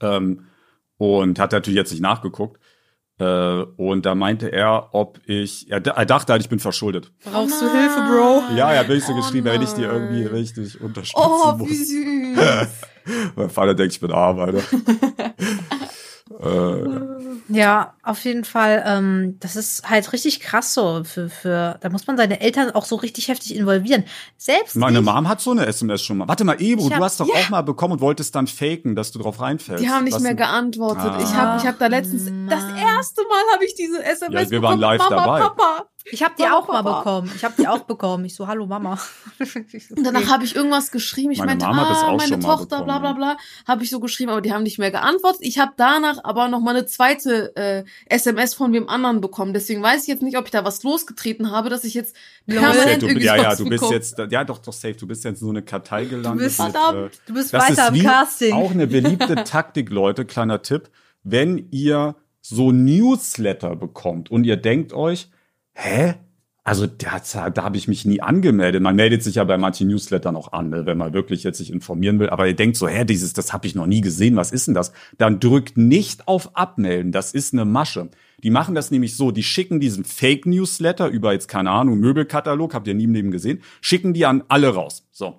ja. 0.03 0.17
Ähm, 0.17 0.47
und 0.99 1.39
hat 1.39 1.53
natürlich 1.53 1.77
jetzt 1.77 1.91
nicht 1.93 2.01
nachgeguckt. 2.03 2.61
Äh, 3.19 3.25
und 3.77 4.05
da 4.05 4.15
meinte 4.15 4.49
er, 4.53 4.91
ob 4.95 5.21
ich, 5.27 5.71
er, 5.71 5.85
er 5.87 6.05
dachte 6.07 6.33
halt, 6.33 6.43
ich 6.43 6.49
bin 6.51 6.59
verschuldet. 6.59 7.13
Brauchst 7.25 7.63
du 7.63 7.71
Hilfe, 7.71 8.01
Bro? 8.11 8.43
Ja, 8.57 8.73
er 8.73 8.87
will 8.89 9.01
so 9.01 9.13
Oh 9.13 9.17
geschrieben, 9.17 9.47
wenn 9.47 9.63
ich 9.63 9.73
dir 9.73 9.89
nein. 9.89 10.03
irgendwie 10.03 10.25
richtig 10.27 10.79
unterstützen 10.83 11.23
Oh, 11.27 11.53
muss. 11.57 11.69
wie 11.69 11.75
süß. 11.85 12.39
Mein 13.37 13.49
Vater 13.51 13.75
denkt, 13.75 13.95
ich 13.95 14.01
bin 14.01 14.11
Arbeiter. 14.13 14.61
Äh, 16.31 16.85
Ja, 17.49 17.95
auf 18.07 18.25
jeden 18.25 18.45
Fall. 18.45 18.85
Ähm, 18.87 19.37
das 19.41 19.57
ist 19.57 19.89
halt 19.89 20.13
richtig 20.13 20.41
krass 20.41 20.73
so. 20.75 21.03
Für, 21.05 21.29
für, 21.29 21.77
da 21.81 21.89
muss 21.89 22.07
man 22.07 22.17
seine 22.17 22.41
Eltern 22.41 22.71
auch 22.71 22.85
so 22.85 22.97
richtig 22.97 23.29
heftig 23.29 23.57
involvieren. 23.57 24.05
Selbst 24.37 24.77
meine 24.77 25.01
ich, 25.01 25.05
Mom 25.05 25.29
hat 25.29 25.41
so 25.41 25.51
eine 25.51 25.67
SMS 25.67 26.03
schon 26.03 26.19
mal. 26.19 26.29
Warte 26.29 26.45
mal, 26.45 26.61
Ebro, 26.61 26.87
Ich 26.87 26.93
hab- 26.93 26.99
du 26.99 27.05
hast 27.05 27.21
doch 27.21 27.29
auch 27.29 27.49
mal 27.51 27.63
bekommen 27.63 27.95
und 27.95 28.01
wolltest 28.01 28.35
dann 28.35 28.47
faken, 28.47 28.95
dass 28.95 29.11
du 29.11 29.19
drauf 29.19 29.41
reinfällst. 29.41 29.83
Die 29.83 29.91
haben 29.91 30.05
nicht 30.05 30.15
Was 30.15 30.23
mehr 30.23 30.35
geantwortet. 30.35 31.05
Ah. 31.05 31.21
Ich 31.21 31.35
habe 31.35 31.61
ich 31.61 31.67
hab 31.67 31.79
da 31.79 31.87
letztens, 31.89 32.25
das 32.49 32.63
erste 32.63 33.23
Mal 33.23 33.55
habe 33.55 33.65
ich 33.65 33.75
diese 33.75 34.03
SMS 34.05 34.45
Ja, 34.45 34.51
wir 34.51 34.63
waren 34.63 34.79
bekommen. 34.79 34.81
live 34.81 34.99
Mama, 34.99 35.17
dabei. 35.17 35.41
Papa. 35.41 35.87
ich 36.05 36.23
habe 36.23 36.35
die 36.39 36.43
Mama, 36.43 36.57
auch 36.57 36.69
mal 36.69 36.83
Papa. 36.83 36.99
bekommen. 36.99 37.33
Ich 37.35 37.45
habe 37.45 37.55
die 37.59 37.67
auch 37.67 37.81
bekommen. 37.81 38.25
Ich 38.25 38.35
so, 38.37 38.47
hallo 38.47 38.67
Mama. 38.67 38.99
Und 39.41 40.05
danach 40.07 40.29
habe 40.31 40.45
ich 40.45 40.55
irgendwas 40.55 40.91
geschrieben. 40.91 41.33
Ich 41.33 41.39
Meine 41.39 41.53
meinte, 41.53 41.67
Mama 41.67 41.83
ah, 41.83 42.07
auch 42.09 42.17
meine 42.17 42.39
Tochter, 42.39 42.79
bekommen, 42.79 42.85
bla 42.85 42.99
bla 43.01 43.09
ja. 43.11 43.15
bla. 43.15 43.37
Habe 43.67 43.83
ich 43.83 43.91
so 43.91 43.99
geschrieben, 44.01 44.31
aber 44.31 44.41
die 44.41 44.53
haben 44.53 44.63
nicht 44.63 44.79
mehr 44.79 44.91
geantwortet. 44.91 45.41
Ich 45.43 45.59
habe 45.59 45.73
danach 45.77 46.23
aber 46.23 46.49
noch 46.49 46.61
mal 46.61 46.71
eine 46.77 46.87
zweite 46.87 47.55
äh, 47.57 47.85
SMS 48.07 48.55
von 48.55 48.73
wem 48.73 48.89
anderen 48.89 49.21
bekommen. 49.21 49.53
Deswegen 49.55 49.83
weiß 49.83 50.03
ich 50.03 50.09
jetzt 50.09 50.23
nicht, 50.23 50.37
ob 50.39 50.45
ich 50.45 50.51
da 50.51 50.65
was 50.65 50.83
losgetreten 50.83 51.51
habe, 51.51 51.71
dass 51.71 51.85
ich 51.85 51.95
jetzt 51.95 52.15
Du 52.47 52.55
permanent 52.57 52.89
ja, 52.89 52.97
du, 52.99 53.07
irgendwie 53.07 53.27
ja, 53.27 53.37
ja, 53.37 53.55
du 53.57 53.65
bist 53.65 53.81
bekomme. 53.81 53.95
jetzt, 53.95 54.19
ja 54.31 54.45
doch, 54.45 54.59
doch 54.59 54.73
safe, 54.73 54.95
du 54.95 55.07
bist 55.07 55.25
jetzt 55.25 55.41
in 55.41 55.47
so 55.47 55.51
eine 55.51 55.63
Kartei 55.63 56.05
gelandet. 56.05 56.45
bist- 56.47 56.61
mit, 56.61 56.75
äh, 56.75 57.09
Du 57.27 57.35
bist 57.35 57.53
Das 57.53 57.71
weiter 57.71 57.93
wie 57.95 58.03
Casting. 58.03 58.53
Auch 58.53 58.71
eine 58.71 58.87
beliebte 58.87 59.35
Taktik, 59.45 59.91
Leute, 59.91 60.25
kleiner 60.25 60.63
Tipp. 60.63 60.91
Wenn 61.23 61.69
ihr 61.71 62.15
so 62.41 62.71
Newsletter 62.71 63.75
bekommt 63.77 64.31
und 64.31 64.45
ihr 64.45 64.57
denkt 64.57 64.93
euch, 64.93 65.29
hä? 65.73 66.15
Also 66.67 66.89
da, 66.89 67.21
da 67.49 67.63
habe 67.63 67.77
ich 67.77 67.87
mich 67.87 68.05
nie 68.07 68.21
angemeldet. 68.21 68.83
Man 68.83 68.97
meldet 68.97 69.23
sich 69.23 69.37
ja 69.37 69.45
bei 69.45 69.57
manchen 69.57 69.87
Newslettern 69.87 70.35
auch 70.35 70.53
an, 70.53 70.71
ne, 70.71 70.85
wenn 70.85 70.99
man 70.99 71.13
wirklich 71.13 71.45
jetzt 71.45 71.59
sich 71.59 71.73
informieren 71.73 72.19
will. 72.19 72.29
Aber 72.29 72.49
ihr 72.49 72.57
denkt 72.57 72.77
so, 72.77 72.89
hä, 72.89 73.05
dieses, 73.05 73.33
das 73.33 73.53
habe 73.53 73.69
ich 73.69 73.77
noch 73.77 73.87
nie 73.87 74.01
gesehen. 74.01 74.35
Was 74.35 74.51
ist 74.51 74.67
denn 74.67 74.75
das? 74.75 74.93
Dann 75.17 75.39
drückt 75.39 75.79
nicht 75.79 76.27
auf 76.27 76.57
Abmelden. 76.57 77.13
Das 77.13 77.33
ist 77.35 77.53
eine 77.53 77.65
Masche. 77.65 78.09
Die 78.43 78.51
machen 78.51 78.75
das 78.75 78.91
nämlich 78.91 79.17
so, 79.17 79.31
die 79.31 79.45
schicken 79.45 79.79
diesen 79.79 80.05
Fake-Newsletter 80.05 81.07
über 81.07 81.33
jetzt, 81.33 81.47
keine 81.47 81.71
Ahnung, 81.71 82.01
Möbelkatalog, 82.01 82.75
habt 82.75 82.89
ihr 82.89 82.95
nie 82.95 83.05
im 83.05 83.15
Leben 83.15 83.31
gesehen, 83.31 83.63
schicken 83.81 84.13
die 84.13 84.27
an 84.27 84.43
alle 84.49 84.75
raus. 84.75 85.07
So. 85.13 85.39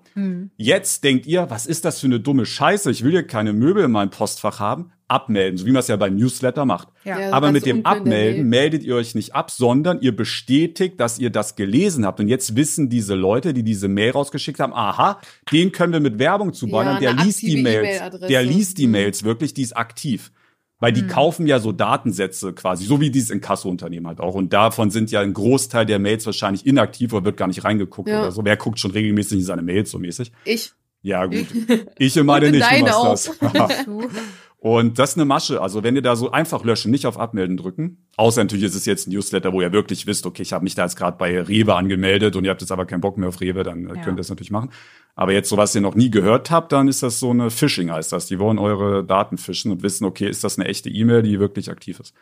Jetzt 0.56 1.04
denkt 1.04 1.28
ihr, 1.28 1.50
was 1.50 1.66
ist 1.66 1.84
das 1.84 2.00
für 2.00 2.08
eine 2.08 2.22
dumme 2.22 2.46
Scheiße? 2.46 2.90
Ich 2.90 3.04
will 3.04 3.12
hier 3.12 3.28
keine 3.28 3.52
Möbel 3.52 3.84
in 3.84 3.92
meinem 3.92 4.12
Postfach 4.12 4.62
haben. 4.62 4.92
Abmelden, 5.10 5.58
so 5.58 5.66
wie 5.66 5.72
man 5.72 5.80
es 5.80 5.88
ja 5.88 5.96
beim 5.96 6.16
Newsletter 6.16 6.66
macht. 6.66 6.90
Ja. 7.06 7.20
Ja, 7.20 7.32
Aber 7.34 7.52
mit 7.52 7.66
dem 7.66 7.86
Abmelden 7.86 8.50
meldet 8.50 8.84
ihr 8.84 8.96
euch 8.96 9.16
nicht 9.16 9.34
ab, 9.36 9.52
sondern 9.52 10.02
ihr 10.02 10.16
bestätigt, 10.16 11.00
dass 11.00 11.18
ihr 11.20 11.30
das 11.30 11.56
gelesen 11.56 12.06
habt. 12.06 12.20
Und 12.20 12.28
jetzt 12.28 12.56
wissen 12.56 12.90
diese 12.90 13.16
Leute, 13.16 13.54
die 13.54 13.64
diese 13.64 13.88
Mail 13.88 14.12
rausgeschickt 14.12 14.60
haben, 14.60 14.74
aha, 14.74 15.20
den 15.52 15.72
können 15.72 15.94
wir 15.94 16.00
mit 16.02 16.20
Werbung 16.20 16.54
zuballern. 16.54 17.02
Ja, 17.02 17.14
der 17.14 17.26
liest 17.26 17.42
die 17.42 17.62
Mails. 17.62 17.88
E-Mail-Adresse. 17.88 18.28
Der 18.28 18.44
liest 18.44 18.78
die 18.78 18.86
Mhm. 18.88 18.92
Mails 18.92 19.24
wirklich, 19.24 19.54
die 19.54 19.62
ist 19.62 19.78
aktiv. 19.78 20.32
Weil 20.80 20.92
die 20.92 21.08
kaufen 21.08 21.48
ja 21.48 21.58
so 21.58 21.72
Datensätze 21.72 22.54
quasi, 22.54 22.86
so 22.86 23.02
wie 23.02 23.10
dieses 23.10 23.32
Inkasso-Unternehmen 23.32 24.06
halt 24.06 24.20
auch. 24.20 24.36
Und 24.36 24.54
davon 24.54 24.92
sind 24.92 25.10
ja 25.10 25.22
ein 25.22 25.34
Großteil 25.34 25.88
der 25.88 25.98
Mails 25.98 26.26
wahrscheinlich 26.28 26.68
inaktiv 26.68 27.14
oder 27.14 27.26
wird 27.26 27.38
gar 27.38 27.48
nicht 27.48 27.64
reingeguckt 27.64 28.08
Ja. 28.10 28.22
oder 28.22 28.32
so. 28.32 28.46
Wer 28.46 28.58
guckt 28.58 28.80
schon 28.80 28.92
regelmäßig 28.92 29.40
in 29.40 29.44
seine 29.44 29.64
Mails 29.64 29.90
so 29.90 29.98
mäßig? 29.98 30.32
Ich. 30.46 30.74
Ja, 31.02 31.26
gut. 31.26 31.48
Ich 31.98 32.16
meine 32.22 32.48
in 32.48 32.52
nicht, 32.52 32.66
du 32.72 32.84
machst 32.86 33.32
das. 33.42 33.86
Und 34.60 34.98
das 34.98 35.12
ist 35.12 35.18
eine 35.18 35.26
Masche. 35.26 35.62
Also 35.62 35.84
wenn 35.84 35.96
ihr 35.96 36.02
da 36.02 36.16
so 36.16 36.32
einfach 36.32 36.64
löschen, 36.64 36.90
nicht 36.90 37.06
auf 37.06 37.20
Abmelden 37.20 37.58
drücken. 37.58 38.08
Außer 38.18 38.44
natürlich 38.44 38.66
ist 38.66 38.74
es 38.76 38.86
jetzt 38.88 39.08
ein 39.08 39.12
Newsletter, 39.12 39.54
wo 39.54 39.62
ihr 39.62 39.72
wirklich 39.72 40.08
wisst, 40.08 40.26
okay, 40.26 40.42
ich 40.42 40.52
habe 40.52 40.64
mich 40.64 40.74
da 40.74 40.84
jetzt 40.84 40.96
gerade 40.96 41.16
bei 41.16 41.40
Rewe 41.40 41.76
angemeldet 41.76 42.36
und 42.36 42.44
ihr 42.44 42.50
habt 42.50 42.62
jetzt 42.62 42.72
aber 42.72 42.88
keinen 42.88 43.02
Bock 43.02 43.18
mehr 43.20 43.30
auf 43.30 43.40
Rewe, 43.40 43.62
dann 43.64 43.86
äh, 43.86 43.90
Ja. 43.96 44.02
könnt 44.04 44.16
ihr 44.16 44.22
das 44.22 44.30
natürlich 44.30 44.50
machen. 44.50 44.72
Aber 45.16 45.32
jetzt 45.32 45.50
so 45.50 45.58
was 45.58 45.76
ihr 45.76 45.82
noch 45.82 45.94
nie 45.94 46.10
gehört 46.10 46.50
habt, 46.50 46.72
dann 46.72 46.88
ist 46.88 47.04
das 47.04 47.20
so 47.20 47.30
eine 47.30 47.52
Phishing 47.52 47.92
heißt 47.92 48.12
das. 48.12 48.26
Die 48.26 48.40
wollen 48.40 48.58
eure 48.58 49.04
Daten 49.04 49.38
fischen 49.38 49.72
und 49.72 49.84
wissen, 49.84 50.06
okay, 50.06 50.28
ist 50.28 50.44
das 50.44 50.58
eine 50.58 50.68
echte 50.68 50.90
E-Mail, 50.90 51.22
die 51.22 51.40
wirklich 51.40 51.70
aktiv 51.70 52.00
ist. 52.00 52.16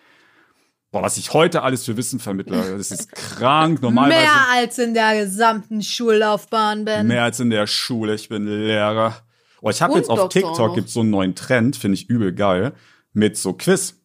Boah, 0.91 1.01
was 1.03 1.17
ich 1.17 1.33
heute 1.33 1.61
alles 1.63 1.85
für 1.85 1.95
Wissen 1.95 2.19
vermittle, 2.19 2.57
das 2.77 2.91
ist 2.91 3.11
krank. 3.13 3.81
Normalerweise 3.81 4.21
Mehr 4.25 4.47
als 4.53 4.77
in 4.77 4.93
der 4.93 5.23
gesamten 5.23 5.81
Schullaufbahn, 5.81 6.83
Ben. 6.83 7.07
Mehr 7.07 7.23
als 7.23 7.39
in 7.39 7.49
der 7.49 7.65
Schule. 7.67 8.13
Ich 8.13 8.27
bin 8.27 8.45
Lehrer. 8.45 9.15
Oh, 9.61 9.69
ich 9.69 9.81
habe 9.81 9.95
jetzt 9.95 10.09
auf 10.09 10.19
Doktor 10.19 10.29
TikTok 10.41 10.75
gibt's 10.75 10.93
so 10.93 11.01
einen 11.01 11.09
neuen 11.09 11.35
Trend, 11.35 11.75
finde 11.75 11.95
ich 11.95 12.09
übel 12.09 12.33
geil, 12.33 12.73
mit 13.13 13.37
so 13.37 13.53
Quiz. 13.53 14.01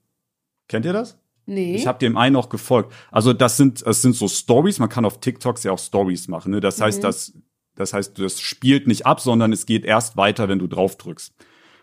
Kennt 0.68 0.86
ihr 0.86 0.92
das? 0.92 1.18
Nee. 1.46 1.74
Ich 1.74 1.86
habe 1.86 1.98
dem 1.98 2.16
einen 2.16 2.36
auch 2.36 2.48
gefolgt. 2.48 2.92
Also 3.10 3.32
das 3.32 3.56
sind 3.56 3.84
das 3.84 4.02
sind 4.02 4.14
so 4.14 4.28
Stories. 4.28 4.78
Man 4.78 4.88
kann 4.88 5.04
auf 5.04 5.20
TikToks 5.20 5.64
ja 5.64 5.72
auch 5.72 5.78
Stories 5.78 6.28
machen. 6.28 6.52
Ne? 6.52 6.60
Das 6.60 6.80
heißt, 6.80 6.98
Mhm. 6.98 7.02
das 7.02 7.32
das 7.74 7.92
heißt, 7.92 8.18
das 8.18 8.40
spielt 8.40 8.86
nicht 8.86 9.06
ab, 9.06 9.20
sondern 9.20 9.52
es 9.52 9.64
geht 9.66 9.84
erst 9.84 10.16
weiter, 10.16 10.48
wenn 10.48 10.58
du 10.58 10.66
drauf 10.66 10.96
drückst. 10.96 11.32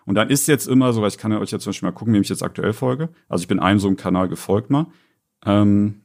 Und 0.06 0.16
dann 0.16 0.30
ist 0.30 0.48
jetzt 0.48 0.68
immer 0.68 0.94
so, 0.94 1.02
weil 1.02 1.10
ich 1.10 1.18
kann 1.18 1.32
ja 1.32 1.40
euch 1.40 1.52
jetzt 1.52 1.64
zum 1.64 1.72
Beispiel 1.72 1.88
mal 1.90 1.94
gucken, 1.96 2.14
wem 2.14 2.22
ich 2.22 2.30
jetzt 2.30 2.44
aktuell 2.44 2.72
folge. 2.74 3.10
Also 3.28 3.42
ich 3.42 3.48
bin 3.48 3.60
einem 3.60 3.80
so 3.80 3.88
einem 3.88 3.98
Kanal 3.98 4.30
gefolgt 4.30 4.70
mal. 4.70 4.86
Ähm, 5.46 6.02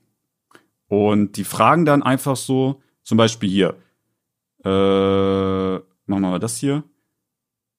und 0.88 1.36
die 1.36 1.44
fragen 1.44 1.84
dann 1.84 2.02
einfach 2.02 2.36
so, 2.36 2.80
zum 3.04 3.16
Beispiel 3.18 3.48
hier, 3.48 3.76
äh, 4.64 5.74
machen 5.78 5.82
wir 6.06 6.30
mal 6.30 6.38
das 6.38 6.56
hier. 6.56 6.84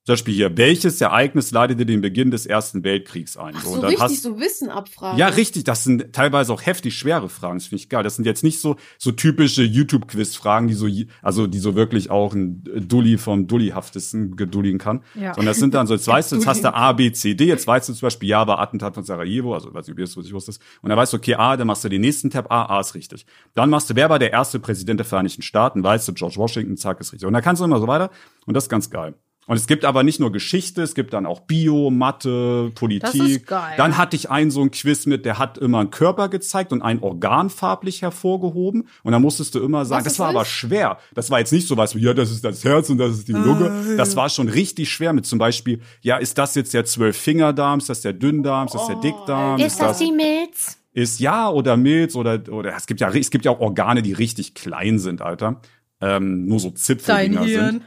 Zum 0.06 0.13
Beispiel 0.13 0.34
hier, 0.34 0.58
welches 0.58 1.00
Ereignis 1.00 1.52
leitete 1.52 1.86
den 1.86 2.02
Beginn 2.02 2.30
des 2.30 2.46
Ersten 2.46 2.84
Weltkriegs 2.84 3.38
ein? 3.38 3.54
Ach 3.58 3.63
und 3.66 3.76
so, 3.76 3.82
dann 3.82 3.86
richtig 3.92 4.02
hast- 4.04 4.22
so 4.24 4.38
Wissen 4.38 4.70
abfragen. 4.70 5.18
ja, 5.18 5.28
richtig. 5.28 5.63
Das 5.63 5.86
sind 5.86 6.12
teilweise 6.12 6.52
auch 6.52 6.62
heftig 6.66 6.98
schwere 6.98 7.30
Fragen. 7.30 7.56
Das 7.60 7.68
finde 7.68 7.82
ich 7.82 7.88
geil. 7.88 8.04
Das 8.04 8.18
sind 8.18 8.26
jetzt 8.26 8.44
nicht 8.44 8.60
so 8.60 8.76
so 8.98 9.13
typische 9.13 9.63
YouTube-Quiz-Fragen, 9.63 10.68
die 10.68 10.74
so 10.74 10.88
also 11.22 11.48
die 11.48 11.60
so 11.60 11.76
wirklich 11.76 12.10
auch 12.10 12.34
ein 12.34 12.63
Dulli 12.88 13.18
vom 13.18 13.48
Dullihaftesten 13.48 14.36
gedulligen 14.36 14.78
kann. 14.78 15.04
Ja. 15.16 15.34
Sondern 15.36 15.46
das 15.52 15.58
sind 15.60 15.74
dann 15.74 15.88
so, 15.88 15.94
jetzt 15.94 16.08
weißt 16.10 16.34
du, 16.34 16.36
jetzt 16.36 16.48
hast 16.48 16.63
du 16.66 16.74
A, 16.74 16.92
B, 16.92 17.12
C, 17.13 17.34
D. 17.34 17.46
Jetzt 17.46 17.66
weißt 17.66 17.88
du 17.88 17.94
zum 17.94 18.06
Beispiel, 18.08 18.28
ja, 18.28 18.46
war 18.46 18.60
Attentat 18.60 18.96
von 18.96 19.06
Sarajevo. 19.06 19.54
Also 19.54 19.74
weiß 19.74 19.88
nicht, 19.88 19.94
ob 19.94 20.00
ihr 20.00 20.06
das 20.06 20.18
was 20.18 20.26
ich 20.26 20.34
wusste. 20.34 20.52
Und 20.82 20.89
dann 20.89 20.98
weißt 20.98 21.13
du, 21.13 21.18
okay, 21.18 21.36
A, 21.36 21.56
dann 21.56 21.68
machst 21.68 21.84
du 21.86 21.88
den 21.89 22.02
nächsten 22.02 22.30
Tab. 22.30 22.52
A, 22.52 22.66
A 22.66 22.82
ist 22.82 22.94
richtig. 22.96 23.26
Dann 23.54 23.70
machst 23.70 23.89
du, 23.89 23.96
wer 23.96 24.10
war 24.10 24.20
der 24.20 24.34
erste 24.34 24.60
Präsident 24.60 25.00
der 25.00 25.06
Vereinigten 25.06 25.42
Staaten? 25.44 25.82
Weißt 25.82 26.08
du, 26.10 26.13
George 26.13 26.36
Washington, 26.36 26.76
zack, 26.76 27.00
ist 27.00 27.13
richtig. 27.13 27.26
Und 27.26 27.32
dann 27.34 27.42
kannst 27.42 27.62
du 27.62 27.66
immer 27.66 27.80
so 27.80 27.88
weiter. 27.88 28.10
Und 28.46 28.54
das 28.56 28.66
ist 28.66 28.70
ganz 28.70 28.89
geil. 28.89 29.16
Und 29.45 29.58
es 29.58 29.67
gibt 29.67 29.84
aber 29.86 30.03
nicht 30.03 30.19
nur 30.19 30.32
Geschichte, 30.32 30.82
es 30.82 30.95
gibt 30.95 31.13
dann 31.13 31.25
auch 31.25 31.41
Bio, 31.41 31.89
Mathe, 31.89 32.71
Politik. 32.75 33.01
Das 33.01 33.15
ist 33.15 33.47
geil. 33.47 33.73
Dann 33.77 33.97
hatte 33.97 34.15
ich 34.15 34.29
einen 34.29 34.51
so 34.51 34.62
ein 34.62 34.71
Quiz 34.71 35.06
mit, 35.06 35.25
der 35.25 35.38
hat 35.38 35.58
immer 35.58 35.79
einen 35.79 35.91
Körper 35.91 36.29
gezeigt 36.29 36.71
und 36.71 36.82
ein 36.82 37.01
Organ 37.01 37.49
farblich 37.49 38.01
hervorgehoben. 38.01 38.88
Und 39.03 39.12
dann 39.12 39.21
musstest 39.21 39.56
du 39.56 39.60
immer 39.63 39.86
sagen, 39.86 40.03
das 40.03 40.13
ist 40.13 40.19
war 40.19 40.27
das? 40.27 40.36
aber 40.36 40.45
schwer. 40.45 40.97
Das 41.13 41.29
war 41.29 41.39
jetzt 41.39 41.51
nicht 41.51 41.67
so 41.67 41.75
was 41.77 41.95
wie, 41.95 42.01
ja, 42.01 42.13
das 42.13 42.32
ist 42.32 42.43
das 42.45 42.63
Herz 42.63 42.89
und 42.89 42.97
das 42.97 43.12
ist 43.12 43.27
die 43.27 43.34
Lunge. 43.34 43.95
Das 43.97 44.15
war 44.15 44.29
schon 44.29 44.47
richtig 44.47 44.89
schwer 44.91 45.13
mit 45.13 45.25
zum 45.25 45.39
Beispiel, 45.39 45.82
ja, 46.01 46.17
ist 46.17 46.38
das 46.38 46.56
jetzt 46.56 46.73
der 46.73 46.86
Zwölffingerdarm, 46.86 47.79
ist 47.79 47.89
das 47.89 48.01
der 48.01 48.13
Dünndarm, 48.13 48.67
ist 48.67 48.75
das 48.75 48.88
der 48.88 48.97
Oh, 48.97 49.01
Dickdarm? 49.01 49.60
Ist 49.60 49.79
das 49.82 49.97
die 49.97 50.12
Milz? 50.12 50.79
ist 50.93 51.19
ja 51.19 51.49
oder 51.49 51.75
Milz 51.75 52.15
oder 52.15 52.39
oder 52.51 52.75
es 52.75 52.86
gibt 52.86 53.01
ja 53.01 53.10
es 53.10 53.32
gibt 53.32 53.45
ja 53.45 53.51
auch 53.51 53.60
Organe, 53.60 54.03
die 54.03 54.13
richtig 54.13 54.53
klein 54.53 54.99
sind, 54.99 55.21
Alter. 55.21 55.60
Ähm, 56.01 56.45
nur 56.45 56.60
so 56.60 56.69
Zipfeldinger 56.69 57.47
sind. 57.47 57.82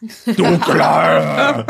Du 0.00 0.42
naja, 0.42 1.64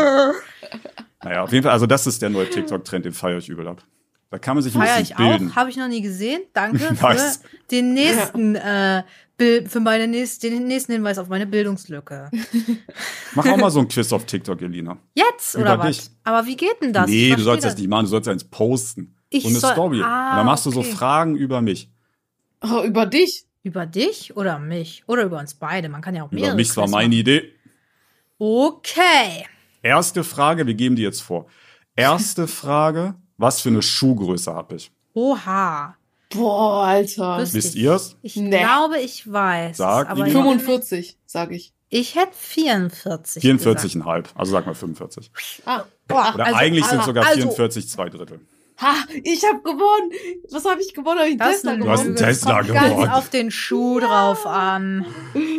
auf 1.43 1.53
jeden 1.53 1.63
Fall, 1.63 1.73
also 1.73 1.87
das 1.87 2.07
ist 2.07 2.21
der 2.23 2.31
neue 2.31 2.49
TikTok-Trend, 2.51 3.05
den 3.05 3.13
feiere 3.13 3.39
ich 3.39 3.49
übel 3.49 3.69
ab. 3.69 3.85
Da 4.31 4.39
kann 4.39 4.57
man 4.57 4.65
sich 4.65 4.75
ein 4.75 4.81
Feier 4.83 4.99
bisschen 4.99 5.17
ich 5.19 5.25
bilden. 5.29 5.51
auch. 5.53 5.57
Habe 5.57 5.71
ich 5.71 5.77
noch 5.77 5.87
nie 5.89 6.03
gesehen. 6.03 6.41
Danke 6.53 6.93
Nice. 7.01 7.41
für 7.43 7.49
den 7.71 7.95
nächsten, 7.95 8.57
äh, 8.57 9.05
für 9.39 9.81
meine 9.81 10.09
nächst, 10.09 10.43
den 10.43 10.67
nächsten 10.67 10.93
Hinweis 10.93 11.19
auf 11.19 11.29
meine 11.29 11.47
Bildungslücke. 11.47 12.31
Mach 13.35 13.47
auch 13.47 13.57
mal 13.57 13.71
so 13.71 13.81
ein 13.81 13.89
Quiz 13.89 14.13
auf 14.13 14.25
TikTok, 14.27 14.61
Elina. 14.63 14.99
Jetzt, 15.15 15.55
Über 15.55 15.63
oder 15.63 15.79
was? 15.79 15.97
dich. 15.97 16.11
Aber 16.25 16.47
wie 16.47 16.57
geht 16.57 16.81
denn 16.83 16.93
das? 16.93 17.09
nee, 17.09 17.35
du 17.35 17.43
sollst 17.43 17.65
das 17.65 17.77
nicht 17.77 17.89
machen, 17.89 18.05
du 18.07 18.11
sollst 18.11 18.29
eins 18.29 18.45
posten. 18.45 19.15
Ich 19.31 19.43
so 19.45 19.49
eine 19.51 19.59
soll- 19.59 19.73
Story. 19.73 20.01
Ah, 20.03 20.31
Und 20.33 20.37
dann 20.39 20.47
machst 20.47 20.67
du 20.67 20.71
so 20.71 20.81
okay. 20.81 20.93
Fragen 20.93 21.37
über 21.37 21.61
mich. 21.61 21.91
Oh, 22.63 22.83
über 22.85 23.07
dich. 23.07 23.45
Über 23.63 23.87
dich 23.87 24.37
oder 24.37 24.59
mich? 24.59 25.03
Oder 25.07 25.25
über 25.25 25.39
uns 25.39 25.55
beide? 25.55 25.89
Man 25.89 26.01
kann 26.01 26.15
ja 26.15 26.25
auch 26.25 26.31
mehrere 26.31 26.51
Über 26.51 26.57
mich 26.57 26.77
war 26.77 26.89
meine 26.89 27.09
machen. 27.09 27.13
Idee. 27.19 27.53
Okay. 28.39 29.47
Erste 29.83 30.25
Frage, 30.25 30.67
wir 30.67 30.75
geben 30.75 30.97
die 30.97 31.03
jetzt 31.03 31.23
vor. 31.23 31.47
Erste 31.95 32.47
Frage, 32.49 33.15
was 33.39 33.61
für 33.61 33.69
eine 33.71 33.83
Schuhgröße 33.83 34.53
habe 34.55 34.77
ich? 34.77 34.91
Oha. 35.15 35.97
Boah, 36.31 36.85
Alter. 36.85 37.39
Wüsste 37.39 37.57
Wisst 37.59 37.75
ich. 37.77 37.83
ihr's? 37.83 38.17
Ich 38.23 38.37
Nee. 38.37 38.59
glaube, 38.59 38.99
ich 38.99 39.31
weiß. 39.33 39.77
Sag, 39.77 40.11
aber 40.11 40.25
wie 40.25 40.29
ich, 40.29 40.35
viel? 40.35 40.43
45, 40.43 41.19
sag 41.25 41.53
ich. 41.53 41.73
ich 41.89 42.15
hätte 42.17 42.33
44. 42.35 43.43
gesagt. 43.43 43.79
44,5. 43.79 44.27
Also 44.35 44.53
sag 44.53 44.67
mal 44.67 44.75
45. 44.75 45.31
Ah, 45.65 45.85
Boah, 46.09 46.33
Oder 46.35 46.47
also- 46.47 46.57
eigentlich 46.59 46.85
sind 46.85 47.03
sogar 47.05 47.25
also- 47.27 47.41
44 47.43 47.89
zwei 47.89 48.09
Drittel. 48.09 48.41
Ha, 48.79 48.95
ich 49.23 49.45
hab 49.45 49.63
gewonnen. 49.65 50.13
Was 50.51 50.65
habe 50.65 50.81
ich 50.81 50.95
gewonnen? 50.95 51.19
Hab 51.21 51.27
ich 51.29 51.37
Das 51.39 51.53
Tesla 51.57 51.71
eine 51.73 51.85
Du 51.85 51.91
hast 51.91 52.01
gewonnen? 52.03 52.17
einen. 52.19 52.27
Tesla 52.27 52.57
Kommt 52.63 52.73
ganz 52.75 52.91
gewonnen. 52.91 53.11
auf 53.11 53.29
den 53.31 53.51
Schuh 53.51 54.01
drauf 54.01 54.47
an. 54.47 55.07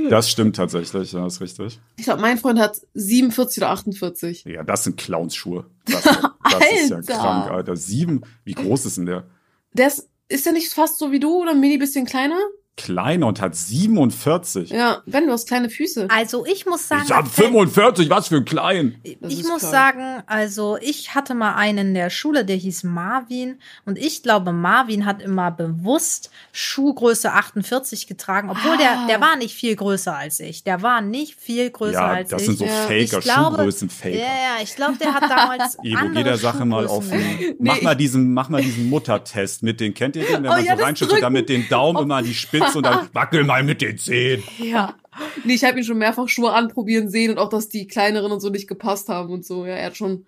Das 0.09 0.29
stimmt 0.29 0.55
tatsächlich, 0.55 1.11
ja, 1.11 1.25
ist 1.25 1.41
richtig. 1.41 1.79
Ich 1.97 2.05
glaube, 2.05 2.21
mein 2.21 2.37
Freund 2.37 2.59
hat 2.59 2.79
47 2.93 3.63
oder 3.63 3.71
48. 3.71 4.45
Ja, 4.45 4.63
das 4.63 4.83
sind 4.83 4.97
Clownsschuhe. 4.97 5.65
Das, 5.89 6.03
das 6.03 6.71
ist 6.81 6.89
ja 6.89 6.95
Alter. 6.97 7.13
krank, 7.13 7.51
Alter. 7.51 7.75
Sieben, 7.75 8.21
wie 8.45 8.53
groß 8.53 8.85
ist 8.85 8.97
denn 8.97 9.05
der? 9.05 9.25
Der 9.73 9.87
ist, 9.87 10.07
ist 10.29 10.45
der 10.45 10.53
nicht 10.53 10.71
fast 10.73 10.97
so 10.97 11.11
wie 11.11 11.19
du 11.19 11.41
oder 11.41 11.51
ein 11.51 11.59
mini 11.59 11.77
bisschen 11.77 12.05
kleiner? 12.05 12.37
Kleiner 12.77 13.25
und 13.27 13.41
hat 13.41 13.55
47. 13.55 14.69
Ja, 14.69 15.01
Ben, 15.07 15.25
du 15.25 15.31
hast 15.33 15.47
kleine 15.47 15.69
Füße. 15.69 16.07
Also 16.09 16.45
ich 16.45 16.65
muss 16.67 16.87
sagen, 16.87 17.03
Ich 17.05 17.11
hab 17.11 17.27
45, 17.27 18.09
was 18.09 18.27
für 18.27 18.35
ein 18.37 18.45
Klein. 18.45 18.95
Das 19.19 19.33
ich 19.33 19.39
muss 19.43 19.61
krank. 19.61 19.71
sagen, 19.73 20.23
also 20.27 20.77
ich 20.79 21.15
hatte 21.15 21.33
mal 21.33 21.55
einen 21.55 21.87
in 21.89 21.93
der 21.95 22.09
Schule, 22.11 22.45
der 22.45 22.55
hieß 22.55 22.83
Marvin 22.83 23.57
und 23.85 23.97
ich 23.97 24.21
glaube, 24.21 24.51
Marvin 24.51 25.05
hat 25.05 25.21
immer 25.23 25.49
bewusst 25.49 26.29
Schuhgröße 26.51 27.31
48 27.33 28.05
getragen, 28.07 28.49
obwohl 28.49 28.77
der 28.77 28.91
Ah. 28.91 29.07
der 29.07 29.21
war 29.21 29.35
nicht 29.37 29.55
viel 29.55 29.75
größer 29.75 30.15
als 30.15 30.39
ich. 30.39 30.63
Der 30.63 30.81
war 30.83 31.01
nicht 31.01 31.39
viel 31.39 31.69
größer 31.71 31.93
Ja, 31.93 32.07
als 32.07 32.29
das 32.29 32.41
ich. 32.41 32.47
sind 32.47 32.59
so 32.59 32.65
Ja. 32.65 32.71
Faker, 32.71 33.01
Ich 33.01 33.09
glaube- 33.21 33.55
Schuhgrößen 33.57 33.89
Faker. 33.89 34.15
Ja, 34.15 34.19
ja, 34.19 34.63
ich 34.63 34.75
glaube, 34.75 34.97
der 34.97 35.13
hat 35.15 35.23
damals 35.23 35.77
andere 35.95 36.13
geh 36.13 36.23
der 36.23 36.37
Sache 36.37 36.63
mal 36.65 36.85
auf. 36.85 37.09
Gehabt. 37.09 37.55
mach 37.59 37.75
Nee, 37.77 37.81
mal 37.81 37.91
ich- 37.93 37.97
diesen, 37.97 38.33
mach 38.33 38.49
mal 38.49 38.61
diesen 38.61 38.87
Muttertest 38.89 39.63
mit 39.63 39.79
den, 39.79 39.93
kennt 39.93 40.15
ihr 40.15 40.23
den, 40.25 40.43
wenn 40.43 40.45
Oh 40.45 40.49
man 40.49 40.63
ja, 40.63 40.73
so 40.73 40.77
das 40.77 40.85
reinschüttet, 40.87 41.21
dann 41.23 41.33
mit 41.33 41.49
den 41.49 41.67
Daumen 41.69 42.03
immer 42.03 42.17
an 42.17 42.23
die 42.25 42.33
Spitze 42.35 42.66
und 42.75 42.85
dann 42.85 43.09
wackel 43.13 43.43
mal 43.43 43.63
mit 43.63 43.81
den 43.81 43.97
Zehen. 43.97 44.43
Ja. 44.57 44.95
Nee, 45.43 45.55
ich 45.55 45.63
habe 45.63 45.79
ihn 45.79 45.83
schon 45.83 45.97
mehrfach 45.97 46.27
Schuhe 46.29 46.53
anprobieren 46.53 47.09
sehen 47.09 47.31
und 47.31 47.37
auch, 47.39 47.49
dass 47.49 47.69
die 47.69 47.87
kleineren 47.87 48.31
und 48.31 48.39
so 48.39 48.49
nicht 48.49 48.67
gepasst 48.67 49.09
haben 49.09 49.31
und 49.31 49.45
so. 49.45 49.65
Ja, 49.65 49.73
er 49.73 49.87
hat 49.87 49.97
schon. 49.97 50.25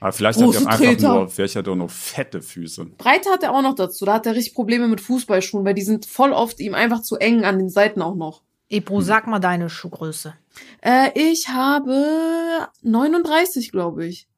Aber 0.00 0.12
vielleicht 0.12 0.40
hat 0.40 0.54
er 0.54 0.60
einfach 0.60 0.76
Treter. 0.76 1.14
nur, 1.14 1.28
vielleicht 1.28 1.56
hat 1.56 1.66
er 1.66 1.74
nur 1.74 1.88
fette 1.88 2.40
Füße. 2.40 2.84
Breite 2.98 3.30
hat 3.30 3.42
er 3.42 3.52
auch 3.52 3.62
noch 3.62 3.74
dazu. 3.74 4.04
Da 4.04 4.14
hat 4.14 4.26
er 4.26 4.36
richtig 4.36 4.54
Probleme 4.54 4.86
mit 4.86 5.00
Fußballschuhen, 5.00 5.64
weil 5.64 5.74
die 5.74 5.82
sind 5.82 6.06
voll 6.06 6.32
oft 6.32 6.60
ihm 6.60 6.74
einfach 6.74 7.02
zu 7.02 7.16
eng 7.16 7.44
an 7.44 7.58
den 7.58 7.68
Seiten 7.68 8.00
auch 8.00 8.14
noch. 8.14 8.42
Ebro, 8.70 9.00
sag 9.00 9.26
mal 9.26 9.38
deine 9.38 9.70
Schuhgröße. 9.70 10.34
Äh, 10.82 11.10
ich 11.14 11.48
habe 11.48 12.68
39, 12.82 13.72
glaube 13.72 14.06
ich. 14.06 14.28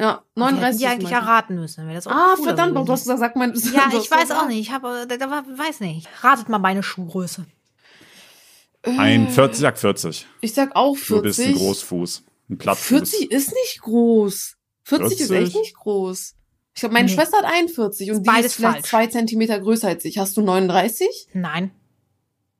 Ja, 0.00 0.24
Die 0.36 0.40
hätten 0.42 0.56
39. 0.56 0.78
die 0.78 0.84
ist 0.84 0.90
eigentlich 0.90 1.10
mein- 1.10 1.22
erraten 1.22 1.54
müssen. 1.56 1.84
Wäre 1.86 1.94
das 1.96 2.06
auch 2.06 2.12
Ah, 2.12 2.36
verdammt, 2.42 2.72
gewesen. 2.72 2.86
du 2.86 2.92
hast 2.92 3.02
gesagt, 3.02 3.20
sag 3.20 3.36
mal. 3.36 3.48
Ja, 3.48 3.88
du 3.90 3.98
ich 3.98 4.10
weiß 4.10 4.30
auch 4.32 4.46
nicht. 4.48 4.58
Ich 4.60 4.70
habe, 4.72 5.06
da, 5.08 5.16
da, 5.16 5.30
weiß 5.30 5.80
nicht. 5.80 6.08
Ratet 6.22 6.48
mal 6.48 6.58
meine 6.58 6.82
Schuhgröße. 6.82 7.44
Ein 8.82 9.28
40, 9.28 9.60
sag 9.60 9.78
40. 9.78 10.26
Ich 10.40 10.54
sag 10.54 10.74
auch 10.74 10.94
Du 10.96 11.00
40. 11.20 11.22
bist 11.22 11.40
ein 11.40 11.54
Großfuß. 11.54 12.22
Ein 12.48 12.58
Plattfuß. 12.58 12.86
40 12.86 13.30
ist 13.30 13.52
nicht 13.52 13.80
groß. 13.82 14.56
40, 14.84 15.20
ist 15.20 15.28
40? 15.28 15.46
echt 15.54 15.56
nicht 15.56 15.74
groß. 15.76 16.34
Ich 16.74 16.80
glaube, 16.80 16.94
meine 16.94 17.08
Nee. 17.08 17.14
Schwester 17.14 17.36
hat 17.38 17.44
41 17.44 18.10
und 18.10 18.16
Ist 18.18 18.22
die 18.36 18.40
ist 18.46 18.54
vielleicht 18.54 18.74
falsch. 18.76 18.86
zwei 18.88 19.06
Zentimeter 19.08 19.60
größer 19.60 19.88
als 19.88 20.04
ich. 20.04 20.18
Hast 20.18 20.36
du 20.36 20.40
39? 20.40 21.28
Nein. 21.34 21.72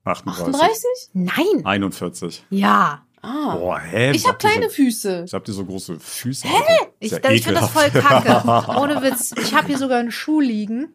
38. 0.04 0.54
38? 0.54 0.84
Nein. 1.14 1.64
41. 1.64 2.44
Ja. 2.50 3.06
Ah. 3.22 3.56
Boah, 3.56 3.78
hä? 3.78 4.12
ich 4.12 4.26
habe 4.26 4.38
kleine 4.38 4.68
so, 4.68 4.74
Füße. 4.76 5.24
Ich 5.26 5.34
hab 5.34 5.44
dir 5.44 5.52
so 5.52 5.64
große 5.64 6.00
Füße. 6.00 6.48
Hä? 6.48 6.62
Ich, 7.00 7.12
ich 7.12 7.42
finde 7.44 7.60
das 7.60 7.70
voll 7.70 7.90
kacke. 7.90 8.42
Ohne 8.80 9.02
Witz. 9.02 9.34
Ich 9.38 9.54
habe 9.54 9.66
hier 9.66 9.78
sogar 9.78 9.98
einen 9.98 10.10
Schuh 10.10 10.40
liegen. 10.40 10.94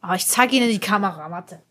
Aber 0.00 0.14
ich 0.14 0.26
zeige 0.26 0.56
Ihnen 0.56 0.68
die 0.68 0.78
Kamera. 0.78 1.30
Warte. 1.30 1.62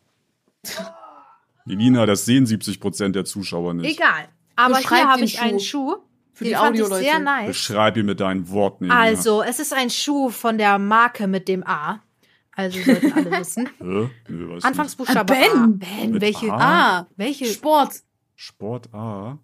Elina, 1.67 2.05
das 2.05 2.25
sehen 2.25 2.45
70 2.45 2.79
Prozent 2.79 3.15
der 3.15 3.25
Zuschauer 3.25 3.73
nicht. 3.73 3.97
Egal. 3.97 4.27
Aber 4.55 4.75
Beschreib 4.75 4.99
hier 4.99 5.09
habe 5.09 5.23
ich 5.23 5.39
einen 5.41 5.59
Schuh. 5.59 5.91
Schuh. 5.91 5.95
Für 6.33 6.43
den 6.45 6.49
die 6.51 6.55
fand 6.55 6.75
ich 6.75 6.81
Audioleute. 6.81 7.03
sehr 7.03 7.19
nice. 7.19 7.47
Beschreib 7.47 7.97
ihn 7.97 8.05
mit 8.05 8.19
deinen 8.19 8.49
Worten, 8.49 8.85
Elina. 8.85 8.99
Also, 8.99 9.43
es 9.43 9.59
ist 9.59 9.73
ein 9.73 9.89
Schuh 9.89 10.29
von 10.29 10.57
der 10.57 10.79
Marke 10.79 11.27
mit 11.27 11.47
dem 11.47 11.65
A. 11.67 12.01
Also 12.55 12.79
sollten 12.81 13.13
alle 13.13 13.31
wissen. 13.39 13.69
Hä? 13.79 14.09
Nö, 14.27 14.49
weiß 14.55 14.63
Anfangsbuchstabe 14.63 15.33
Ah, 15.33 15.37
Ben. 15.37 15.57
A. 15.63 15.67
Ben, 15.77 16.11
Mit 16.11 16.21
welche? 16.21 16.51
A? 16.53 16.57
Ah, 16.99 17.07
Welche? 17.15 17.45
Sport. 17.45 18.01
Sport 18.35 18.93
A. 18.93 19.37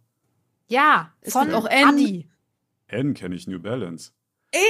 Ja, 0.67 1.11
Es 1.21 1.33
von 1.33 1.53
auch 1.53 1.65
N. 1.65 1.87
Adi. 1.89 2.27
N 2.87 3.13
kenne 3.13 3.35
ich 3.35 3.47
New 3.47 3.59
Balance. 3.59 4.11
Ey, 4.49 4.61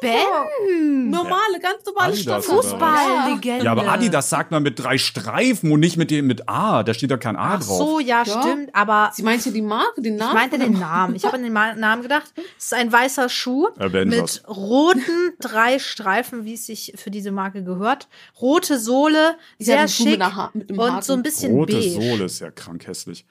Ben. 0.00 1.10
normale, 1.10 1.60
ganz 1.60 1.84
normale 1.84 2.14
was? 2.26 2.46
Fußballlegende. 2.46 3.64
Ja, 3.66 3.72
aber 3.72 3.86
Adidas 3.86 4.30
sagt 4.30 4.50
man 4.50 4.62
mit 4.62 4.78
drei 4.78 4.96
Streifen 4.96 5.70
und 5.72 5.80
nicht 5.80 5.98
mit 5.98 6.10
dem 6.10 6.26
mit 6.26 6.48
A. 6.48 6.82
Da 6.82 6.94
steht 6.94 7.10
da 7.10 7.18
kein 7.18 7.36
A 7.36 7.56
Ach 7.56 7.58
drauf. 7.62 7.76
so, 7.78 8.00
ja, 8.00 8.22
Ja. 8.24 8.40
stimmt. 8.42 8.74
Aber 8.74 9.10
Sie 9.12 9.22
meinte 9.22 9.52
die 9.52 9.60
Marke, 9.60 10.00
den 10.00 10.14
ich 10.14 10.20
Namen? 10.20 10.34
meinte 10.34 10.58
den 10.58 10.72
Namen. 10.72 11.14
Ich 11.14 11.24
habe 11.26 11.36
an 11.36 11.42
den 11.42 11.52
Namen 11.52 12.00
gedacht. 12.02 12.32
Es 12.56 12.64
ist 12.66 12.74
ein 12.74 12.90
weißer 12.90 13.28
Schuh 13.28 13.68
mit 14.06 14.42
roten 14.48 15.32
drei 15.38 15.78
Streifen, 15.78 16.46
wie 16.46 16.54
es 16.54 16.64
sich 16.64 16.94
für 16.96 17.10
diese 17.10 17.30
Marke 17.30 17.62
gehört. 17.62 18.08
Rote 18.40 18.78
Sohle, 18.78 19.36
sehr 19.58 19.86
schick 19.86 20.18
mit 20.18 20.54
mit 20.54 20.70
einem 20.70 20.78
und 20.96 21.04
so 21.04 21.12
ein 21.12 21.22
bisschen 21.22 21.52
Rote 21.52 21.74
beige. 21.74 21.90
Sohle 21.90 22.24
ist 22.24 22.40
ja 22.40 22.50
krank 22.50 22.86
hässlich. 22.86 23.26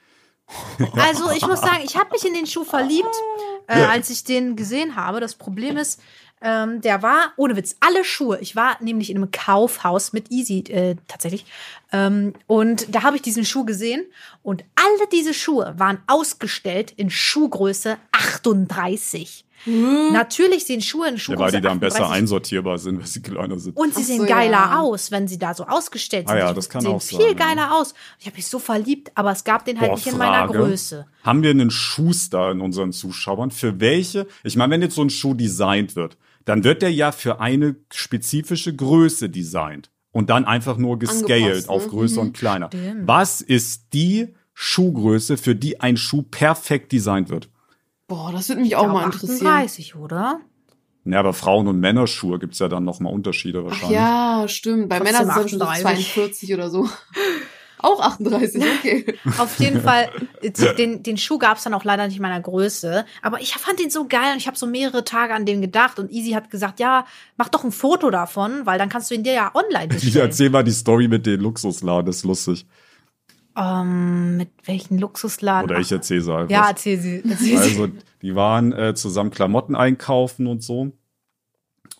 Also 0.95 1.29
ich 1.31 1.45
muss 1.45 1.61
sagen, 1.61 1.81
ich 1.83 1.95
habe 1.95 2.09
mich 2.11 2.25
in 2.25 2.33
den 2.33 2.47
Schuh 2.47 2.63
verliebt, 2.63 3.15
äh, 3.67 3.83
als 3.83 4.09
ich 4.09 4.23
den 4.23 4.55
gesehen 4.55 4.95
habe. 4.95 5.19
Das 5.19 5.35
Problem 5.35 5.77
ist, 5.77 6.01
ähm, 6.41 6.81
der 6.81 7.03
war, 7.03 7.33
ohne 7.35 7.55
Witz, 7.55 7.75
alle 7.81 8.03
Schuhe. 8.05 8.39
Ich 8.39 8.55
war 8.55 8.77
nämlich 8.81 9.09
in 9.09 9.17
einem 9.17 9.31
Kaufhaus 9.31 10.13
mit 10.13 10.31
Easy 10.31 10.59
äh, 10.69 10.95
tatsächlich. 11.07 11.45
Ähm, 11.91 12.33
und 12.47 12.93
da 12.95 13.03
habe 13.03 13.17
ich 13.17 13.21
diesen 13.21 13.45
Schuh 13.45 13.65
gesehen. 13.65 14.05
Und 14.41 14.63
alle 14.75 15.07
diese 15.11 15.33
Schuhe 15.33 15.73
waren 15.77 16.01
ausgestellt 16.07 16.93
in 16.95 17.09
Schuhgröße 17.09 17.97
38. 18.35 19.45
Natürlich 20.13 20.65
sehen 20.65 20.81
Schuhe 20.81 21.07
in 21.09 21.15
Ja, 21.15 21.19
Schuhgröße 21.19 21.43
weil 21.43 21.51
die 21.51 21.61
dann 21.61 21.79
besser 21.81 21.97
38 22.03 22.17
einsortierbar 22.21 22.77
sind, 22.77 22.99
weil 22.99 23.07
sie 23.07 23.21
kleiner 23.21 23.59
sind. 23.59 23.75
und 23.75 23.93
sie 23.93 24.01
Ach 24.03 24.05
sehen 24.07 24.21
so, 24.21 24.25
geiler 24.25 24.51
ja. 24.51 24.79
aus, 24.79 25.11
wenn 25.11 25.27
sie 25.27 25.37
da 25.37 25.53
so 25.53 25.65
ausgestellt 25.65 26.27
Ah 26.27 26.31
sind. 26.31 26.39
ja, 26.39 26.49
Die 26.49 26.55
das 26.55 26.69
kann 26.69 26.81
sehen 26.81 26.91
auch 26.91 27.01
viel 27.01 27.19
sein, 27.19 27.27
ja. 27.27 27.33
geiler 27.33 27.75
aus. 27.75 27.93
Ich 28.19 28.25
habe 28.25 28.37
mich 28.37 28.47
so 28.47 28.57
verliebt, 28.59 29.11
aber 29.15 29.31
es 29.31 29.43
gab 29.43 29.65
den 29.65 29.79
halt 29.81 29.89
Boah, 29.91 29.95
nicht 29.97 30.07
in 30.07 30.17
meiner 30.17 30.47
Frage. 30.47 30.59
Größe. 30.59 31.05
Haben 31.23 31.43
wir 31.43 31.49
einen 31.49 31.71
Schuster 31.71 32.51
in 32.51 32.61
unseren 32.61 32.93
Zuschauern? 32.93 33.51
Für 33.51 33.81
welche? 33.81 34.27
Ich 34.45 34.55
meine, 34.55 34.71
wenn 34.71 34.81
jetzt 34.81 34.95
so 34.95 35.01
ein 35.01 35.09
Schuh 35.09 35.33
designt 35.33 35.97
wird, 35.97 36.17
dann 36.45 36.63
wird 36.63 36.81
der 36.81 36.93
ja 36.93 37.11
für 37.11 37.41
eine 37.41 37.75
spezifische 37.93 38.73
Größe 38.73 39.29
designt 39.29 39.91
und 40.11 40.29
dann 40.29 40.45
einfach 40.45 40.77
nur 40.77 40.97
gescaled 40.99 41.63
ne? 41.65 41.69
auf 41.69 41.87
größer 41.89 42.21
und 42.21 42.33
kleiner. 42.33 42.67
Stimmt. 42.67 43.07
Was 43.07 43.41
ist 43.41 43.87
die 43.93 44.33
Schuhgröße, 44.53 45.35
für 45.37 45.53
die 45.55 45.81
ein 45.81 45.97
Schuh 45.97 46.21
perfekt 46.21 46.91
designt 46.93 47.29
wird? 47.29 47.49
Boah, 48.09 48.33
das 48.33 48.49
würde 48.49 48.61
mich 48.61 48.75
auch 48.75 48.87
mal 48.87 49.05
interessieren. 49.05 49.47
38, 49.47 49.95
oder? 49.95 50.41
Ja, 51.05 51.19
aber 51.19 51.33
Frauen- 51.33 51.67
und 51.67 51.79
Männerschuhe 51.79 52.39
gibt's 52.39 52.59
ja 52.59 52.67
dann 52.67 52.83
nochmal 52.83 53.13
Unterschiede 53.13 53.59
Ach 53.61 53.69
wahrscheinlich. 53.69 53.95
ja, 53.97 54.43
stimmt. 54.47 54.89
Bei 54.89 54.97
Trotzdem 54.97 55.13
Männern 55.19 55.35
sind 55.35 55.45
es 55.45 55.51
schon 55.51 55.59
so 55.59 55.65
38. 55.65 56.13
42 56.13 56.53
oder 56.53 56.69
so. 56.69 56.89
Auch 57.81 58.01
38, 58.01 58.61
okay. 58.61 59.15
Auf 59.37 59.57
jeden 59.59 59.81
Fall, 59.81 60.09
äh, 60.41 60.51
den, 60.75 61.01
den 61.01 61.17
Schuh 61.17 61.37
gab 61.37 61.57
es 61.57 61.63
dann 61.63 61.73
auch 61.73 61.85
leider 61.85 62.05
nicht 62.07 62.17
in 62.17 62.21
meiner 62.21 62.41
Größe. 62.41 63.05
Aber 63.21 63.39
ich 63.39 63.53
fand 63.53 63.79
den 63.79 63.89
so 63.89 64.05
geil 64.05 64.33
und 64.33 64.37
ich 64.37 64.47
habe 64.47 64.57
so 64.57 64.67
mehrere 64.67 65.05
Tage 65.05 65.33
an 65.33 65.45
den 65.45 65.61
gedacht. 65.61 65.97
Und 65.97 66.11
Easy 66.11 66.31
hat 66.31 66.49
gesagt, 66.49 66.81
ja, 66.81 67.05
mach 67.37 67.47
doch 67.47 67.63
ein 67.63 67.71
Foto 67.71 68.09
davon, 68.09 68.65
weil 68.65 68.77
dann 68.77 68.89
kannst 68.89 69.09
du 69.09 69.15
ihn 69.15 69.23
dir 69.23 69.31
ja 69.31 69.51
online 69.55 69.95
Ich 69.95 70.03
bestellen. 70.03 70.25
erzähl 70.25 70.49
mal 70.49 70.63
die 70.63 70.71
Story 70.71 71.07
mit 71.07 71.25
den 71.25 71.39
Luxusladen, 71.39 72.05
das 72.07 72.17
ist 72.17 72.25
lustig. 72.25 72.65
Ähm, 73.59 74.37
mit 74.37 74.49
welchen 74.65 74.97
Luxusladen? 74.99 75.69
Oder 75.69 75.79
ich 75.79 75.91
erzähle 75.91 76.21
sie 76.21 76.33
einfach. 76.33 76.49
Ja, 76.51 76.69
erzähl 76.69 76.99
sie. 76.99 77.21
Erzähl 77.29 77.37
sie. 77.37 77.57
Also, 77.57 77.87
die 78.21 78.35
waren 78.35 78.71
äh, 78.71 78.93
zusammen 78.95 79.31
Klamotten 79.31 79.75
einkaufen 79.75 80.47
und 80.47 80.63
so. 80.63 80.91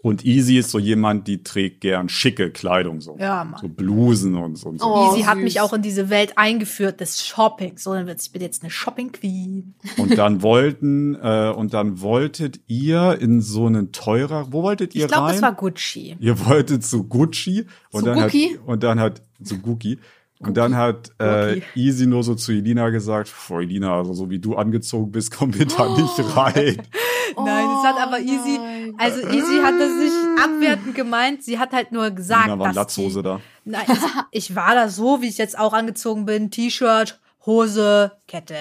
Und 0.01 0.23
Easy 0.23 0.57
ist 0.57 0.71
so 0.71 0.79
jemand, 0.79 1.27
die 1.27 1.43
trägt 1.43 1.81
gern 1.81 2.07
schicke 2.07 2.51
Kleidung, 2.51 3.01
so, 3.01 3.17
Ja, 3.19 3.43
Mann. 3.43 3.59
so 3.59 3.67
Blusen 3.67 4.35
und 4.35 4.55
so. 4.55 4.69
Und 4.69 4.79
so. 4.79 4.85
Oh, 4.85 5.11
Easy 5.11 5.23
hat 5.23 5.35
süß. 5.35 5.43
mich 5.43 5.59
auch 5.59 5.73
in 5.73 5.81
diese 5.81 6.09
Welt 6.09 6.37
eingeführt 6.37 7.01
des 7.01 7.25
Shoppings. 7.27 7.83
So, 7.83 7.93
dann 7.93 8.07
wird 8.07 8.21
ich 8.21 8.31
bin 8.31 8.41
jetzt 8.41 8.63
eine 8.63 8.71
Shopping 8.71 9.11
Queen. 9.11 9.73
Und 9.97 10.17
dann 10.17 10.41
wollten, 10.41 11.15
äh, 11.15 11.51
und 11.53 11.73
dann 11.73 11.99
wolltet 11.99 12.61
ihr 12.67 13.17
in 13.19 13.41
so 13.41 13.65
einen 13.65 13.91
teurer, 13.91 14.53
wo 14.53 14.63
wolltet 14.63 14.95
ihr 14.95 15.05
Ich 15.05 15.11
glaube, 15.11 15.27
rein? 15.27 15.35
es 15.35 15.41
war 15.41 15.53
Gucci. 15.53 16.15
ihr 16.21 16.45
wolltet 16.45 16.85
zu 16.85 17.03
Gucci 17.03 17.65
und 17.91 18.01
Zu 18.01 18.05
dann 18.05 18.19
Gucci? 18.21 18.51
hat 18.57 18.67
und 18.67 18.83
dann 18.83 18.99
hat 19.01 19.21
zu 19.43 19.57
Gucci 19.59 19.99
und 20.39 20.55
dann 20.55 20.75
hat 20.75 21.11
äh. 21.19 21.61
Easy 21.75 22.07
nur 22.07 22.23
so 22.23 22.33
zu 22.33 22.53
Elina 22.53 22.89
gesagt, 22.89 23.27
Frau 23.27 23.59
Elina, 23.59 23.97
also 23.97 24.13
so 24.13 24.29
wie 24.29 24.39
du 24.39 24.55
angezogen 24.55 25.11
bist, 25.11 25.31
kommen 25.31 25.53
wir 25.53 25.65
da 25.65 25.89
nicht 25.95 26.35
rein. 26.35 26.81
Nein, 27.37 27.67
es 27.77 27.85
hat 27.85 27.99
aber 28.01 28.19
Easy, 28.19 28.57
Oh 28.59 28.63
nein. 28.63 28.95
also 28.97 29.19
Easy 29.27 29.61
hat 29.61 29.75
das 29.79 29.91
nicht 29.93 30.43
abwertend 30.43 30.95
gemeint. 30.95 31.43
Sie 31.43 31.59
hat 31.59 31.73
halt 31.73 31.91
nur 31.91 32.09
gesagt, 32.11 32.47
Elina 32.47 32.59
war 32.59 32.69
in 32.69 32.73
dass 32.75 32.95
die, 32.95 33.01
Latzhose 33.01 33.21
da. 33.23 33.41
Nein, 33.65 33.83
ich, 34.31 34.49
ich 34.49 34.55
war 34.55 34.73
da 34.73 34.89
so, 34.89 35.21
wie 35.21 35.27
ich 35.27 35.37
jetzt 35.37 35.57
auch 35.57 35.73
angezogen 35.73 36.25
bin. 36.25 36.49
T-Shirt, 36.51 37.19
Hose, 37.45 38.13
Kette 38.27 38.55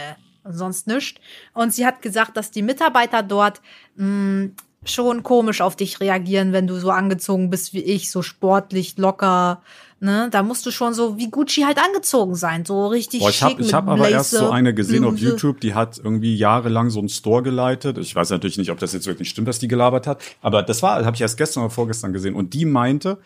und 0.45 0.53
sonst 0.55 0.87
nichts. 0.87 1.21
Und 1.55 1.73
sie 1.73 1.87
hat 1.87 2.03
gesagt, 2.03 2.37
dass 2.37 2.51
die 2.51 2.63
Mitarbeiter 2.63 3.23
dort 3.23 3.61
mh, 3.97 4.51
schon 4.85 5.23
komisch 5.23 5.61
auf 5.61 5.77
dich 5.77 6.01
reagieren, 6.01 6.53
wenn 6.53 6.67
du 6.67 6.79
so 6.79 6.91
angezogen 6.91 7.51
bist 7.51 7.73
wie 7.73 7.83
ich, 7.83 8.11
so 8.11 8.23
sportlich, 8.23 8.97
locker. 8.99 9.63
Ne? 10.01 10.29
Da 10.31 10.45
musst 10.45 10.65
du 10.65 10.71
schon 10.71 10.95
so 10.95 11.19
wie 11.19 11.29
Gucci 11.29 11.63
halt 11.63 11.79
angezogen 11.79 12.37
sein, 12.37 12.65
so 12.65 12.87
richtig 12.87 13.21
Boah, 13.21 13.31
ich 13.31 13.37
schick 13.37 13.45
habe 13.45 13.61
ich 13.61 13.67
mit 13.67 13.75
hab 13.75 13.89
aber 13.89 14.09
erst 14.09 14.31
so 14.31 14.51
eine 14.51 14.73
gesehen 14.73 15.05
auf 15.05 15.15
Bluse. 15.15 15.31
YouTube, 15.31 15.61
die 15.61 15.75
hat 15.75 15.99
irgendwie 15.99 16.37
jahrelang 16.37 16.91
so 16.91 17.01
einen 17.01 17.09
Store 17.09 17.43
geleitet. 17.43 17.99
Ich 17.99 18.15
weiß 18.15 18.31
natürlich 18.31 18.59
nicht, 18.59 18.71
ob 18.71 18.79
das 18.79 18.93
jetzt 18.93 19.09
wirklich 19.09 19.29
stimmt, 19.29 19.49
dass 19.49 19.59
die 19.59 19.67
gelabert 19.67 20.07
hat, 20.07 20.23
aber 20.41 20.63
das 20.63 20.83
war, 20.83 21.05
habe 21.05 21.17
ich 21.17 21.21
erst 21.21 21.37
gestern 21.37 21.65
oder 21.65 21.71
vorgestern 21.71 22.13
gesehen. 22.13 22.37
Und 22.37 22.55
die 22.55 22.65
meinte, 22.65 23.19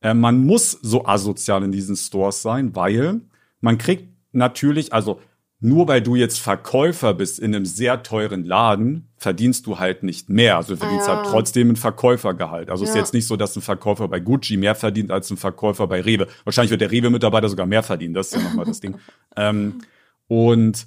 äh, 0.00 0.14
man 0.14 0.44
muss 0.44 0.72
so 0.82 1.06
asozial 1.06 1.62
in 1.62 1.70
diesen 1.70 1.94
Stores 1.94 2.42
sein, 2.42 2.74
weil 2.74 3.20
man 3.60 3.78
kriegt 3.78 4.08
natürlich, 4.32 4.92
also 4.92 5.20
nur 5.66 5.88
weil 5.88 6.00
du 6.00 6.14
jetzt 6.14 6.38
Verkäufer 6.38 7.12
bist 7.14 7.38
in 7.40 7.54
einem 7.54 7.66
sehr 7.66 8.02
teuren 8.02 8.44
Laden, 8.44 9.08
verdienst 9.16 9.66
du 9.66 9.78
halt 9.78 10.02
nicht 10.02 10.28
mehr. 10.30 10.56
Also 10.56 10.74
du 10.74 10.78
verdienst 10.80 11.08
Ah, 11.08 11.12
ja. 11.12 11.16
halt 11.22 11.26
trotzdem 11.30 11.70
ein 11.70 11.76
Verkäufergehalt. 11.76 12.70
Also 12.70 12.84
es 12.84 12.90
ist 12.90 12.94
Ja. 12.96 13.00
jetzt 13.02 13.14
nicht 13.14 13.26
so, 13.26 13.36
dass 13.36 13.56
ein 13.56 13.62
Verkäufer 13.62 14.06
bei 14.08 14.20
Gucci 14.20 14.56
mehr 14.56 14.74
verdient 14.74 15.10
als 15.10 15.30
ein 15.30 15.36
Verkäufer 15.36 15.86
bei 15.88 16.00
Rewe. 16.00 16.28
Wahrscheinlich 16.44 16.70
wird 16.70 16.82
der 16.82 16.90
Rewe-Mitarbeiter 16.92 17.48
sogar 17.48 17.66
mehr 17.66 17.82
verdienen. 17.82 18.14
Das 18.14 18.28
ist 18.28 18.34
ja 18.34 18.42
nochmal 18.48 18.64
das 18.66 18.80
Ding. 18.80 18.96
Ähm, 19.36 19.82
und 20.28 20.86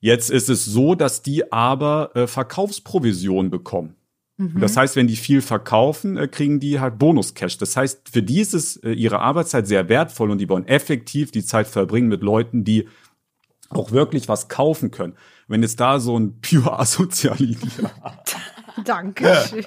jetzt 0.00 0.30
ist 0.30 0.48
es 0.48 0.64
so, 0.64 0.94
dass 0.96 1.22
die 1.22 1.52
aber 1.52 2.10
äh, 2.14 2.26
Verkaufsprovision 2.26 3.50
bekommen. 3.50 3.94
Und 4.36 4.60
Das 4.60 4.76
heißt, 4.76 4.96
wenn 4.96 5.06
die 5.06 5.14
viel 5.14 5.40
verkaufen, 5.42 6.16
äh, 6.16 6.26
kriegen 6.26 6.58
die 6.58 6.80
halt 6.80 6.98
Bonus-Cash. 6.98 7.56
Das 7.58 7.76
heißt, 7.76 8.08
für 8.10 8.22
die 8.22 8.40
ist 8.40 8.52
es 8.52 8.76
äh, 8.78 8.90
ihre 8.90 9.20
Arbeitszeit 9.20 9.68
sehr 9.68 9.88
wertvoll 9.88 10.30
und 10.32 10.38
die 10.38 10.48
wollen 10.48 10.66
effektiv 10.66 11.30
die 11.30 11.44
Zeit 11.44 11.68
verbringen 11.68 12.08
mit 12.08 12.22
Leuten, 12.22 12.64
die 12.64 12.88
auch 13.76 13.92
wirklich 13.92 14.28
was 14.28 14.48
kaufen 14.48 14.90
können. 14.90 15.14
Wenn 15.48 15.62
jetzt 15.62 15.80
da 15.80 16.00
so 16.00 16.18
ein 16.18 16.40
pure 16.40 16.78
Asozialit 16.78 17.58
Dankeschön. 18.84 19.64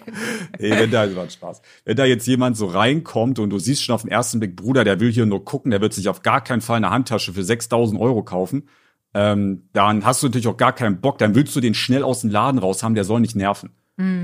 Ey, 0.57 0.71
wenn 0.71 0.91
da, 0.91 1.15
war 1.15 1.29
Spaß. 1.29 1.61
Wenn 1.85 1.95
da 1.95 2.03
jetzt 2.03 2.27
jemand 2.27 2.57
so 2.57 2.65
reinkommt 2.65 3.39
und 3.39 3.49
du 3.49 3.57
siehst 3.57 3.83
schon 3.83 3.95
auf 3.95 4.01
den 4.01 4.11
ersten 4.11 4.39
Blick, 4.39 4.57
Bruder, 4.57 4.83
der 4.83 4.99
will 4.99 5.11
hier 5.11 5.25
nur 5.25 5.45
gucken, 5.45 5.71
der 5.71 5.79
wird 5.79 5.93
sich 5.93 6.09
auf 6.09 6.23
gar 6.23 6.43
keinen 6.43 6.59
Fall 6.59 6.77
eine 6.77 6.89
Handtasche 6.89 7.31
für 7.31 7.43
6000 7.43 7.99
Euro 8.01 8.23
kaufen, 8.23 8.67
ähm, 9.13 9.69
dann 9.71 10.03
hast 10.03 10.21
du 10.21 10.27
natürlich 10.27 10.47
auch 10.47 10.57
gar 10.57 10.73
keinen 10.73 10.99
Bock, 10.99 11.19
dann 11.19 11.35
willst 11.35 11.55
du 11.55 11.61
den 11.61 11.73
schnell 11.73 12.03
aus 12.03 12.21
dem 12.21 12.29
Laden 12.31 12.59
raus 12.59 12.83
haben, 12.83 12.95
der 12.95 13.05
soll 13.05 13.21
nicht 13.21 13.35
nerven. 13.35 13.69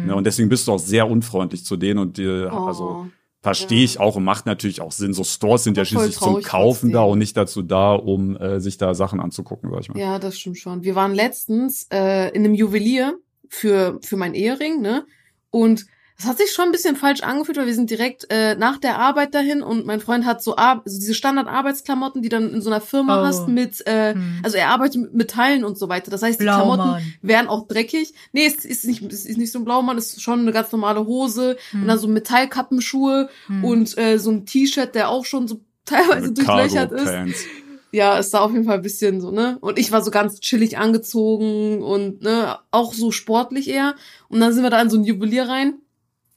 Ne, 0.05 0.15
und 0.15 0.25
deswegen 0.25 0.49
bist 0.49 0.67
du 0.67 0.73
auch 0.73 0.79
sehr 0.79 1.09
unfreundlich 1.09 1.65
zu 1.65 1.77
denen 1.77 1.97
und 1.99 2.19
äh, 2.19 2.45
Oh, 2.45 2.67
also 2.67 3.07
verstehe 3.43 3.83
ich 3.83 3.99
auch 3.99 4.15
und 4.15 4.23
macht 4.23 4.45
natürlich 4.45 4.79
auch 4.79 4.93
Sinn. 4.93 5.13
So 5.13 5.25
Stores 5.25 5.65
sind 5.65 5.75
ja 5.75 5.83
schließlich 5.83 6.17
zum 6.17 6.41
Kaufen 6.41 6.93
da 6.93 7.03
und 7.03 7.19
nicht 7.19 7.35
dazu 7.35 7.61
da, 7.61 7.93
um 7.93 8.37
äh, 8.37 8.61
sich 8.61 8.77
da 8.77 8.95
Sachen 8.95 9.19
anzugucken, 9.19 9.69
sag 9.69 9.81
ich 9.81 9.89
mal. 9.89 9.99
Ja, 9.99 10.17
das 10.17 10.39
stimmt 10.39 10.57
schon. 10.57 10.83
Wir 10.83 10.95
waren 10.95 11.13
letztens 11.13 11.85
äh, 11.91 12.29
in 12.29 12.45
einem 12.45 12.53
Juwelier 12.53 13.17
für, 13.49 13.99
für 14.01 14.15
mein 14.15 14.33
Ehering, 14.33 14.81
ne? 14.81 15.05
Und 15.49 15.85
das 16.17 16.27
hat 16.27 16.37
sich 16.37 16.51
schon 16.51 16.65
ein 16.65 16.71
bisschen 16.71 16.95
falsch 16.95 17.21
angefühlt, 17.21 17.57
weil 17.57 17.65
wir 17.65 17.73
sind 17.73 17.89
direkt 17.89 18.27
äh, 18.29 18.55
nach 18.55 18.77
der 18.77 18.99
Arbeit 18.99 19.33
dahin 19.33 19.61
und 19.63 19.85
mein 19.85 19.99
Freund 19.99 20.25
hat 20.25 20.43
so, 20.43 20.55
Ar 20.57 20.81
also 20.85 20.99
diese 20.99 21.13
Standard-Arbeitsklamotten, 21.15 22.21
die 22.21 22.29
dann 22.29 22.53
in 22.53 22.61
so 22.61 22.69
einer 22.69 22.81
Firma 22.81 23.21
Oh. 23.21 23.25
hast 23.25 23.47
mit, 23.47 23.85
äh, 23.87 24.13
Hm. 24.13 24.39
also 24.43 24.57
er 24.57 24.69
arbeitet 24.69 25.01
mit 25.01 25.13
Metallen 25.15 25.63
und 25.65 25.77
so 25.77 25.89
weiter. 25.89 26.11
Das 26.11 26.21
heißt, 26.21 26.39
die 26.39 26.45
Klamotten 26.45 26.83
Blaumann. 26.83 27.13
wären 27.21 27.47
auch 27.47 27.67
dreckig. 27.67 28.13
Nee, 28.31 28.45
es 28.45 28.63
ist 28.63 28.85
nicht, 28.85 29.01
es 29.11 29.25
ist 29.25 29.37
nicht 29.37 29.51
so 29.51 29.59
ein 29.59 29.65
Blaumann, 29.65 29.97
es 29.97 30.13
ist 30.13 30.21
schon 30.21 30.41
eine 30.41 30.51
ganz 30.51 30.71
normale 30.71 31.05
Hose 31.05 31.57
und 31.73 31.87
dann 31.87 31.97
so 31.99 32.07
Metallkappenschuhe 32.07 33.29
Hm. 33.47 33.63
und 33.63 33.97
äh, 33.97 34.17
so 34.19 34.31
ein 34.31 34.45
T-Shirt, 34.45 34.93
der 34.95 35.09
auch 35.09 35.25
schon 35.25 35.47
so 35.47 35.61
teilweise 35.85 36.31
durchlöchert 36.31 36.91
ist. 36.93 37.45
Ja, 37.91 38.17
es 38.17 38.31
sah 38.31 38.39
auf 38.39 38.51
jeden 38.51 38.65
Fall 38.65 38.77
ein 38.77 38.81
bisschen 38.81 39.21
so, 39.21 39.29
ne? 39.29 39.57
Und 39.61 39.77
ich 39.77 39.91
war 39.91 40.01
so 40.03 40.09
ganz 40.09 40.39
chillig 40.39 40.77
angezogen 40.79 41.83
und, 41.83 42.21
ne, 42.23 42.57
auch 42.71 42.91
so 42.93 43.11
sportlich 43.11 43.69
eher. 43.69 43.95
Und 44.29 44.39
dann 44.39 44.51
sind 44.53 44.63
wir 44.63 44.71
da 44.71 44.81
in 44.81 44.89
so 44.89 44.97
ein 44.97 45.03
Juwelier 45.03 45.47
rein. 45.47 45.75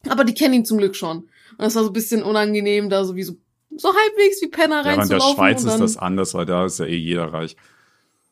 Aber 0.09 0.25
die 0.25 0.35
kennen 0.35 0.55
ihn 0.55 0.65
zum 0.65 0.79
Glück 0.79 0.97
schon. 0.97 1.19
Und 1.19 1.29
das 1.59 1.75
war 1.75 1.83
so 1.85 1.91
ein 1.91 1.93
bisschen 1.93 2.23
unangenehm, 2.23 2.89
da 2.91 3.05
so 3.05 3.17
wie 3.17 3.23
so, 3.23 3.35
so 3.77 3.89
halbwegs 3.89 4.41
wie 4.43 4.49
Penner 4.49 4.77
Ja, 4.85 4.93
aber 4.93 5.03
in 5.03 5.09
der 5.09 5.19
reinzulaufen. 5.19 5.35
Schweiz 5.37 5.63
und 5.63 5.69
ist 5.69 5.73
dann, 5.75 5.81
das 5.81 5.97
anders, 5.97 6.35
weil 6.35 6.47
da 6.47 6.67
ist 6.67 6.79
ja 6.79 6.87
eh 6.87 6.97
jeder 6.97 7.33
reich. 7.33 7.57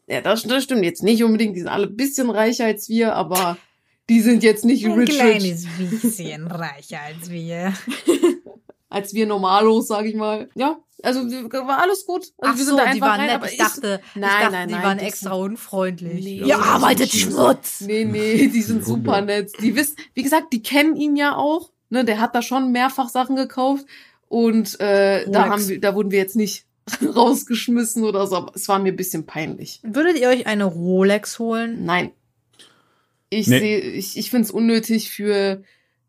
Ja, 0.07 0.21
das, 0.21 0.43
das 0.43 0.65
stimmt 0.65 0.85
jetzt 0.85 1.03
nicht 1.03 1.23
unbedingt. 1.25 1.57
Die 1.57 1.61
sind 1.61 1.69
alle 1.69 1.87
ein 1.87 1.97
bisschen 1.97 2.29
reicher 2.31 2.67
als 2.67 2.89
wir, 2.89 3.15
aber 3.15 3.57
die 4.11 4.21
sind 4.21 4.43
jetzt 4.43 4.65
nicht 4.67 4.85
Ein 4.85 4.93
rich, 4.93 5.09
rich 5.11 5.19
kleines 5.19 5.67
bisschen 5.79 6.47
reicher 6.51 7.01
als 7.01 7.31
wir. 7.31 7.73
als 8.91 9.15
wir 9.15 9.27
Normalos, 9.27 9.89
sag 9.89 10.05
ich 10.05 10.15
mal. 10.15 10.49
Ja, 10.55 10.79
also 11.05 11.21
war 11.31 11.79
alles 11.83 12.07
gut. 12.07 12.23
Also 12.23 12.35
Ach 12.41 12.57
wir 12.57 12.65
sind 12.65 12.79
so, 12.79 12.85
da 12.85 12.93
die 12.93 13.01
waren 13.01 13.21
rein, 13.21 13.27
nett. 13.27 13.37
aber 13.37 13.51
Ich 13.51 13.59
dachte, 13.59 14.01
ich 14.15 14.21
Nein, 14.21 14.31
dachte 14.31 14.53
nein, 14.53 14.69
die 14.69 14.75
nein, 14.75 14.83
waren 14.83 14.99
extra 14.99 15.33
unfreundlich. 15.35 16.25
Nee. 16.25 16.39
Ihr 16.39 16.47
Ja, 16.47 16.59
arbeitet 16.59 17.11
Schmutz. 17.13 17.81
Nee, 17.83 18.05
nee, 18.05 18.49
die 18.49 18.63
sind 18.63 18.85
super 18.85 19.21
nett. 19.21 19.53
Die 19.61 19.75
wissen, 19.77 19.97
wie 20.15 20.23
gesagt, 20.23 20.53
die 20.53 20.63
kennen 20.63 20.97
ihn 20.97 21.17
ja 21.17 21.37
auch. 21.37 21.71
Ne, 21.91 22.05
der 22.05 22.19
hat 22.21 22.35
da 22.35 22.43
schon 22.43 22.73
mehrfach 22.73 23.09
Sachen 23.09 23.37
gekauft. 23.37 23.85
Und 24.29 24.81
äh, 24.81 25.29
da 25.31 25.49
haben 25.49 25.69
wir, 25.69 25.81
da 25.81 25.95
wurden 25.95 26.11
wir 26.11 26.19
jetzt 26.19 26.35
nicht 26.35 26.67
rausgeschmissen 27.15 28.03
oder 28.05 28.27
so, 28.27 28.37
aber 28.37 28.53
es 28.55 28.67
war 28.69 28.79
mir 28.79 28.93
ein 28.93 28.97
bisschen 28.97 29.27
peinlich. 29.27 29.81
Würdet 29.85 30.19
ihr 30.19 30.29
euch 30.29 30.47
eine 30.47 30.65
Rolex 30.65 31.39
holen? 31.39 31.85
Nein. 31.85 32.11
Ich 33.31 33.47
Nee. 33.49 33.59
sehe, 33.59 33.79
ich, 33.81 34.17
ich 34.17 34.31
finde 34.31 34.45
es 34.47 34.51
unnötig 34.51 35.11
für, 35.11 35.63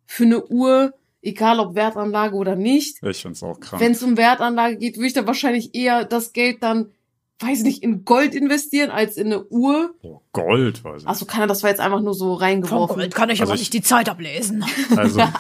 für 0.06 0.24
eine 0.26 0.46
Uhr, 0.48 0.94
egal 1.26 1.60
ob 1.60 1.76
Wertanlage 1.76 2.36
oder 2.36 2.56
nicht. 2.56 3.02
Ich 3.04 3.22
find's 3.22 3.44
auch 3.44 3.60
krank. 3.60 3.82
Wenn 3.82 3.92
es 3.94 4.04
um 4.04 4.18
Wertanlage 4.18 4.78
geht, 4.78 4.98
würde 4.98 5.08
ich 5.08 5.14
da 5.14 5.26
wahrscheinlich 5.28 5.76
eher 5.76 6.06
das 6.06 6.34
Geld 6.34 6.64
dann, 6.64 6.92
weiß 7.40 7.64
nicht, 7.64 7.84
in 7.84 8.06
Gold 8.06 8.34
investieren 8.36 8.92
als 8.92 9.18
in 9.18 9.28
eine 9.28 9.44
Uhr. 9.46 9.92
oh, 10.04 10.22
Gold, 10.32 10.84
weiß 10.84 11.02
ich. 11.04 11.08
Also 11.08 11.26
kann 11.26 11.42
er, 11.42 11.48
das 11.48 11.64
war 11.64 11.70
jetzt 11.70 11.80
einfach 11.82 12.02
nur 12.02 12.14
so 12.14 12.34
reingeworfen. 12.34 12.96
Gold 12.98 13.14
kann 13.16 13.30
ich 13.30 13.42
Also 13.42 13.52
aber 13.52 13.56
ich- 13.56 13.62
nicht 13.62 13.74
die 13.74 13.82
Zeit 13.82 14.08
ablesen. 14.10 14.64
Also, 14.96 15.22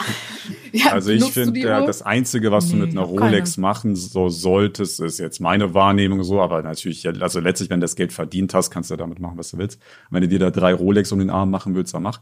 Ja, 0.71 0.91
also 0.91 1.09
ich 1.09 1.21
du 1.21 1.27
finde, 1.29 1.57
ja, 1.61 1.85
das 1.85 2.01
Einzige, 2.01 2.51
was 2.51 2.67
du 2.69 2.75
Nee, 2.75 2.81
mit 2.81 2.91
einer 2.91 3.01
noch 3.07 3.15
keine. 3.15 3.21
Rolex 3.31 3.55
machen 3.55 3.95
so 3.95 4.27
solltest, 4.27 4.99
ist 4.99 5.19
jetzt 5.19 5.39
meine 5.39 5.73
Wahrnehmung 5.73 6.21
so, 6.25 6.41
aber 6.41 6.61
natürlich, 6.63 7.07
also 7.07 7.39
letztlich, 7.39 7.69
wenn 7.69 7.79
du 7.79 7.85
das 7.85 7.95
Geld 7.95 8.11
verdient 8.11 8.53
hast, 8.53 8.71
kannst 8.71 8.91
du 8.91 8.97
damit 8.97 9.19
machen, 9.21 9.37
was 9.37 9.51
du 9.51 9.57
willst. 9.57 9.79
Wenn 10.09 10.21
du 10.23 10.27
dir 10.27 10.39
da 10.39 10.51
drei 10.51 10.73
Rolex 10.73 11.13
um 11.13 11.19
den 11.19 11.29
Arm 11.29 11.49
machen 11.49 11.75
willst, 11.75 11.93
dann 11.93 12.03
mach. 12.03 12.19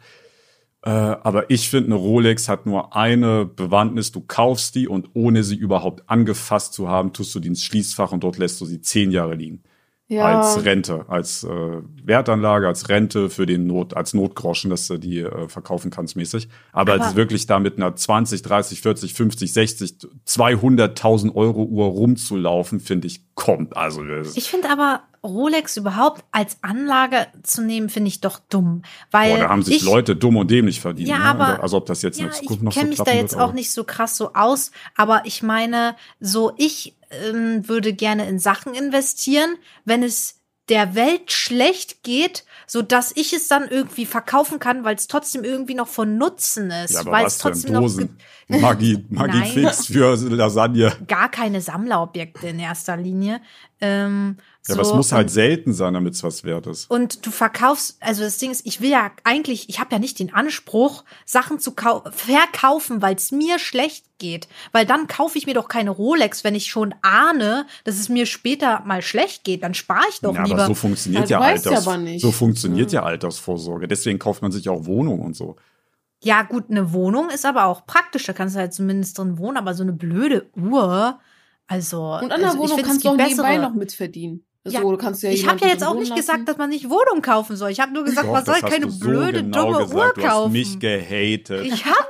Äh, 0.86 0.90
aber 0.90 1.50
ich 1.50 1.70
finde, 1.70 1.88
eine 1.88 1.96
Rolex 1.96 2.50
hat 2.50 2.66
nur 2.66 2.96
eine 2.96 3.46
Bewandtnis. 3.46 4.12
Du 4.12 4.20
kaufst 4.22 4.76
die 4.76 4.88
und 4.88 5.10
ohne 5.14 5.44
sie 5.44 5.56
überhaupt 5.56 6.04
angefasst 6.10 6.74
zu 6.74 6.90
haben, 6.90 7.14
tust 7.14 7.34
du 7.36 7.40
die 7.40 7.48
ins 7.48 7.64
Schließfach 7.64 8.12
und 8.12 8.24
dort 8.24 8.38
lässt 8.38 8.60
du 8.60 8.66
sie 8.66 8.82
zehn 8.82 9.10
Jahre 9.12 9.36
liegen. 9.36 9.64
ja. 10.10 10.26
Als 10.42 10.66
Rente, 10.66 11.06
als 11.08 11.46
äh, 11.46 11.50
Wertanlage, 12.04 12.68
als 12.68 12.90
Rente 12.90 13.30
für 13.30 13.46
den 13.46 13.66
Not, 13.66 13.96
als 13.96 14.14
Notgroschen, 14.14 14.70
dass 14.70 14.86
du 14.88 14.98
die 14.98 15.20
äh, 15.20 15.48
verkaufen 15.48 15.90
kannst 15.90 16.18
mäßig. 16.18 16.50
Aber, 16.74 16.96
Aber- 16.96 17.06
als 17.06 17.16
wirklich 17.16 17.46
da 17.46 17.60
mit 17.60 17.78
einer 17.78 17.96
20, 17.96 18.42
30, 18.42 18.82
40, 18.82 19.14
50, 19.14 19.54
60, 19.54 19.96
200.000 20.28 21.34
Euro 21.36 21.64
Uhr 21.64 21.86
rumzulaufen, 21.86 22.80
finde 22.80 23.08
ich, 23.08 23.22
kommt. 23.36 23.78
Also 23.78 24.04
Ich 24.36 24.50
finde 24.50 24.70
aber 24.70 25.02
Rolex 25.24 25.78
überhaupt 25.78 26.24
als 26.32 26.58
Anlage 26.62 27.28
zu 27.44 27.62
nehmen, 27.62 27.90
finde 27.90 28.10
ich 28.10 28.20
doch 28.22 28.40
dumm. 28.50 28.82
Weil 29.12 29.32
boah, 29.36 29.40
da 29.44 29.50
haben 29.50 29.64
sich 29.64 29.78
ich, 29.78 29.84
Leute 29.84 30.16
dumm 30.16 30.36
und 30.38 30.52
dämlich 30.52 30.82
verdient. 30.82 31.08
Ja, 31.08 31.18
ne? 31.20 31.24
aber- 31.26 31.64
also 31.64 31.78
ob 31.78 31.86
das 31.86 32.02
jetzt 32.02 32.20
Ja, 32.20 32.26
in 32.26 32.32
ich 32.32 32.38
Zukunft 32.40 32.64
noch 32.64 32.72
so 32.74 32.80
kenne 32.80 32.90
mich 32.90 33.00
da 33.00 33.12
jetzt 33.14 33.32
wird, 33.34 33.42
auch 33.42 33.54
nicht 33.54 33.72
so 33.72 33.84
krass 33.86 34.18
so 34.18 34.34
aus, 34.34 34.72
aber 34.96 35.22
ich 35.26 35.42
meine, 35.42 35.96
so 36.20 36.52
ich 36.58 36.98
ähm, 37.12 37.68
würde 37.70 37.94
gerne 37.94 38.28
in 38.28 38.40
Sachen 38.40 38.74
investieren, 38.74 39.56
wenn 39.86 40.04
es 40.04 40.40
der 40.70 40.96
Welt 40.96 41.32
schlecht 41.32 42.04
geht, 42.04 42.46
so 42.68 42.82
dass 42.82 43.12
ich 43.16 43.34
es 43.34 43.50
dann 43.50 43.68
irgendwie 43.68 44.06
verkaufen 44.06 44.60
kann, 44.60 44.84
weil 44.86 44.96
es 44.96 45.08
trotzdem 45.08 45.44
irgendwie 45.44 45.74
noch 45.76 45.90
von 45.90 46.18
Nutzen 46.18 46.72
ist, 46.72 46.94
Ja, 46.94 47.06
weil 47.06 47.26
es 47.26 47.38
trotzdem 47.38 47.74
noch 47.74 47.82
Dosen? 47.82 48.18
Magie, 48.48 49.06
Magie 49.10 49.38
Nein. 49.40 49.52
fix 49.52 49.88
für 49.88 50.16
Lasagne. 50.16 50.94
gar 51.08 51.30
keine 51.30 51.60
Sammlerobjekte 51.62 52.48
in 52.48 52.60
erster 52.60 52.96
Linie. 52.98 53.42
Ähm, 53.82 54.38
Ja, 54.68 54.76
aber 54.76 54.84
es 54.84 54.88
so, 54.90 54.96
muss 54.96 55.12
halt 55.12 55.26
und- 55.28 55.34
selten 55.34 55.74
sein, 55.74 55.94
damit 55.94 56.14
es 56.14 56.24
was 56.24 56.46
wert 56.46 56.68
ist. 56.68 56.90
Und 56.90 57.26
du 57.26 57.32
verkaufst, 57.32 57.98
also 58.00 58.24
das 58.24 58.38
Ding 58.38 58.50
ist, 58.50 58.66
ich 58.66 58.80
will 58.80 58.90
ja 58.92 59.12
eigentlich, 59.26 59.68
ich 59.68 59.80
habe 59.82 59.92
ja 59.92 60.00
nicht 60.00 60.20
den 60.20 60.34
Anspruch, 60.34 61.04
Sachen 61.26 61.60
zu 61.60 61.74
kau 61.74 62.02
verkaufen, 62.12 63.02
weil 63.02 63.16
es 63.16 63.34
mir 63.34 63.60
schlecht 63.60 64.06
geht. 64.20 64.48
Weil 64.72 64.86
dann 64.86 65.08
kaufe 65.08 65.38
ich 65.38 65.46
mir 65.48 65.54
doch 65.54 65.68
keine 65.68 65.90
Rolex, 65.90 66.46
wenn 66.46 66.56
ich 66.56 66.68
schon 66.68 66.96
ahne, 67.02 67.66
dass 67.84 68.00
es 68.00 68.08
mir 68.08 68.26
später 68.26 68.82
mal 68.86 69.02
schlecht 69.02 69.44
geht. 69.44 69.64
Dann 69.64 69.74
spare 69.74 70.06
ich 70.10 70.22
doch 70.22 70.34
Ja, 70.34 70.44
lieber. 70.44 70.60
aber 70.60 70.68
so 70.68 70.76
funktioniert 70.76 71.30
Ja, 71.30 71.40
ja, 71.42 71.46
ja 71.46 71.52
Alters 71.54 71.86
aber 71.88 71.98
nicht. 71.98 72.22
so 72.22 72.32
funktioniert 72.32 72.94
ja. 72.94 73.04
Altersvorsorge. 73.04 73.90
Deswegen 73.90 74.18
kauft 74.18 74.42
man 74.42 74.54
sich 74.54 74.70
auch 74.70 74.86
Wohnungen 74.86 75.20
und 75.26 75.36
so. 75.36 75.58
ja, 76.24 76.42
gut, 76.44 76.70
eine 76.70 76.94
Wohnung 76.94 77.30
ist 77.32 77.46
aber 77.46 77.66
auch 77.66 77.86
praktisch. 77.86 78.24
Da 78.24 78.32
kannst 78.32 78.56
du 78.56 78.60
halt 78.62 78.74
zumindest 78.74 79.18
drin 79.18 79.38
wohnen, 79.38 79.58
aber 79.58 79.74
so 79.74 79.84
eine 79.84 79.92
blöde 79.92 80.50
Uhr, 80.56 81.20
also. 81.68 82.14
Und 82.22 82.32
an 82.32 82.40
der 82.40 82.52
also 82.52 82.60
Wohnung 82.60 82.82
kannst 82.82 83.04
du 83.04 83.10
auch 83.10 83.18
gibt 83.18 83.28
nebenbei 83.28 83.50
bessere. 83.58 83.62
noch 83.70 83.74
mitverdienen. 83.76 84.46
Ja, 84.66 84.82
so, 84.82 84.92
du 84.92 84.98
kannst 84.98 85.22
ja 85.24 85.30
ich 85.30 85.46
habe 85.48 85.60
ja 85.60 85.68
jetzt 85.68 85.84
auch 85.84 85.94
nicht 85.96 86.10
lassen. 86.10 86.20
gesagt, 86.22 86.48
dass 86.48 86.58
man 86.58 86.70
nicht 86.70 86.90
Wohnung 86.90 87.22
kaufen 87.22 87.58
soll. 87.58 87.70
Ich 87.72 87.82
habe 87.82 87.92
nur 87.92 88.06
gesagt, 88.06 88.28
Doch, 88.28 88.32
man 88.34 88.46
soll 88.46 88.62
keine 88.62 88.90
so 88.90 89.00
blöde, 89.00 89.44
genau 89.44 89.66
dumme 89.74 89.78
gesagt. 89.86 89.94
Uhr 89.94 90.14
Du 90.16 90.22
hast 90.24 90.30
kaufen. 90.32 90.52
mich 90.54 90.80
gehatet. 90.80 91.66
Ich 91.66 91.86
habe 91.86 92.08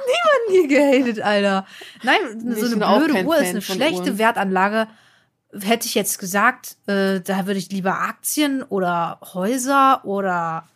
niemanden 0.47 0.51
hier 0.51 0.67
gehatet, 0.67 1.23
Alter. 1.23 1.65
Nein, 2.03 2.17
Nee, 2.43 2.53
so 2.61 2.75
eine 2.75 2.99
blöde 3.07 3.25
Uhr 3.25 3.35
ist 3.37 3.41
Fan 3.41 3.49
eine 3.49 3.61
von 3.61 3.75
schlechte 3.75 4.01
Uhren. 4.03 4.17
Wertanlage. 4.19 4.87
Hätte 5.61 5.87
ich 5.87 5.95
jetzt 5.95 6.19
gesagt, 6.19 6.77
äh, 6.87 7.21
da 7.21 7.45
würde 7.47 7.57
ich 7.59 7.71
lieber 7.71 7.99
Aktien 8.01 8.61
oder 8.63 9.19
Häuser 9.33 10.01
oder 10.05 10.67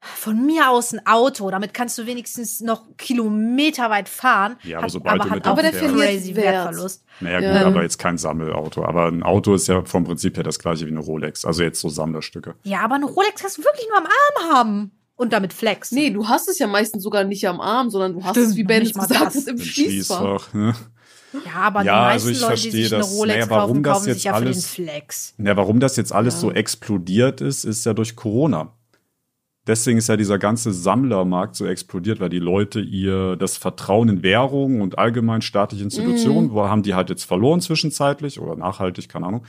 von 0.00 0.46
mir 0.46 0.70
aus 0.70 0.92
ein 0.92 1.04
Auto. 1.06 1.50
Damit 1.50 1.74
kannst 1.74 1.98
du 1.98 2.06
wenigstens 2.06 2.60
noch 2.60 2.84
Kilometer 2.96 3.90
weit 3.90 4.08
fahren. 4.08 4.56
Ja, 4.62 4.78
aber 4.78 4.84
Hat- 4.86 4.90
sobald 4.92 5.20
du 5.24 5.24
hat 5.28 5.34
mit 5.36 5.46
auch 5.46 5.50
Aber 5.50 5.62
der 5.62 5.72
crazy 5.72 6.34
Wert. 6.36 6.46
Wertverlust. 6.66 7.04
Naja, 7.20 7.40
Ja. 7.40 7.58
gut, 7.58 7.66
aber 7.72 7.82
jetzt 7.82 7.98
kein 7.98 8.16
Sammelauto. 8.18 8.84
Aber 8.84 9.06
ein 9.06 9.22
Auto 9.22 9.54
ist 9.54 9.66
ja 9.66 9.84
vom 9.84 10.04
Prinzip 10.04 10.36
her 10.36 10.44
das 10.44 10.58
gleiche 10.58 10.86
wie 10.86 10.90
eine 10.90 11.00
Rolex. 11.00 11.44
Also 11.44 11.62
jetzt 11.62 11.80
so 11.80 11.88
Sammlerstücke. 11.88 12.54
Ja, 12.62 12.80
aber 12.80 12.94
eine 12.94 13.06
Rolex 13.06 13.40
kannst 13.40 13.58
du 13.58 13.62
wirklich 13.64 13.86
nur 13.88 13.98
am 13.98 14.06
Arm 14.06 14.56
haben. 14.56 14.92
Und 15.16 15.32
damit 15.32 15.52
flexen. 15.52 15.98
Nee, 15.98 16.10
du 16.10 16.28
hast 16.28 16.48
es 16.48 16.60
ja 16.60 16.68
meistens 16.68 17.02
sogar 17.02 17.24
nicht 17.24 17.46
am 17.48 17.60
Arm, 17.60 17.90
sondern 17.90 18.12
du 18.12 18.22
hast 18.22 18.30
Stimmt, 18.36 18.46
es, 18.50 18.56
wie 18.56 18.62
Ben 18.62 18.84
gesagt 18.84 19.18
hat, 19.18 19.34
im 19.34 19.58
Schließfach. 19.58 20.48
Schließfach. 20.48 20.54
Ne? 20.54 20.74
Ja, 21.44 21.52
aber 21.56 21.82
Ja, 21.82 22.06
die 22.06 22.12
also 22.12 22.28
meisten 22.28 22.30
ich 22.30 22.40
Leute, 22.40 22.54
die 22.54 22.60
verstehe 22.62 22.84
sich 22.84 22.94
eine 22.94 23.02
das. 23.02 23.12
Rolex 23.12 23.46
Naja, 23.46 23.50
warum 23.50 23.82
kaufen, 23.82 23.82
das 23.82 23.92
kaufen 23.92 24.04
sich 24.04 24.14
jetzt 24.14 24.24
ja 24.24 24.32
für 24.34 24.40
den 24.44 24.46
alles- 24.46 24.66
Flex. 24.68 25.34
Ja, 25.38 25.56
warum 25.56 25.80
das 25.80 25.96
jetzt 25.96 26.12
alles 26.12 26.34
Ja. 26.34 26.40
so 26.40 26.52
explodiert 26.52 27.40
ist, 27.40 27.64
ist 27.64 27.84
ja 27.84 27.94
durch 27.94 28.14
Corona. 28.14 28.72
Deswegen 29.68 29.98
ist 29.98 30.08
ja 30.08 30.16
dieser 30.16 30.38
ganze 30.38 30.72
Sammlermarkt 30.72 31.54
so 31.54 31.66
explodiert, 31.66 32.18
weil 32.20 32.30
die 32.30 32.38
Leute 32.38 32.80
ihr 32.80 33.36
das 33.36 33.56
Vertrauen 33.58 34.08
in 34.08 34.22
Währungen 34.22 34.80
und 34.80 34.98
allgemein 34.98 35.42
staatliche 35.42 35.84
Institutionen, 35.84 36.50
wo 36.52 36.64
haben 36.64 36.82
die 36.82 36.94
halt 36.94 37.10
jetzt 37.10 37.24
verloren 37.24 37.60
zwischenzeitlich 37.60 38.40
oder 38.40 38.56
nachhaltig, 38.56 39.08
keine 39.10 39.26
Ahnung. 39.26 39.44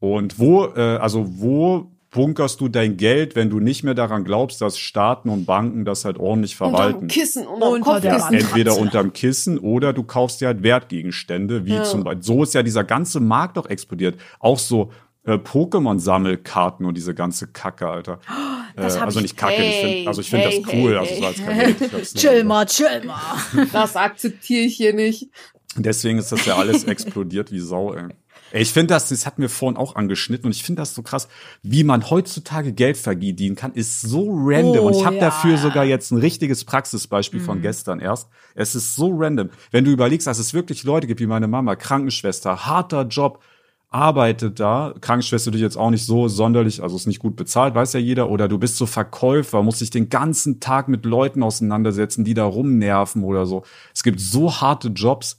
Und 0.00 0.38
wo, 0.38 0.64
äh, 0.74 0.96
also 0.96 1.26
wo 1.38 1.92
bunkerst 2.10 2.60
du 2.60 2.68
dein 2.68 2.96
Geld, 2.96 3.36
wenn 3.36 3.50
du 3.50 3.60
nicht 3.60 3.84
mehr 3.84 3.94
daran 3.94 4.24
glaubst, 4.24 4.60
dass 4.60 4.78
Staaten 4.78 5.28
und 5.28 5.44
Banken 5.46 5.84
das 5.84 6.04
halt 6.04 6.18
ordentlich 6.18 6.56
verwalten? 6.56 6.94
Unterm 7.02 7.08
Kissen, 7.08 7.46
unterm 7.46 7.72
Unter 7.72 8.00
der 8.00 8.12
Kopfkissen. 8.12 8.18
Matratze. 8.18 8.36
Entweder 8.46 8.76
unterm 8.78 9.12
Kissen 9.12 9.58
oder 9.58 9.92
du 9.92 10.02
kaufst 10.02 10.40
dir 10.40 10.48
halt 10.48 10.62
Wertgegenstände, 10.62 11.64
wie 11.66 11.74
Ja. 11.74 11.84
zum 11.84 12.04
Beispiel. 12.04 12.22
So 12.22 12.42
ist 12.42 12.54
ja 12.54 12.62
dieser 12.62 12.84
ganze 12.84 13.20
Markt 13.20 13.56
doch 13.58 13.66
explodiert. 13.66 14.18
Auch 14.40 14.58
so 14.58 14.90
äh, 15.24 15.34
Pokémon-Sammelkarten 15.34 16.84
und 16.84 16.96
diese 16.96 17.14
ganze 17.14 17.46
Kacke, 17.48 17.88
Alter. 17.88 18.18
Das 18.76 18.96
äh, 18.96 19.00
also 19.00 19.18
ich- 19.18 19.22
nicht 19.24 19.36
Kacke, 19.36 19.54
ich 19.54 19.58
Hey, 19.60 19.94
find, 19.96 20.08
also 20.08 20.20
ich 20.20 20.30
finde 20.30 20.48
hey, 20.48 20.62
das 20.62 20.72
cool. 20.74 20.90
hey, 20.90 20.96
also 20.98 21.14
ich 21.14 21.22
hab's 21.24 21.92
nur 21.92 22.02
Chill 22.22 22.44
mal, 22.44 22.66
chill 22.66 23.02
mal. 23.04 23.66
Das 23.72 23.96
akzeptiere 23.96 24.62
ich 24.64 24.76
hier 24.76 24.92
nicht. 24.94 25.28
Deswegen 25.76 26.18
ist 26.18 26.30
das 26.32 26.44
ja 26.46 26.56
alles 26.56 26.84
explodiert 26.84 27.50
wie 27.52 27.60
Sau, 27.60 27.94
ey. 27.94 28.08
Ey, 28.54 28.60
ich 28.60 28.70
finde 28.70 28.88
das, 28.92 29.08
das 29.08 29.24
hat 29.24 29.38
mir 29.38 29.48
vorhin 29.48 29.78
auch 29.78 29.96
angeschnitten 29.96 30.44
und 30.44 30.52
ich 30.54 30.62
finde 30.62 30.82
das 30.82 30.94
so 30.94 31.00
krass, 31.00 31.26
wie 31.62 31.84
man 31.84 32.10
heutzutage 32.10 32.74
Geld 32.74 32.98
verdienen 32.98 33.56
kann, 33.56 33.72
ist 33.72 34.02
so 34.02 34.26
random. 34.30 34.84
Oh, 34.84 34.88
und 34.88 34.94
ich 34.96 35.06
habe 35.06 35.16
ja. 35.16 35.22
dafür 35.22 35.56
sogar 35.56 35.86
jetzt 35.86 36.10
ein 36.10 36.18
richtiges 36.18 36.66
Praxisbeispiel 36.66 37.40
Mhm. 37.40 37.44
von 37.46 37.62
gestern 37.62 37.98
erst. 37.98 38.28
Es 38.54 38.74
ist 38.74 38.94
so 38.94 39.10
random. 39.16 39.48
Wenn 39.70 39.86
du 39.86 39.90
überlegst, 39.90 40.26
dass 40.26 40.38
es 40.38 40.52
wirklich 40.52 40.84
Leute 40.84 41.06
gibt 41.06 41.20
wie 41.20 41.26
meine 41.26 41.48
Mama, 41.48 41.76
Krankenschwester, 41.76 42.66
harter 42.66 43.04
Job, 43.06 43.42
arbeitet 43.92 44.58
da, 44.60 44.94
Krankenschwester 45.00 45.50
dich 45.50 45.60
jetzt 45.60 45.76
auch 45.76 45.90
nicht 45.90 46.04
so 46.06 46.28
sonderlich, 46.28 46.82
also 46.82 46.96
ist 46.96 47.06
nicht 47.06 47.18
gut 47.20 47.36
bezahlt, 47.36 47.74
weiß 47.74 47.92
ja 47.92 48.00
jeder, 48.00 48.30
oder 48.30 48.48
du 48.48 48.58
bist 48.58 48.76
so 48.76 48.86
Verkäufer, 48.86 49.62
musst 49.62 49.80
dich 49.80 49.90
den 49.90 50.08
ganzen 50.08 50.60
Tag 50.60 50.88
mit 50.88 51.04
Leuten 51.04 51.42
auseinandersetzen, 51.42 52.24
die 52.24 52.34
da 52.34 52.44
rumnerven 52.44 53.22
oder 53.24 53.46
so. 53.46 53.64
Es 53.94 54.02
gibt 54.02 54.20
so 54.20 54.60
harte 54.60 54.88
Jobs. 54.88 55.38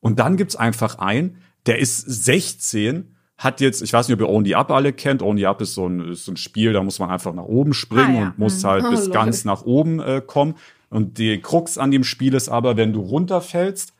Und 0.00 0.18
dann 0.18 0.36
gibt's 0.36 0.54
einfach 0.56 0.98
einen, 0.98 1.38
der 1.66 1.78
ist 1.78 1.98
16, 2.00 3.14
hat 3.38 3.60
jetzt, 3.60 3.82
ich 3.82 3.92
weiß 3.92 4.06
nicht, 4.08 4.14
ob 4.14 4.28
ihr 4.28 4.32
Only 4.32 4.54
Up 4.54 4.70
alle 4.70 4.92
kennt. 4.92 5.22
Only 5.22 5.46
Up 5.46 5.60
ist 5.62 5.74
so 5.74 5.86
ein, 5.88 6.12
ist 6.12 6.26
so 6.26 6.32
ein 6.32 6.36
Spiel, 6.36 6.72
da 6.72 6.82
muss 6.82 6.98
man 6.98 7.10
einfach 7.10 7.32
nach 7.34 7.44
oben 7.44 7.72
springen 7.72 8.16
Ah, 8.16 8.20
ja. 8.20 8.26
und 8.28 8.38
muss 8.38 8.62
halt 8.64 8.84
Oh, 8.86 8.90
bis 8.90 9.06
lol. 9.06 9.14
ganz 9.14 9.44
nach 9.44 9.62
oben 9.64 9.98
äh, 10.00 10.22
kommen. 10.24 10.54
Und 10.90 11.18
die 11.18 11.40
Krux 11.40 11.78
an 11.78 11.90
dem 11.90 12.04
Spiel 12.04 12.34
ist 12.34 12.48
aber, 12.48 12.76
wenn 12.76 12.92
du 12.92 13.00
runterfällst, 13.00 13.92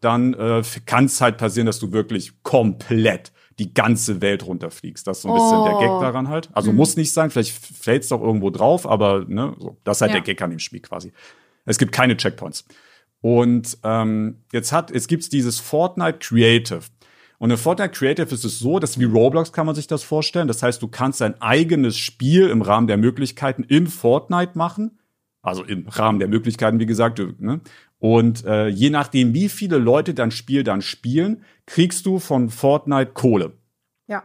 dann 0.00 0.34
äh, 0.34 0.62
kann 0.84 1.04
es 1.06 1.20
halt 1.20 1.38
passieren, 1.38 1.66
dass 1.66 1.78
du 1.78 1.92
wirklich 1.92 2.32
komplett 2.42 3.32
die 3.58 3.74
ganze 3.74 4.20
Welt 4.20 4.46
runterfliegst. 4.46 5.06
Das 5.06 5.18
ist 5.18 5.22
so 5.22 5.28
ein 5.28 5.34
bisschen 5.34 5.58
Oh. 5.58 5.64
der 5.64 5.78
Gag 5.78 6.00
daran 6.00 6.28
halt. 6.28 6.50
Also 6.52 6.72
muss 6.72 6.96
nicht 6.96 7.12
sein, 7.12 7.30
vielleicht 7.30 7.52
fällst 7.52 8.10
du 8.10 8.14
auch 8.16 8.22
irgendwo 8.22 8.50
drauf, 8.50 8.86
aber 8.88 9.24
ne, 9.26 9.54
so, 9.58 9.76
das 9.84 9.98
ist 9.98 10.00
halt 10.02 10.10
Ja. 10.12 10.16
der 10.18 10.22
Gag 10.22 10.40
an 10.42 10.50
dem 10.50 10.58
Spiel 10.58 10.80
quasi. 10.80 11.12
Es 11.64 11.78
gibt 11.78 11.92
keine 11.92 12.16
Checkpoints. 12.16 12.64
Und 13.20 13.78
ähm, 13.84 14.38
jetzt 14.52 14.72
hat, 14.72 14.90
jetzt 14.92 15.06
gibt's 15.08 15.28
dieses 15.28 15.60
Fortnite 15.60 16.18
Creative. 16.18 16.80
Und 17.38 17.50
in 17.50 17.56
Fortnite 17.56 17.90
Creative 17.90 18.32
ist 18.34 18.44
es 18.44 18.58
so, 18.58 18.78
dass 18.78 18.98
wie 18.98 19.04
Roblox 19.04 19.52
kann 19.52 19.66
man 19.66 19.74
sich 19.74 19.86
das 19.86 20.02
vorstellen. 20.02 20.48
Das 20.48 20.62
heißt, 20.62 20.80
du 20.82 20.88
kannst 20.88 21.20
dein 21.20 21.40
eigenes 21.40 21.96
Spiel 21.96 22.48
im 22.48 22.62
Rahmen 22.62 22.86
der 22.86 22.96
Möglichkeiten 22.96 23.62
in 23.64 23.86
Fortnite 23.86 24.52
machen. 24.56 24.98
Also 25.40 25.64
im 25.64 25.88
Rahmen 25.88 26.20
der 26.20 26.28
Möglichkeiten, 26.28 26.78
wie 26.78 26.86
gesagt. 26.86 27.20
Ne? 27.40 27.60
Und 28.02 28.44
äh, 28.46 28.66
je 28.66 28.90
nachdem, 28.90 29.32
wie 29.32 29.48
viele 29.48 29.78
Leute 29.78 30.12
dein 30.12 30.32
Spiel 30.32 30.64
dann 30.64 30.82
spielen, 30.82 31.44
kriegst 31.66 32.04
du 32.04 32.18
von 32.18 32.50
Fortnite 32.50 33.12
Kohle. 33.12 33.52
Ja. 34.08 34.24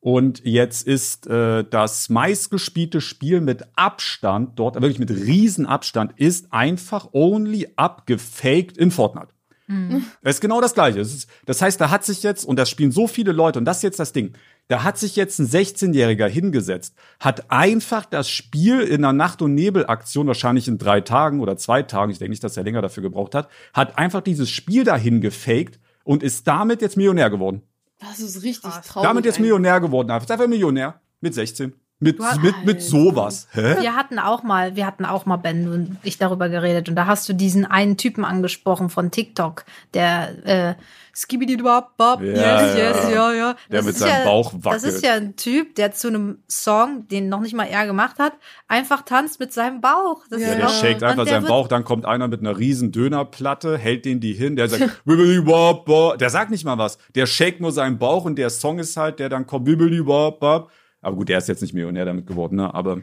Und 0.00 0.40
jetzt 0.46 0.86
ist 0.86 1.26
äh, 1.26 1.62
das 1.68 2.08
meistgespielte 2.08 3.02
Spiel 3.02 3.42
mit 3.42 3.64
Abstand 3.76 4.58
dort, 4.58 4.76
wirklich 4.76 4.98
mit 4.98 5.10
Riesenabstand, 5.10 6.18
ist 6.18 6.50
einfach 6.50 7.10
only 7.12 7.68
abgefaked 7.76 8.78
in 8.78 8.90
Fortnite. 8.90 9.28
Das 10.22 10.36
ist 10.36 10.40
genau 10.40 10.60
das 10.60 10.74
Gleiche. 10.74 11.00
Es 11.00 11.14
ist, 11.14 11.30
das 11.46 11.62
heißt, 11.62 11.80
da 11.80 11.90
hat 11.90 12.04
sich 12.04 12.22
jetzt, 12.22 12.44
und 12.44 12.58
das 12.58 12.68
spielen 12.68 12.92
so 12.92 13.06
viele 13.06 13.32
Leute, 13.32 13.58
und 13.58 13.64
das 13.64 13.78
ist 13.78 13.82
jetzt 13.84 14.00
das 14.00 14.12
Ding, 14.12 14.32
da 14.68 14.84
hat 14.84 14.98
sich 14.98 15.16
jetzt 15.16 15.38
ein 15.38 15.46
16-Jähriger 15.46 16.26
hingesetzt, 16.26 16.94
hat 17.18 17.50
einfach 17.50 18.04
das 18.04 18.28
Spiel 18.28 18.80
in 18.80 19.04
einer 19.04 19.12
Nacht- 19.12 19.42
und 19.42 19.54
Nebelaktion, 19.54 20.26
wahrscheinlich 20.26 20.68
in 20.68 20.78
drei 20.78 21.00
Tagen 21.00 21.40
oder 21.40 21.56
zwei 21.56 21.82
Tagen, 21.82 22.12
ich 22.12 22.18
denke 22.18 22.30
nicht, 22.30 22.44
dass 22.44 22.56
er 22.56 22.64
länger 22.64 22.82
dafür 22.82 23.02
gebraucht 23.02 23.34
hat, 23.34 23.48
hat 23.72 23.98
einfach 23.98 24.20
dieses 24.20 24.50
Spiel 24.50 24.84
dahin 24.84 25.20
gefaked 25.20 25.78
und 26.04 26.22
ist 26.22 26.46
damit 26.46 26.82
jetzt 26.82 26.96
Millionär 26.96 27.30
geworden. 27.30 27.62
Das 28.00 28.18
ist 28.18 28.42
richtig 28.42 28.70
Krass. 28.70 28.86
traurig. 28.86 29.08
damit 29.08 29.24
jetzt. 29.24 29.38
Millionär 29.40 29.80
geworden. 29.80 30.10
Einfach 30.10 30.28
einfach 30.30 30.48
Millionär. 30.48 31.00
Mit 31.20 31.34
16. 31.34 31.74
Mit, 32.02 32.18
hast- 32.18 32.42
mit, 32.42 32.54
mit 32.64 32.82
sowas. 32.82 33.46
Hä? 33.52 33.76
Wir 33.80 33.94
hatten 33.94 34.18
auch 34.18 34.42
mal, 34.42 34.74
wir 34.74 34.86
hatten 34.86 35.04
auch 35.04 35.26
mal, 35.26 35.36
Ben 35.36 35.68
und 35.68 35.98
ich 36.02 36.16
darüber 36.16 36.48
geredet. 36.48 36.88
Und 36.88 36.94
da 36.96 37.06
hast 37.06 37.28
du 37.28 37.34
diesen 37.34 37.66
einen 37.66 37.98
Typen 37.98 38.24
angesprochen 38.24 38.88
von 38.88 39.10
TikTok, 39.10 39.64
der 39.92 40.46
äh, 40.46 40.74
skibidi 41.14 41.58
bop 41.58 41.96
bop, 41.98 42.22
Ja, 42.22 42.62
yes, 42.62 42.78
ja. 42.78 42.78
yes, 42.78 42.96
ja, 43.12 43.32
ja. 43.32 43.56
Der 43.70 43.78
Das 43.80 43.84
mit 43.84 43.94
ist 43.94 44.00
seinem 44.00 44.20
ja, 44.20 44.24
Bauch 44.24 44.52
Das 44.54 44.64
wackelt. 44.64 44.84
ist 44.84 45.04
ja 45.04 45.12
ein 45.12 45.36
Typ, 45.36 45.74
der 45.74 45.92
zu 45.92 46.08
einem 46.08 46.38
Song, 46.48 47.06
den 47.08 47.28
noch 47.28 47.40
nicht 47.40 47.54
mal 47.54 47.64
er 47.66 47.84
gemacht 47.86 48.18
hat, 48.18 48.32
einfach 48.66 49.02
tanzt 49.02 49.38
mit 49.38 49.52
seinem 49.52 49.82
Bauch. 49.82 50.22
Das 50.30 50.40
Ja, 50.40 50.46
Ja, 50.46 50.52
ist 50.54 50.58
der 50.58 50.68
auch- 50.68 50.80
shakt 50.80 51.02
einfach 51.02 51.24
der 51.24 51.34
seinen 51.34 51.46
Bauch, 51.48 51.68
dann 51.68 51.84
kommt 51.84 52.06
einer 52.06 52.28
mit 52.28 52.40
einer 52.40 52.56
riesen 52.56 52.92
Dönerplatte, 52.92 53.76
hält 53.76 54.06
den 54.06 54.20
die 54.20 54.32
hin, 54.32 54.56
der 54.56 54.68
sagt, 54.68 55.02
wibbeli 55.04 55.44
wop 55.46 55.86
wop. 55.86 56.16
Der 56.18 56.30
sagt 56.30 56.50
nicht 56.50 56.64
mal 56.64 56.78
was. 56.78 56.96
Der 57.14 57.26
shakt 57.26 57.60
nur 57.60 57.72
seinen 57.72 57.98
Bauch 57.98 58.24
und 58.24 58.36
der 58.36 58.48
Song 58.48 58.78
ist 58.78 58.96
halt, 58.96 59.18
der 59.18 59.28
dann 59.28 59.46
kommt, 59.46 59.66
wibbeli 59.66 60.06
wop 60.06 60.40
wop. 60.40 60.70
Aber 61.02 61.16
gut, 61.16 61.28
der 61.28 61.38
ist 61.38 61.48
jetzt 61.48 61.62
nicht 61.62 61.74
Millionär 61.74 62.04
damit 62.04 62.26
geworden, 62.26 62.56
ne? 62.56 62.72
Aber 62.74 63.00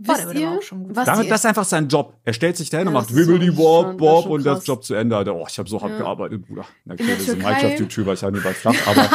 Boah, 0.00 0.14
Wisst 0.16 0.34
ihr, 0.38 0.48
auch 0.52 0.62
schon 0.62 0.94
was 0.94 1.06
damit, 1.06 1.28
das 1.28 1.40
ist 1.40 1.46
einfach 1.46 1.64
sein 1.64 1.88
Job. 1.88 2.14
Er 2.22 2.32
stellt 2.32 2.56
sich 2.56 2.70
dahin 2.70 2.86
und 2.86 2.94
Ja, 2.94 3.00
macht 3.00 3.10
das 3.10 3.16
ist 3.16 3.26
schon- 3.26 3.40
das 3.40 3.48
ist 3.48 3.56
wop 3.58 4.22
schon 4.22 4.30
und 4.30 4.46
das. 4.46 4.64
Job 4.64 4.84
zu 4.84 4.94
Ende. 4.94 5.16
Alter. 5.16 5.34
Oh, 5.34 5.44
ich 5.48 5.58
habe 5.58 5.68
so 5.68 5.80
hart 5.82 5.90
Ja. 5.90 5.98
gearbeitet, 5.98 6.46
Bruder. 6.46 6.64
Na, 6.84 6.94
okay, 6.94 7.04
der 7.04 7.18
wir 7.18 7.24
sind 7.24 7.42
Türkei- 7.42 7.62
Minecraft-YouTuber, 7.62 8.12
ich 8.12 8.22
hatte 8.22 8.32
nie 8.34 8.40
bei 8.40 8.52
flach, 8.54 8.76
aber, 8.86 9.08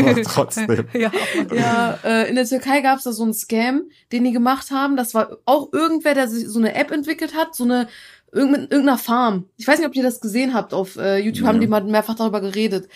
aber 0.00 0.22
trotzdem. 0.22 0.86
ja. 0.94 1.10
Ja, 1.54 1.98
äh, 2.04 2.30
in 2.30 2.36
der 2.36 2.46
Türkei 2.46 2.80
gab 2.80 2.96
es 2.96 3.04
da 3.04 3.12
so 3.12 3.22
einen 3.22 3.34
Scam, 3.34 3.82
den 4.12 4.24
die 4.24 4.32
gemacht 4.32 4.70
haben. 4.70 4.96
Das 4.96 5.12
war 5.12 5.36
auch 5.44 5.70
irgendwer, 5.74 6.14
der 6.14 6.26
sich 6.28 6.48
so 6.48 6.58
eine 6.58 6.74
App 6.74 6.90
entwickelt 6.90 7.34
hat, 7.36 7.54
so 7.54 7.64
eine 7.64 7.86
irgend- 8.34 8.52
mit 8.52 8.70
irgendeiner 8.72 8.98
Farm. 8.98 9.48
Ich 9.56 9.66
weiß 9.66 9.78
nicht, 9.78 9.88
ob 9.88 9.96
ihr 9.96 10.02
das 10.02 10.20
gesehen 10.20 10.52
habt. 10.54 10.74
Auf 10.74 10.96
äh, 10.96 11.18
YouTube 11.18 11.42
Nee. 11.44 11.48
haben 11.48 11.60
die 11.60 11.66
mal 11.66 11.82
mehrfach 11.84 12.14
darüber 12.16 12.40
geredet. 12.40 12.88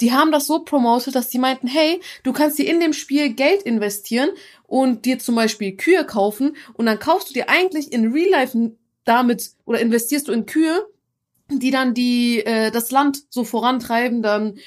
Die 0.00 0.12
haben 0.12 0.32
das 0.32 0.46
so 0.46 0.60
promotet, 0.60 1.14
dass 1.14 1.28
die 1.28 1.38
meinten, 1.38 1.66
hey, 1.68 2.00
du 2.22 2.32
kannst 2.32 2.58
dir 2.58 2.68
in 2.70 2.80
dem 2.80 2.92
Spiel 2.92 3.32
Geld 3.34 3.62
investieren 3.62 4.30
und 4.66 5.04
dir 5.04 5.18
zum 5.18 5.34
Beispiel 5.36 5.76
Kühe 5.76 6.04
kaufen 6.04 6.56
und 6.74 6.86
dann 6.86 6.98
kaufst 6.98 7.30
du 7.30 7.34
dir 7.34 7.48
eigentlich 7.48 7.92
in 7.92 8.12
Real 8.12 8.30
Life 8.30 8.72
damit 9.04 9.50
oder 9.64 9.80
investierst 9.80 10.28
du 10.28 10.32
in 10.32 10.46
Kühe 10.46 10.86
die 11.48 11.70
dann 11.70 11.94
die 11.94 12.44
äh, 12.44 12.72
das 12.72 12.90
Land 12.90 13.18
so 13.30 13.44
vorantreiben, 13.44 14.20
dann 14.20 14.58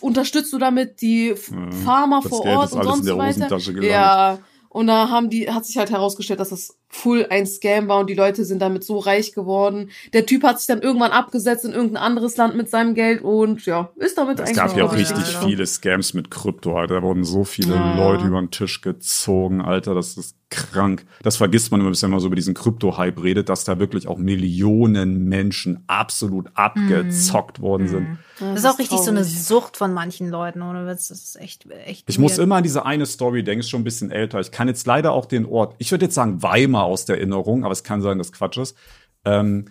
unterstützt 0.00 0.50
du 0.52 0.56
damit 0.58 1.02
die 1.02 1.34
Mhm. 1.50 1.72
Farmer 1.72 2.20
Das 2.22 2.30
vor 2.30 2.42
Geld 2.42 2.56
Ort 2.56 2.72
und 2.72 2.82
sonst 2.84 3.06
weiter. 3.18 3.58
Ja, 3.82 4.38
und 4.76 4.88
da 4.88 5.08
haben 5.08 5.30
die, 5.30 5.50
hat 5.50 5.64
sich 5.64 5.78
halt 5.78 5.90
herausgestellt, 5.90 6.38
dass 6.38 6.50
das 6.50 6.76
full 6.88 7.26
ein 7.30 7.46
Scam 7.46 7.88
war 7.88 8.00
und 8.00 8.10
die 8.10 8.14
Leute 8.14 8.44
sind 8.44 8.60
damit 8.60 8.84
so 8.84 8.98
reich 8.98 9.32
geworden. 9.32 9.88
Der 10.12 10.26
Typ 10.26 10.42
hat 10.42 10.58
sich 10.58 10.66
dann 10.66 10.82
irgendwann 10.82 11.12
abgesetzt 11.12 11.64
in 11.64 11.72
irgendein 11.72 12.02
anderes 12.02 12.36
Land 12.36 12.56
mit 12.56 12.68
seinem 12.68 12.94
Geld 12.94 13.22
und 13.22 13.64
ja, 13.64 13.90
ist 13.96 14.18
damit 14.18 14.38
Es 14.38 14.48
eigentlich 14.50 14.56
gab 14.56 14.76
ja 14.76 14.84
auch 14.84 14.92
richtig 14.92 15.32
ja. 15.32 15.40
viele 15.40 15.66
Scams 15.66 16.12
mit 16.12 16.30
Krypto, 16.30 16.76
Alter. 16.76 16.96
Da 16.96 17.02
wurden 17.02 17.24
so 17.24 17.44
viele 17.44 17.74
Ja. 17.74 17.96
Leute 17.96 18.26
über 18.26 18.38
den 18.38 18.50
Tisch 18.50 18.82
gezogen, 18.82 19.62
Alter. 19.62 19.94
Das 19.94 20.18
ist 20.18 20.36
krank. 20.48 21.04
Das 21.22 21.36
vergisst 21.36 21.72
man 21.72 21.80
immer, 21.80 21.90
bis 21.90 22.02
man 22.02 22.20
so 22.20 22.28
über 22.28 22.36
diesen 22.36 22.54
Krypto-Hype 22.54 23.22
redet, 23.22 23.48
dass 23.48 23.64
da 23.64 23.78
wirklich 23.78 24.06
auch 24.06 24.16
Millionen 24.16 25.24
Menschen 25.24 25.82
absolut 25.88 26.48
abgezockt 26.54 27.60
worden 27.60 27.88
sind. 27.88 28.18
Ja, 28.40 28.50
Das 28.52 28.60
ist 28.60 28.66
auch 28.66 28.78
richtig 28.78 28.98
so 28.98 29.10
eine 29.10 29.22
traurig. 29.22 29.42
Sucht 29.42 29.76
von 29.76 29.92
manchen 29.92 30.28
Leuten, 30.30 30.62
oder? 30.62 30.84
Das 30.84 31.10
ist 31.10 31.36
echt, 31.40 31.68
echt. 31.84 32.08
Ich 32.08 32.18
muss 32.18 32.32
weird. 32.32 32.44
immer 32.44 32.56
an 32.56 32.62
diese 32.62 32.86
eine 32.86 33.06
Story 33.06 33.42
denken, 33.42 33.60
ist 33.60 33.70
schon 33.70 33.80
ein 33.80 33.84
bisschen 33.84 34.10
älter. 34.10 34.38
Ich 34.40 34.52
kann 34.52 34.68
jetzt 34.68 34.86
leider 34.86 35.12
auch 35.12 35.26
den 35.26 35.46
Ort, 35.46 35.74
ich 35.78 35.90
würde 35.90 36.04
jetzt 36.04 36.14
sagen 36.14 36.42
Weimar 36.42 36.84
aus 36.84 37.04
der 37.06 37.16
Erinnerung, 37.16 37.64
aber 37.64 37.72
es 37.72 37.82
kann 37.82 38.00
sein, 38.00 38.18
dass 38.18 38.32
Quatsch 38.32 38.58
ist. 38.58 38.76
Ähm, 39.24 39.66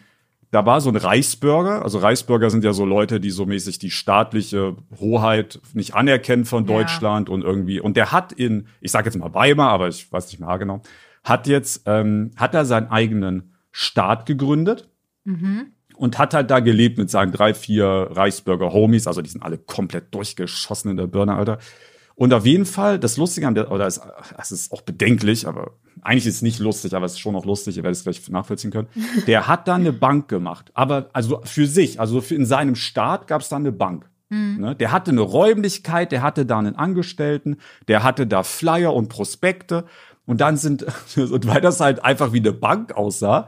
da 0.55 0.65
war 0.65 0.79
so 0.79 0.89
ein 0.89 0.95
Reichsbürger, 0.95 1.83
also 1.83 1.97
Reichsbürger 1.99 2.49
sind 2.49 2.63
ja 2.63 2.71
so 2.71 2.85
Leute, 2.85 3.19
die 3.19 3.29
so 3.29 3.45
mäßig 3.45 3.77
die 3.77 3.91
staatliche 3.91 4.77
Hoheit 5.01 5.59
nicht 5.73 5.95
anerkennen 5.95 6.45
von 6.45 6.65
Ja. 6.65 6.77
Deutschland 6.77 7.27
und 7.29 7.43
irgendwie, 7.43 7.81
und 7.81 7.97
der 7.97 8.13
hat 8.13 8.31
in, 8.31 8.67
ich 8.79 8.91
sage 8.91 9.07
jetzt 9.07 9.17
mal 9.17 9.33
Weimar, 9.33 9.71
aber 9.71 9.89
ich 9.89 10.09
weiß 10.09 10.27
nicht 10.27 10.39
mehr 10.39 10.57
genau, 10.57 10.81
hat 11.25 11.47
jetzt, 11.47 11.81
ähm, 11.87 12.31
hat 12.37 12.53
er 12.53 12.63
seinen 12.63 12.87
eigenen 12.89 13.53
Staat 13.73 14.25
gegründet 14.25 14.87
Mhm. 15.25 15.73
und 15.97 16.17
hat 16.19 16.33
halt 16.33 16.49
da 16.51 16.61
gelebt 16.61 16.97
mit 16.97 17.09
seinen 17.09 17.33
drei, 17.33 17.53
vier 17.53 18.07
Reichsbürger-Homies. 18.11 19.07
Also 19.07 19.21
die 19.21 19.29
sind 19.29 19.43
alle 19.43 19.57
komplett 19.57 20.13
durchgeschossen 20.15 20.89
in 20.91 20.95
der 20.97 21.07
Birne, 21.07 21.35
Alter. 21.35 21.57
Und 22.15 22.33
auf 22.33 22.45
jeden 22.45 22.65
Fall, 22.65 22.97
das 22.97 23.17
Lustige 23.17 23.45
an 23.45 23.55
der, 23.55 23.71
oder 23.71 23.87
es, 23.87 23.99
es 24.37 24.51
ist 24.53 24.71
auch 24.71 24.83
bedenklich, 24.83 25.47
aber 25.47 25.71
eigentlich 26.01 26.27
ist 26.27 26.35
es 26.35 26.41
nicht 26.41 26.59
lustig, 26.59 26.93
aber 26.93 27.05
es 27.05 27.13
ist 27.13 27.19
schon 27.19 27.35
auch 27.35 27.45
lustig, 27.45 27.77
ihr 27.77 27.83
werdet 27.83 27.97
es 27.97 28.03
gleich 28.03 28.29
nachvollziehen 28.29 28.71
können. 28.71 28.87
Der 29.27 29.47
hat 29.47 29.67
dann 29.67 29.81
eine 29.81 29.93
Bank 29.93 30.27
gemacht, 30.27 30.71
aber 30.73 31.09
also 31.13 31.41
für 31.43 31.65
sich, 31.67 31.99
also 31.99 32.21
für 32.21 32.35
in 32.35 32.45
seinem 32.45 32.75
Staat 32.75 33.27
gab 33.27 33.41
es 33.41 33.49
dann 33.49 33.63
eine 33.63 33.71
Bank. 33.71 34.09
Ne? 34.57 34.75
Der 34.75 34.91
hatte 34.91 35.11
eine 35.11 35.21
Räumlichkeit, 35.21 36.11
der 36.11 36.21
hatte 36.21 36.45
da 36.45 36.59
einen 36.59 36.75
Angestellten, 36.75 37.57
der 37.87 38.03
hatte 38.03 38.27
da 38.27 38.43
Flyer 38.43 38.93
und 38.93 39.07
Prospekte 39.07 39.85
und 40.25 40.41
dann 40.41 40.57
sind, 40.57 40.85
und 41.15 41.47
weil 41.47 41.61
das 41.61 41.79
halt 41.79 42.03
einfach 42.03 42.33
wie 42.33 42.39
eine 42.39 42.53
Bank 42.53 42.93
aussah, 42.93 43.47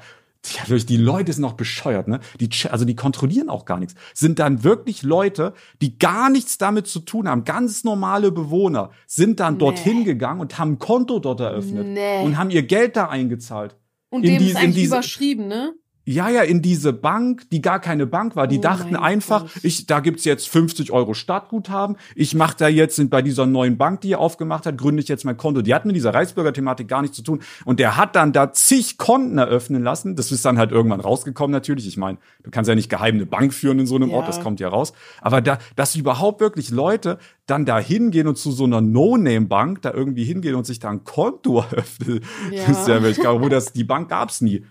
ja, 0.55 0.63
durch 0.67 0.85
die 0.85 0.97
Leute 0.97 1.33
sind 1.33 1.43
auch 1.45 1.53
bescheuert, 1.53 2.07
ne? 2.07 2.19
Die, 2.39 2.49
also 2.69 2.85
die 2.85 2.95
kontrollieren 2.95 3.49
auch 3.49 3.65
gar 3.65 3.79
nichts. 3.79 3.95
Sind 4.13 4.39
dann 4.39 4.63
wirklich 4.63 5.03
Leute, 5.03 5.53
die 5.81 5.97
gar 5.97 6.29
nichts 6.29 6.57
damit 6.57 6.87
zu 6.87 6.99
tun 6.99 7.27
haben, 7.27 7.43
ganz 7.43 7.83
normale 7.83 8.31
Bewohner, 8.31 8.91
sind 9.07 9.39
dann 9.39 9.57
dorthin 9.57 10.03
gegangen 10.03 10.39
und 10.41 10.57
haben 10.57 10.73
ein 10.73 10.79
Konto 10.79 11.19
dort 11.19 11.39
eröffnet 11.39 11.87
Nee. 11.87 12.23
und 12.23 12.37
haben 12.37 12.49
ihr 12.49 12.63
Geld 12.63 12.95
da 12.95 13.07
eingezahlt. 13.09 13.75
Und 14.09 14.23
in 14.23 14.31
dem 14.33 14.39
die- 14.43 14.49
ist 14.51 14.55
eigentlich 14.57 14.75
diese- 14.75 14.95
überschrieben, 14.95 15.47
ne? 15.47 15.73
Ja, 16.09 16.29
ja, 16.29 16.41
in 16.43 16.61
diese 16.61 16.93
Bank, 16.93 17.49
die 17.49 17.61
gar 17.61 17.81
keine 17.81 18.07
Bank 18.07 18.37
war. 18.37 18.47
Die 18.47 18.59
Oh 18.59 18.61
dachten 18.61 18.95
einfach, 18.95 19.41
Gott. 19.41 19.51
ich, 19.61 19.87
da 19.87 19.99
gibt's 19.99 20.23
jetzt 20.23 20.47
50 20.47 20.93
Euro 20.93 21.13
Startguthaben. 21.13 21.97
Ich 22.15 22.33
mache 22.33 22.55
da 22.57 22.69
jetzt 22.69 22.97
bei 23.09 23.21
dieser 23.21 23.45
neuen 23.45 23.77
Bank, 23.77 23.99
die 23.99 24.13
er 24.13 24.19
aufgemacht 24.19 24.65
hat, 24.65 24.77
gründe 24.77 25.01
ich 25.03 25.09
jetzt 25.09 25.25
mein 25.25 25.35
Konto. 25.35 25.61
Die 25.61 25.73
hat 25.73 25.83
mit 25.85 25.97
dieser 25.97 26.13
Reichsbürger-Thematik 26.13 26.87
gar 26.87 27.01
nichts 27.01 27.17
zu 27.17 27.23
tun. 27.23 27.41
Und 27.65 27.81
der 27.81 27.97
hat 27.97 28.15
dann 28.15 28.31
da 28.31 28.53
zig 28.53 28.97
Konten 28.97 29.37
eröffnen 29.37 29.83
lassen. 29.83 30.15
Das 30.15 30.31
ist 30.31 30.45
dann 30.45 30.57
halt 30.57 30.71
irgendwann 30.71 31.01
rausgekommen 31.01 31.51
natürlich. 31.51 31.85
Ich 31.85 31.97
meine, 31.97 32.19
du 32.43 32.51
kannst 32.51 32.69
ja 32.69 32.75
nicht 32.75 32.87
geheim 32.89 33.15
eine 33.15 33.25
Bank 33.25 33.53
führen 33.53 33.77
in 33.79 33.85
so 33.85 33.97
einem 33.97 34.09
Ja. 34.11 34.15
Ort, 34.15 34.29
das 34.29 34.39
kommt 34.39 34.61
ja 34.61 34.69
raus. 34.69 34.93
Aber 35.21 35.41
da, 35.41 35.57
dass 35.75 35.97
überhaupt 35.97 36.39
wirklich 36.39 36.69
Leute 36.69 37.17
dann 37.47 37.65
da 37.65 37.79
hingehen 37.79 38.27
und 38.27 38.37
zu 38.37 38.51
so 38.53 38.63
einer 38.63 38.79
No-Name-Bank 38.79 39.81
da 39.81 39.93
irgendwie 39.93 40.23
hingehen 40.23 40.55
und 40.55 40.65
sich 40.65 40.79
da 40.79 40.89
ein 40.89 41.03
Konto 41.03 41.59
eröffnen, 41.71 42.21
Ja. 42.51 42.63
ist 42.65 42.87
ja, 42.87 43.03
ich 43.03 43.17
glaube, 43.19 43.43
wo 43.43 43.49
das, 43.49 43.73
die 43.73 43.83
Bank 43.83 44.07
gab's 44.07 44.39
nie. 44.39 44.63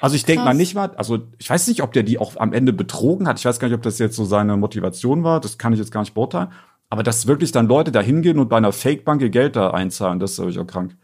Also 0.00 0.16
ich 0.16 0.24
denke 0.24 0.44
mal 0.44 0.54
nicht 0.54 0.74
mal, 0.74 0.94
also 0.96 1.18
ich 1.38 1.48
weiß 1.48 1.66
nicht, 1.68 1.82
ob 1.82 1.92
der 1.92 2.02
die 2.02 2.18
auch 2.18 2.36
am 2.36 2.52
Ende 2.52 2.72
betrogen 2.72 3.26
hat. 3.26 3.38
Ich 3.38 3.44
weiß 3.44 3.58
gar 3.58 3.68
nicht, 3.68 3.76
ob 3.76 3.82
das 3.82 3.98
jetzt 3.98 4.16
so 4.16 4.24
seine 4.24 4.56
Motivation 4.56 5.24
war. 5.24 5.40
Das 5.40 5.56
kann 5.58 5.72
ich 5.72 5.78
jetzt 5.78 5.90
gar 5.92 6.00
nicht 6.00 6.14
beurteilen. 6.14 6.48
Aber 6.90 7.02
dass 7.02 7.26
wirklich 7.26 7.50
dann 7.52 7.66
Leute 7.66 7.90
da 7.90 8.00
hingehen 8.00 8.38
und 8.38 8.48
bei 8.48 8.58
einer 8.58 8.72
Fake-Bank 8.72 9.20
ihr 9.22 9.30
Geld 9.30 9.56
da 9.56 9.70
einzahlen, 9.70 10.20
das 10.20 10.38
ist 10.38 10.46
ich 10.46 10.58
auch 10.58 10.66
krank. 10.66 10.94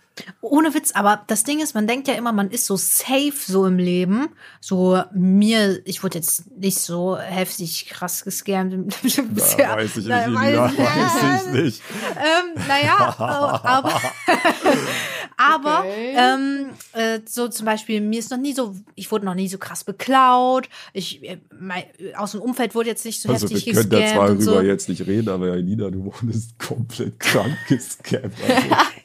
Ohne 0.42 0.74
Witz, 0.74 0.92
aber 0.94 1.22
das 1.26 1.42
Ding 1.42 1.60
ist, 1.60 1.74
man 1.74 1.86
denkt 1.86 2.06
ja 2.06 2.12
immer, 2.14 2.32
man 2.32 2.50
ist 2.50 2.66
so 2.66 2.76
safe 2.76 3.32
so 3.34 3.64
im 3.64 3.78
Leben. 3.78 4.28
So 4.60 5.02
mir, 5.14 5.80
ich 5.86 6.02
wurde 6.04 6.18
jetzt 6.18 6.50
nicht 6.58 6.78
so 6.78 7.16
heftig 7.18 7.86
krass 7.88 8.22
gescammt 8.22 8.94
bisher. 9.02 9.70
weiß 9.76 9.96
ich 9.96 10.04
nicht, 10.06 10.10
Elina, 10.14 10.66
weiß- 10.66 10.78
weiß 10.78 11.46
ich 11.46 11.52
nicht. 11.62 11.82
ähm, 12.16 12.62
naja, 12.68 13.14
aber, 13.18 13.90
aber 15.50 15.80
Okay. 15.80 16.14
ähm, 16.16 16.70
äh, 16.92 17.20
so 17.26 17.48
zum 17.48 17.66
Beispiel, 17.66 18.00
mir 18.00 18.18
ist 18.18 18.30
noch 18.30 18.38
nie 18.38 18.52
so, 18.52 18.74
ich 18.94 19.10
wurde 19.10 19.24
noch 19.24 19.34
nie 19.34 19.48
so 19.48 19.58
krass 19.58 19.84
beklaut. 19.84 20.68
Ich, 20.92 21.22
äh, 21.22 21.38
mein, 21.58 21.84
aus 22.16 22.32
dem 22.32 22.40
Umfeld 22.40 22.74
wurde 22.74 22.88
jetzt 22.88 23.04
nicht 23.04 23.20
so 23.20 23.28
Also 23.30 23.48
wir 23.48 23.56
heftig 23.56 23.74
können 23.74 23.90
da 23.90 24.06
zwar 24.06 24.26
darüber 24.28 24.42
so. 24.42 24.60
jetzt 24.60 24.88
nicht 24.88 25.06
reden, 25.06 25.28
aber 25.28 25.48
Elina, 25.48 25.90
du 25.90 26.04
wurdest 26.04 26.58
komplett 26.58 27.18
krank 27.20 27.56
gescampt. 27.68 28.36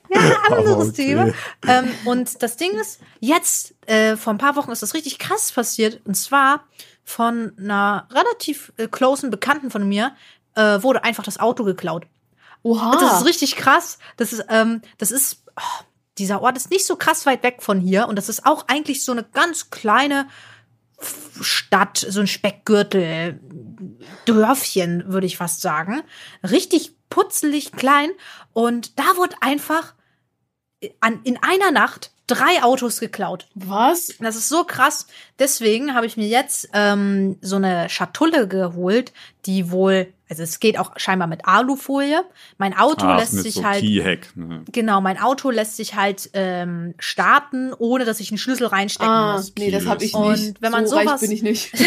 Ja, 0.09 0.37
Aber 0.47 0.57
anderes 0.59 0.89
okay. 0.89 1.07
Thema. 1.07 1.33
Ähm, 1.67 1.89
und 2.05 2.41
das 2.41 2.55
Ding 2.55 2.71
ist, 2.79 3.01
jetzt, 3.19 3.75
äh, 3.87 4.15
vor 4.15 4.31
ein 4.33 4.37
paar 4.37 4.55
Wochen 4.55 4.71
ist 4.71 4.81
das 4.81 4.93
richtig 4.93 5.19
krass 5.19 5.51
passiert. 5.51 5.99
Und 6.05 6.15
zwar 6.15 6.63
von 7.03 7.51
einer 7.59 8.07
relativ 8.11 8.71
äh, 8.77 8.87
closen 8.87 9.31
Bekannten 9.31 9.69
von 9.69 9.85
mir 9.87 10.13
äh, 10.55 10.81
wurde 10.81 11.03
einfach 11.03 11.23
das 11.25 11.39
Auto 11.41 11.65
geklaut. 11.65 12.07
Oha. 12.63 12.97
Das 12.99 13.19
ist 13.19 13.25
richtig 13.27 13.57
krass. 13.57 13.97
Das 14.15 14.31
ist, 14.31 14.45
ähm, 14.49 14.81
das 14.97 15.11
ist, 15.11 15.43
oh, 15.57 15.83
dieser 16.17 16.41
Ort 16.41 16.57
ist 16.57 16.71
nicht 16.71 16.85
so 16.85 16.95
krass 16.95 17.25
weit 17.25 17.43
weg 17.43 17.61
von 17.61 17.79
hier. 17.79 18.07
Und 18.07 18.15
das 18.15 18.29
ist 18.29 18.45
auch 18.45 18.67
eigentlich 18.67 19.03
so 19.03 19.11
eine 19.11 19.23
ganz 19.23 19.69
kleine 19.69 20.27
Stadt, 21.41 22.05
so 22.09 22.19
ein 22.19 22.27
Speckgürtel, 22.27 23.39
Dörfchen, 24.25 25.11
würde 25.11 25.27
ich 25.27 25.37
fast 25.37 25.61
sagen. 25.61 26.01
Richtig 26.43 26.95
putzelig 27.09 27.71
klein. 27.71 28.09
Und 28.53 28.97
da 28.99 29.03
wurde 29.15 29.35
einfach 29.41 29.93
an, 30.99 31.21
in 31.23 31.37
einer 31.41 31.71
Nacht 31.71 32.11
drei 32.27 32.61
Autos 32.63 32.99
geklaut. 32.99 33.47
Was? 33.55 34.13
Das 34.19 34.35
ist 34.35 34.49
so 34.49 34.63
krass. 34.63 35.07
Deswegen 35.39 35.93
habe 35.93 36.05
ich 36.05 36.17
mir 36.17 36.27
jetzt 36.27 36.69
ähm, 36.73 37.37
so 37.41 37.55
eine 37.55 37.89
Schatulle 37.89 38.47
geholt, 38.47 39.13
die 39.45 39.71
wohl, 39.71 40.13
also 40.29 40.43
es 40.43 40.59
geht 40.59 40.77
auch 40.79 40.91
scheinbar 40.97 41.27
mit 41.27 41.45
Alufolie. 41.45 42.21
Mein 42.57 42.75
Auto 42.77 43.05
Ach, 43.07 43.17
lässt 43.19 43.31
sich 43.33 43.55
so 43.55 43.63
halt 43.63 43.81
Keyhack. 43.81 44.35
Ne? 44.35 44.63
Genau, 44.71 44.99
mein 45.01 45.19
Auto 45.19 45.49
lässt 45.51 45.77
sich 45.77 45.95
halt 45.95 46.29
ähm, 46.33 46.93
starten, 46.99 47.71
ohne 47.77 48.05
dass 48.05 48.19
ich 48.19 48.31
einen 48.31 48.37
Schlüssel 48.37 48.67
reinstecken 48.67 49.09
Ah, 49.11 49.33
muss. 49.37 49.53
nee, 49.57 49.71
das 49.71 49.85
habe 49.85 50.03
ich 50.03 50.13
Und 50.13 50.31
nicht. 50.31 50.61
wenn 50.61 50.71
man 50.71 50.85
so 50.87 50.95
reich 50.95 51.05
sowas- 51.05 51.21
bin 51.21 51.31
ich 51.31 51.43
nicht. 51.43 51.71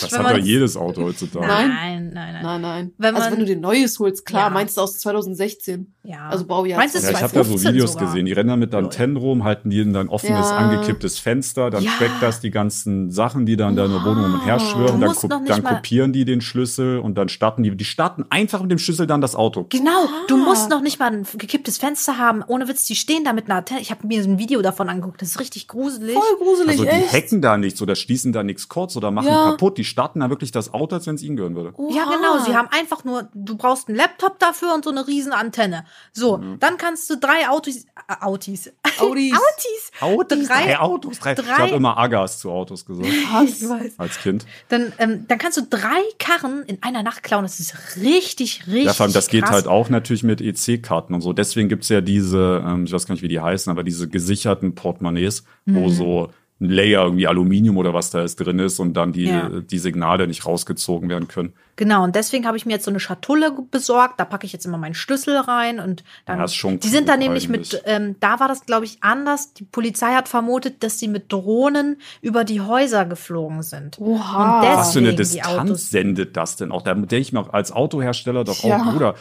Das 0.00 0.18
hat 0.18 0.30
ja 0.30 0.38
jedes 0.38 0.76
Auto 0.76 1.02
heutzutage. 1.04 1.46
Nein. 1.46 1.68
Nein, 1.70 2.10
nein, 2.12 2.32
nein. 2.34 2.42
Nein, 2.42 2.60
nein. 2.60 2.92
Wenn 2.98 3.14
also 3.14 3.24
man- 3.30 3.32
wenn 3.38 3.46
du 3.46 3.46
dir 3.54 3.60
Neues 3.60 3.98
holst, 3.98 4.26
klar, 4.26 4.44
Ja. 4.44 4.50
meinst 4.50 4.76
du 4.76 4.80
aus 4.80 4.98
2016. 4.98 5.92
Ja. 6.02 6.28
Also 6.28 6.44
Baujahr. 6.46 6.78
Meins 6.78 6.94
ist 6.94 7.04
Ja, 7.04 7.10
ich 7.10 7.16
habe 7.22 7.32
da 7.32 7.44
so 7.44 7.50
2015 7.56 7.74
Videos 7.74 7.92
sogar. 7.92 8.06
gesehen. 8.08 8.26
Die 8.26 8.32
rennen 8.32 8.48
da 8.48 8.56
mit 8.56 8.74
Antennen 8.74 9.16
rum, 9.16 9.44
halten 9.44 9.70
die 9.70 9.80
in 9.80 9.94
ein 9.96 10.08
offenes, 10.08 10.50
Ja. 10.50 10.56
angekipptes 10.56 11.18
Fenster, 11.18 11.70
dann 11.70 11.84
Ja. 11.84 11.90
steckt 11.92 12.20
das 12.20 12.40
die 12.40 12.50
ganzen 12.50 13.10
Sachen, 13.10 13.46
die 13.46 13.56
dann 13.56 13.76
da 13.76 13.84
in 13.84 13.92
der 13.92 14.02
Wohnung 14.04 14.24
um 14.24 14.34
und 14.34 14.44
her 14.44 14.58
Du 14.58 14.64
schwirren, 14.64 15.00
dann, 15.00 15.14
ko 15.14 15.28
dann 15.28 15.62
kopieren 15.64 16.12
die 16.12 16.24
den 16.24 16.40
Schlüssel 16.40 16.98
und 16.98 17.16
dann 17.16 17.28
starten 17.28 17.62
die, 17.62 17.71
die 17.76 17.84
starten 17.84 18.24
einfach 18.30 18.60
mit 18.62 18.70
dem 18.70 18.78
Schlüssel 18.78 19.06
dann 19.06 19.20
das 19.20 19.34
Auto. 19.34 19.66
Genau, 19.68 20.08
du 20.28 20.34
Ah. 20.36 20.38
musst 20.38 20.68
noch 20.70 20.80
nicht 20.80 20.98
mal 20.98 21.12
ein 21.12 21.26
gekipptes 21.36 21.78
Fenster 21.78 22.18
haben. 22.18 22.42
Ohne 22.46 22.68
Witz, 22.68 22.84
die 22.86 22.94
stehen 22.94 23.24
da 23.24 23.32
mit 23.32 23.46
einer 23.46 23.56
Antenne. 23.58 23.80
Ich 23.80 23.90
habe 23.90 24.06
mir 24.06 24.22
so 24.22 24.28
ein 24.30 24.38
Video 24.38 24.62
davon 24.62 24.88
angeguckt. 24.88 25.20
Das 25.22 25.30
ist 25.30 25.40
richtig 25.40 25.68
gruselig. 25.68 26.14
Voll 26.14 26.36
gruselig, 26.38 26.70
Also 26.70 26.84
die 26.84 26.90
echt. 26.90 27.12
hacken 27.12 27.42
da 27.42 27.56
nichts 27.56 27.80
oder 27.82 27.94
schließen 27.96 28.32
da 28.32 28.42
nichts 28.42 28.68
kurz 28.68 28.96
oder 28.96 29.10
machen 29.10 29.28
Ja. 29.28 29.50
kaputt. 29.52 29.78
Die 29.78 29.84
starten 29.84 30.20
da 30.20 30.30
wirklich 30.30 30.52
das 30.52 30.72
Auto, 30.74 30.94
als 30.96 31.06
wenn 31.06 31.14
es 31.14 31.22
ihnen 31.22 31.36
gehören 31.36 31.54
würde. 31.56 31.72
Ja, 31.94 32.06
Oha. 32.06 32.16
genau. 32.16 32.38
Sie 32.44 32.56
haben 32.56 32.68
einfach 32.70 33.04
nur, 33.04 33.28
du 33.34 33.56
brauchst 33.56 33.88
einen 33.88 33.96
Laptop 33.96 34.38
dafür 34.38 34.74
und 34.74 34.84
so 34.84 34.90
eine 34.90 35.06
riesen 35.06 35.32
Antenne. 35.32 35.84
So, 36.12 36.38
Mhm. 36.38 36.58
dann 36.60 36.76
kannst 36.76 37.08
du 37.10 37.16
drei 37.16 37.48
Autos, 37.48 37.84
äh, 38.20 38.24
Autis. 38.24 38.70
Audis. 38.98 39.32
Autis. 39.32 39.90
Autos, 40.00 40.46
Drei- 40.48 40.64
drei, 40.64 40.78
Autos, 40.78 41.18
drei. 41.18 41.34
drei- 41.34 41.42
Ich 41.44 41.50
habe 41.58 41.70
immer 41.76 41.96
Agas 41.98 42.38
zu 42.38 42.50
Autos 42.50 42.84
gesagt 42.84 43.08
Ich 43.08 43.68
weiß. 43.68 43.94
als 43.98 44.18
Kind. 44.20 44.46
Dann, 44.68 44.92
ähm, 44.98 45.24
dann 45.28 45.38
kannst 45.38 45.58
du 45.58 45.62
drei 45.68 46.00
Karren 46.18 46.62
in 46.66 46.82
einer 46.82 47.02
Nacht 47.02 47.22
klauen. 47.22 47.42
Das 47.44 47.58
ist 47.60 47.74
richtig, 47.96 48.66
richtig 48.66 48.84
Ja, 48.84 48.92
vor 48.92 49.04
allem, 49.04 49.12
das 49.12 49.28
geht 49.28 49.42
krass. 49.44 49.52
halt 49.52 49.66
auch 49.66 49.88
natürlich 49.88 50.22
mit 50.22 50.40
EC-Karten 50.40 51.14
und 51.14 51.20
so. 51.20 51.32
Deswegen 51.32 51.68
gibt's 51.68 51.88
ja 51.88 52.00
diese, 52.00 52.62
ähm, 52.66 52.84
ich 52.84 52.92
weiß 52.92 53.06
gar 53.06 53.14
nicht, 53.14 53.22
wie 53.22 53.28
die 53.28 53.40
heißen, 53.40 53.70
aber 53.70 53.82
diese 53.84 54.08
gesicherten 54.08 54.74
Portemonnaies, 54.74 55.44
Mhm. 55.64 55.74
wo 55.74 55.88
so 55.88 56.30
ein 56.62 56.70
Layer, 56.70 57.04
irgendwie 57.04 57.26
Aluminium 57.26 57.76
oder 57.76 57.92
was 57.92 58.10
da 58.10 58.22
ist 58.22 58.36
drin 58.36 58.58
ist 58.58 58.78
und 58.78 58.94
dann 58.94 59.12
die, 59.12 59.24
Ja. 59.24 59.48
die 59.48 59.78
Signale 59.78 60.26
nicht 60.26 60.46
rausgezogen 60.46 61.08
werden 61.08 61.28
können. 61.28 61.52
Genau, 61.76 62.04
und 62.04 62.14
deswegen 62.14 62.46
habe 62.46 62.56
ich 62.56 62.66
mir 62.66 62.72
jetzt 62.72 62.84
so 62.84 62.90
eine 62.90 63.00
Schatulle 63.00 63.50
besorgt. 63.70 64.20
Da 64.20 64.24
packe 64.24 64.46
ich 64.46 64.52
jetzt 64.52 64.66
immer 64.66 64.78
meinen 64.78 64.94
Schlüssel 64.94 65.36
rein 65.38 65.80
und 65.80 66.04
dann. 66.26 66.38
Ja, 66.38 66.44
ist 66.44 66.54
schon 66.54 66.78
die 66.80 66.88
sind 66.88 67.08
da 67.08 67.16
nämlich 67.16 67.48
eigentlich. 67.48 67.72
mit, 67.72 67.82
ähm, 67.86 68.16
da 68.20 68.38
war 68.40 68.48
das, 68.48 68.66
glaube 68.66 68.84
ich, 68.84 68.98
anders. 69.02 69.54
Die 69.54 69.64
Polizei 69.64 70.12
hat 70.14 70.28
vermutet, 70.28 70.82
dass 70.84 70.98
sie 70.98 71.08
mit 71.08 71.32
Drohnen 71.32 71.96
über 72.20 72.44
die 72.44 72.60
Häuser 72.60 73.04
geflogen 73.06 73.62
sind. 73.62 73.98
Oha. 73.98 74.60
Und 74.60 74.68
Was 74.68 74.92
für 74.92 74.98
eine 75.00 75.14
Deswegen 75.14 75.42
Distanz 75.44 75.90
sendet 75.90 76.36
das 76.36 76.56
denn 76.56 76.70
auch? 76.72 76.82
Da 76.82 76.94
denke 76.94 77.16
ich 77.18 77.32
mir 77.32 77.40
auch 77.40 77.52
als 77.52 77.72
Autohersteller 77.72 78.44
doch 78.44 78.62
Ja. 78.62 78.76
auch, 78.82 78.92
Bruder, 78.92 79.14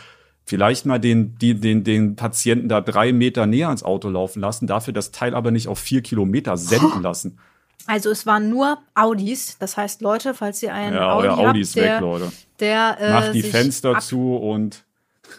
vielleicht 0.52 0.86
mal 0.86 1.00
den, 1.00 1.38
die, 1.38 1.54
den, 1.54 1.86
den 1.86 2.18
Patienten 2.18 2.68
da 2.68 2.82
drei 2.82 3.14
Meter 3.14 3.46
näher 3.46 3.68
ans 3.68 3.84
Auto 3.84 4.10
laufen 4.10 4.42
lassen, 4.42 4.68
dafür 4.68 4.92
das 4.92 5.12
Teil 5.14 5.34
aber 5.34 5.50
nicht 5.50 5.70
auf 5.70 5.80
vier 5.80 6.02
Kilometer 6.02 6.58
senden 6.58 7.02
lassen. 7.02 7.40
Also 7.88 8.10
es 8.10 8.26
waren 8.26 8.50
nur 8.50 8.78
Audis. 8.94 9.58
Das 9.60 9.78
heißt, 9.78 10.02
Leute, 10.02 10.34
falls 10.34 10.62
ihr 10.62 10.74
einen 10.74 10.98
Ja, 10.98 11.14
Audi 11.14 11.28
euer 11.30 11.38
Audi 11.38 11.62
ist 11.62 11.78
habt, 11.78 11.86
der, 11.86 11.94
weg, 11.96 12.02
Leute. 12.02 12.32
der 12.60 12.98
äh, 13.00 13.14
Macht 13.14 13.34
die 13.34 13.44
Fenster 13.44 14.00
zu 14.00 14.36
und 14.36 14.84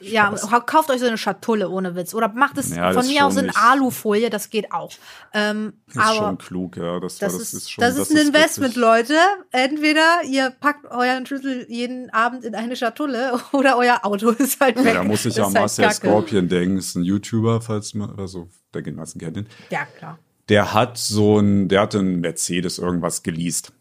Ja, 0.01 0.31
kauft 0.67 0.91
euch 0.91 1.01
so 1.01 1.07
eine 1.07 1.19
Schatulle 1.19 1.69
ohne 1.69 1.95
Witz. 1.95 2.15
Oder 2.15 2.29
macht 2.29 2.59
es 2.59 2.75
Ja, 2.75 2.89
das 2.89 2.97
von 2.97 3.05
ist 3.05 3.11
mir 3.11 3.27
aus 3.27 3.37
in 3.37 3.51
Alufolie, 3.55 4.31
das 4.31 4.51
geht 4.51 4.73
auch. 4.73 4.93
Ähm, 5.33 5.75
das 5.87 5.97
ist 5.97 6.03
aber 6.03 6.15
schon 6.17 6.39
klug, 6.39 6.77
ja. 6.77 7.01
Das, 7.01 7.21
war, 7.21 7.29
das, 7.29 7.39
das, 7.39 7.55
ist, 7.55 7.71
schon, 7.71 7.83
das 7.83 7.97
ist 7.97 8.11
ein 8.11 8.17
Investment, 8.27 8.77
wirklich- 8.77 9.09
Leute. 9.11 9.15
Entweder 9.51 10.23
ihr 10.29 10.51
packt 10.51 10.87
euren 10.91 11.27
Schlüssel 11.27 11.67
jeden 11.69 12.11
Abend 12.11 12.45
in 12.45 12.55
eine 12.55 12.77
Schatulle 12.77 13.39
oder 13.53 13.77
euer 13.77 14.01
Auto 14.03 14.31
ist 14.31 14.61
halt 14.61 14.77
weg. 14.79 14.87
Ja, 14.87 14.95
da 14.95 15.05
muss 15.05 15.25
ich 15.25 15.35
Das 15.35 15.37
ja 15.37 15.47
ist 15.49 15.55
Marcel 15.55 15.87
halt. 15.87 15.97
Scorpion 15.97 16.49
denken, 16.49 16.79
ist 16.79 16.95
ein 16.95 17.05
YouTuber, 17.05 17.61
falls 17.61 17.95
man, 17.95 18.19
also 18.19 18.49
der 18.75 18.83
den 18.83 18.97
meisten 18.97 19.19
kennt 19.19 19.37
ihn. 19.37 19.47
Ja, 19.71 19.85
klar. 19.99 20.19
Der 20.49 20.75
hat 20.75 20.99
so 20.99 21.39
ein, 21.39 21.69
der 21.69 21.83
hatte 21.83 21.99
einen 22.01 22.21
Mercedes 22.21 22.79
irgendwas 22.79 23.23
geleast. 23.23 23.73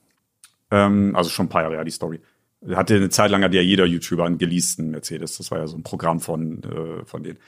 Ähm, 0.70 1.16
also 1.16 1.30
schon 1.30 1.48
ein 1.48 1.50
paar 1.50 1.64
Jahre 1.64 1.76
her, 1.76 1.84
die 1.84 1.92
Story. 1.92 2.22
Hatte 2.70 2.96
eine 2.96 3.10
Zeit 3.10 3.32
lang 3.32 3.44
hat 3.44 3.54
ja 3.54 3.62
jeder 3.62 3.86
YouTuber 3.86 4.26
einen 4.26 4.38
geleasten 4.38 4.92
Mercedes. 4.92 5.38
Das 5.38 5.50
war 5.52 5.58
ja 5.60 5.68
so 5.68 5.78
ein 5.78 5.84
Programm 5.84 6.20
von, 6.20 6.62
äh, 6.64 7.06
von 7.06 7.24
denen. 7.24 7.40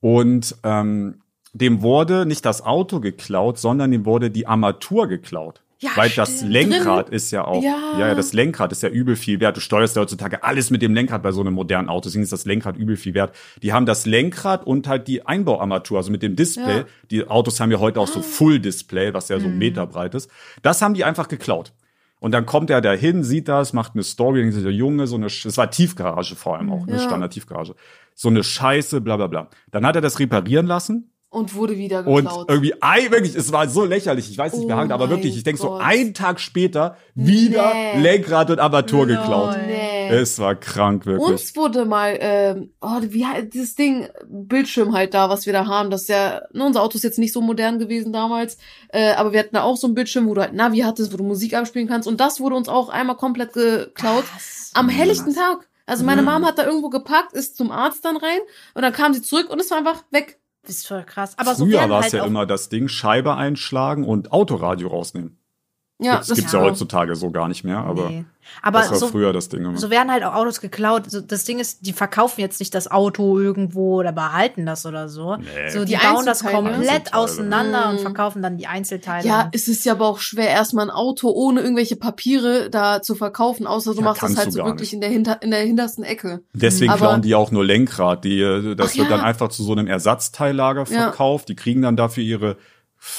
Und 0.00 0.56
ähm, 0.62 1.22
dem 1.52 1.82
wurde 1.82 2.26
nicht 2.26 2.44
das 2.44 2.62
Auto 2.62 3.00
geklaut, 3.00 3.58
sondern 3.58 3.90
dem 3.90 4.04
wurde 4.04 4.30
die 4.30 4.46
Armatur 4.46 5.08
geklaut. 5.08 5.62
Ja, 5.80 5.90
Weil 5.94 6.10
das. 6.10 6.42
Lenkrad 6.42 7.08
ist 7.08 7.30
ja 7.30 7.44
auch, 7.44 7.62
Ja. 7.62 7.78
ja. 7.98 8.08
ja, 8.08 8.14
das 8.16 8.32
Lenkrad 8.32 8.72
ist 8.72 8.82
ja 8.82 8.88
übel 8.88 9.14
viel 9.14 9.38
wert. 9.38 9.56
Du 9.56 9.60
steuerst 9.60 9.94
ja 9.94 10.02
heutzutage 10.02 10.42
alles 10.42 10.70
mit 10.70 10.82
dem 10.82 10.92
Lenkrad 10.92 11.22
bei 11.22 11.30
so 11.30 11.40
einem 11.40 11.54
modernen 11.54 11.88
Auto. 11.88 12.08
Deswegen 12.08 12.24
ist 12.24 12.32
das 12.32 12.46
Lenkrad 12.46 12.76
übel 12.76 12.96
viel 12.96 13.14
wert. 13.14 13.34
Die 13.62 13.72
haben 13.72 13.86
das 13.86 14.04
Lenkrad 14.04 14.66
und 14.66 14.88
halt 14.88 15.06
die 15.06 15.24
Einbauarmatur, 15.24 15.98
also 15.98 16.10
mit 16.10 16.22
dem 16.22 16.34
Display. 16.34 16.78
Ja. 16.78 16.84
Die 17.12 17.28
Autos 17.28 17.60
haben 17.60 17.70
ja 17.70 17.78
heute 17.78 18.00
auch 18.00 18.08
so 18.08 18.22
Full 18.22 18.58
Display, 18.58 19.14
was 19.14 19.28
ja 19.28 19.38
so 19.38 19.46
einen 19.46 19.58
Meter 19.58 19.86
breit 19.86 20.16
ist. 20.16 20.28
Das 20.62 20.82
haben 20.82 20.94
die 20.94 21.04
einfach 21.04 21.28
geklaut. 21.28 21.72
Und 22.20 22.32
dann 22.32 22.46
kommt 22.46 22.68
er 22.70 22.80
dahin, 22.80 23.22
sieht 23.22 23.48
das, 23.48 23.72
macht 23.72 23.92
eine 23.94 24.02
Story, 24.02 24.40
denkt 24.40 24.54
sich, 24.54 24.62
der 24.64 24.72
Junge, 24.72 25.06
so 25.06 25.16
eine, 25.16 25.26
es 25.26 25.56
war 25.56 25.70
Tiefgarage 25.70 26.34
vor 26.34 26.56
allem 26.56 26.70
auch, 26.72 26.82
eine 26.86 26.96
Ja. 26.96 27.02
Standard-Tiefgarage. 27.02 27.74
So 28.14 28.28
eine 28.28 28.42
Scheiße, 28.42 29.00
bla, 29.00 29.16
bla, 29.16 29.28
bla. 29.28 29.48
Dann 29.70 29.86
hat 29.86 29.94
er 29.94 30.02
das 30.02 30.18
reparieren 30.18 30.66
lassen 30.66 31.12
Und 31.30 31.54
wurde 31.54 31.76
wieder 31.78 32.06
und 32.06 32.24
geklaut. 32.24 32.46
irgendwie, 32.50 32.74
ei, 32.80 33.10
wirklich, 33.10 33.36
es 33.36 33.52
war 33.52 33.68
so 33.68 33.84
lächerlich, 33.84 34.28
ich 34.30 34.36
weiß 34.38 34.54
nicht 34.54 34.68
Oh 34.68 34.72
hangt, 34.72 34.90
aber 34.90 35.10
wirklich, 35.10 35.36
ich 35.36 35.44
denke 35.44 35.60
so, 35.60 35.74
einen 35.74 36.12
Tag 36.14 36.40
später 36.40 36.96
wieder 37.14 37.72
Nee. 37.94 38.00
Lenkrad 38.02 38.50
und 38.50 38.58
Armatur 38.58 39.06
geklaut. 39.06 39.56
nee. 39.66 39.87
Es 40.10 40.38
war 40.38 40.54
krank, 40.54 41.06
wirklich. 41.06 41.28
Uns 41.28 41.56
wurde 41.56 41.84
mal, 41.84 42.16
ähm, 42.20 42.70
oh, 42.80 42.98
wie 43.02 43.26
heißt 43.26 43.52
dieses 43.54 43.74
Ding, 43.74 44.08
Bildschirm 44.28 44.94
halt 44.94 45.14
da, 45.14 45.28
was 45.30 45.46
wir 45.46 45.52
da 45.52 45.66
haben. 45.66 45.90
Das 45.90 46.02
ist 46.02 46.08
ja, 46.08 46.42
ne, 46.52 46.64
unser 46.64 46.82
Auto 46.82 46.96
ist 46.96 47.04
jetzt 47.04 47.18
nicht 47.18 47.32
so 47.32 47.40
modern 47.40 47.78
gewesen 47.78 48.12
damals, 48.12 48.58
äh, 48.88 49.12
aber 49.14 49.32
wir 49.32 49.40
hatten 49.40 49.54
da 49.54 49.62
auch 49.62 49.76
so 49.76 49.86
ein 49.86 49.94
Bildschirm, 49.94 50.28
wo 50.28 50.34
du 50.34 50.40
halt 50.40 50.54
Navi 50.54 50.78
hattest, 50.80 51.12
wo 51.12 51.16
du 51.16 51.24
Musik 51.24 51.54
abspielen 51.54 51.88
kannst. 51.88 52.08
Und 52.08 52.20
das 52.20 52.40
wurde 52.40 52.56
uns 52.56 52.68
auch 52.68 52.88
einmal 52.88 53.16
komplett 53.16 53.52
geklaut. 53.52 54.24
Was? 54.34 54.70
Am 54.74 54.88
helllichten 54.88 55.34
Tag. 55.34 55.68
Also 55.86 56.04
meine 56.04 56.20
Mhm. 56.22 56.28
Mom 56.28 56.44
hat 56.46 56.58
da 56.58 56.66
irgendwo 56.66 56.90
gepackt, 56.90 57.32
ist 57.32 57.56
zum 57.56 57.70
Arzt 57.70 58.04
dann 58.04 58.18
rein 58.18 58.40
und 58.74 58.82
dann 58.82 58.92
kam 58.92 59.14
sie 59.14 59.22
zurück 59.22 59.48
und 59.48 59.58
es 59.58 59.70
war 59.70 59.78
einfach 59.78 60.04
weg. 60.10 60.38
Das 60.66 60.76
ist 60.76 60.86
voll 60.86 61.02
krass. 61.04 61.32
Aber 61.38 61.54
so 61.54 61.64
Früher 61.64 61.78
werden 61.78 61.90
war 61.90 62.00
es 62.00 62.12
halt 62.12 62.14
ja 62.14 62.24
immer 62.26 62.44
das 62.44 62.68
Ding, 62.68 62.88
Scheibe 62.88 63.36
einschlagen 63.36 64.04
und 64.04 64.32
Autoradio 64.32 64.88
rausnehmen. 64.88 65.37
Ja, 66.00 66.18
das 66.18 66.32
gibt's 66.32 66.52
ja. 66.52 66.60
heutzutage 66.60 67.16
so 67.16 67.30
gar 67.30 67.48
nicht 67.48 67.64
mehr, 67.64 67.78
aber 67.78 68.08
nee. 68.08 68.24
Aber 68.62 68.78
das 68.80 68.90
war 68.92 68.98
so, 68.98 69.08
früher 69.08 69.32
das 69.34 69.50
Ding 69.50 69.62
immer. 69.64 69.76
so 69.76 69.90
werden 69.90 70.10
halt 70.10 70.24
auch 70.24 70.34
Autos 70.34 70.60
geklaut. 70.62 71.10
So, 71.10 71.20
das 71.20 71.44
Ding 71.44 71.58
ist, 71.58 71.84
die 71.84 71.92
verkaufen 71.92 72.40
jetzt 72.40 72.60
nicht 72.60 72.74
das 72.74 72.90
Auto 72.90 73.38
irgendwo 73.38 73.96
oder 73.98 74.10
behalten 74.10 74.64
das 74.64 74.86
oder 74.86 75.08
so. 75.10 75.36
Nee. 75.36 75.44
So, 75.68 75.80
die, 75.84 75.92
Die 75.92 75.98
bauen 75.98 76.24
das 76.24 76.42
komplett 76.42 77.12
auseinander 77.12 77.90
und 77.90 77.96
Mhm. 77.96 78.00
verkaufen 78.00 78.40
dann 78.42 78.56
die 78.56 78.66
Einzelteile. 78.66 79.28
Ja, 79.28 79.48
es 79.52 79.68
ist 79.68 79.84
ja 79.84 79.92
aber 79.92 80.06
auch 80.06 80.20
schwer, 80.20 80.48
erstmal 80.48 80.86
ein 80.86 80.90
Auto 80.90 81.28
ohne 81.30 81.60
irgendwelche 81.60 81.96
Papiere 81.96 82.70
da 82.70 83.02
zu 83.02 83.14
verkaufen, 83.14 83.66
außer 83.66 83.90
du 83.92 83.98
Ja, 83.98 84.04
machst 84.04 84.22
das 84.22 84.36
halt 84.38 84.52
so 84.52 84.64
wirklich 84.64 84.92
nicht. 84.92 84.94
in 84.94 85.00
der, 85.02 85.10
hinter, 85.10 85.42
in 85.42 85.50
der 85.50 85.60
hintersten 85.60 86.04
Ecke. 86.04 86.40
Deswegen 86.54 86.90
Aber- 86.92 87.00
klauen 87.00 87.22
die 87.22 87.34
auch 87.34 87.50
nur 87.50 87.64
Lenkrad. 87.66 88.24
Die, 88.24 88.40
äh, 88.40 88.74
das 88.76 88.92
Ach 88.92 88.96
wird 88.96 89.10
ja. 89.10 89.16
dann 89.16 89.26
einfach 89.26 89.48
zu 89.48 89.62
so 89.62 89.72
einem 89.72 89.86
Ersatzteillager 89.88 90.84
Ja. 90.88 91.02
verkauft. 91.02 91.48
Die 91.50 91.54
kriegen 91.56 91.82
dann 91.82 91.96
dafür 91.96 92.22
ihre, 92.22 92.56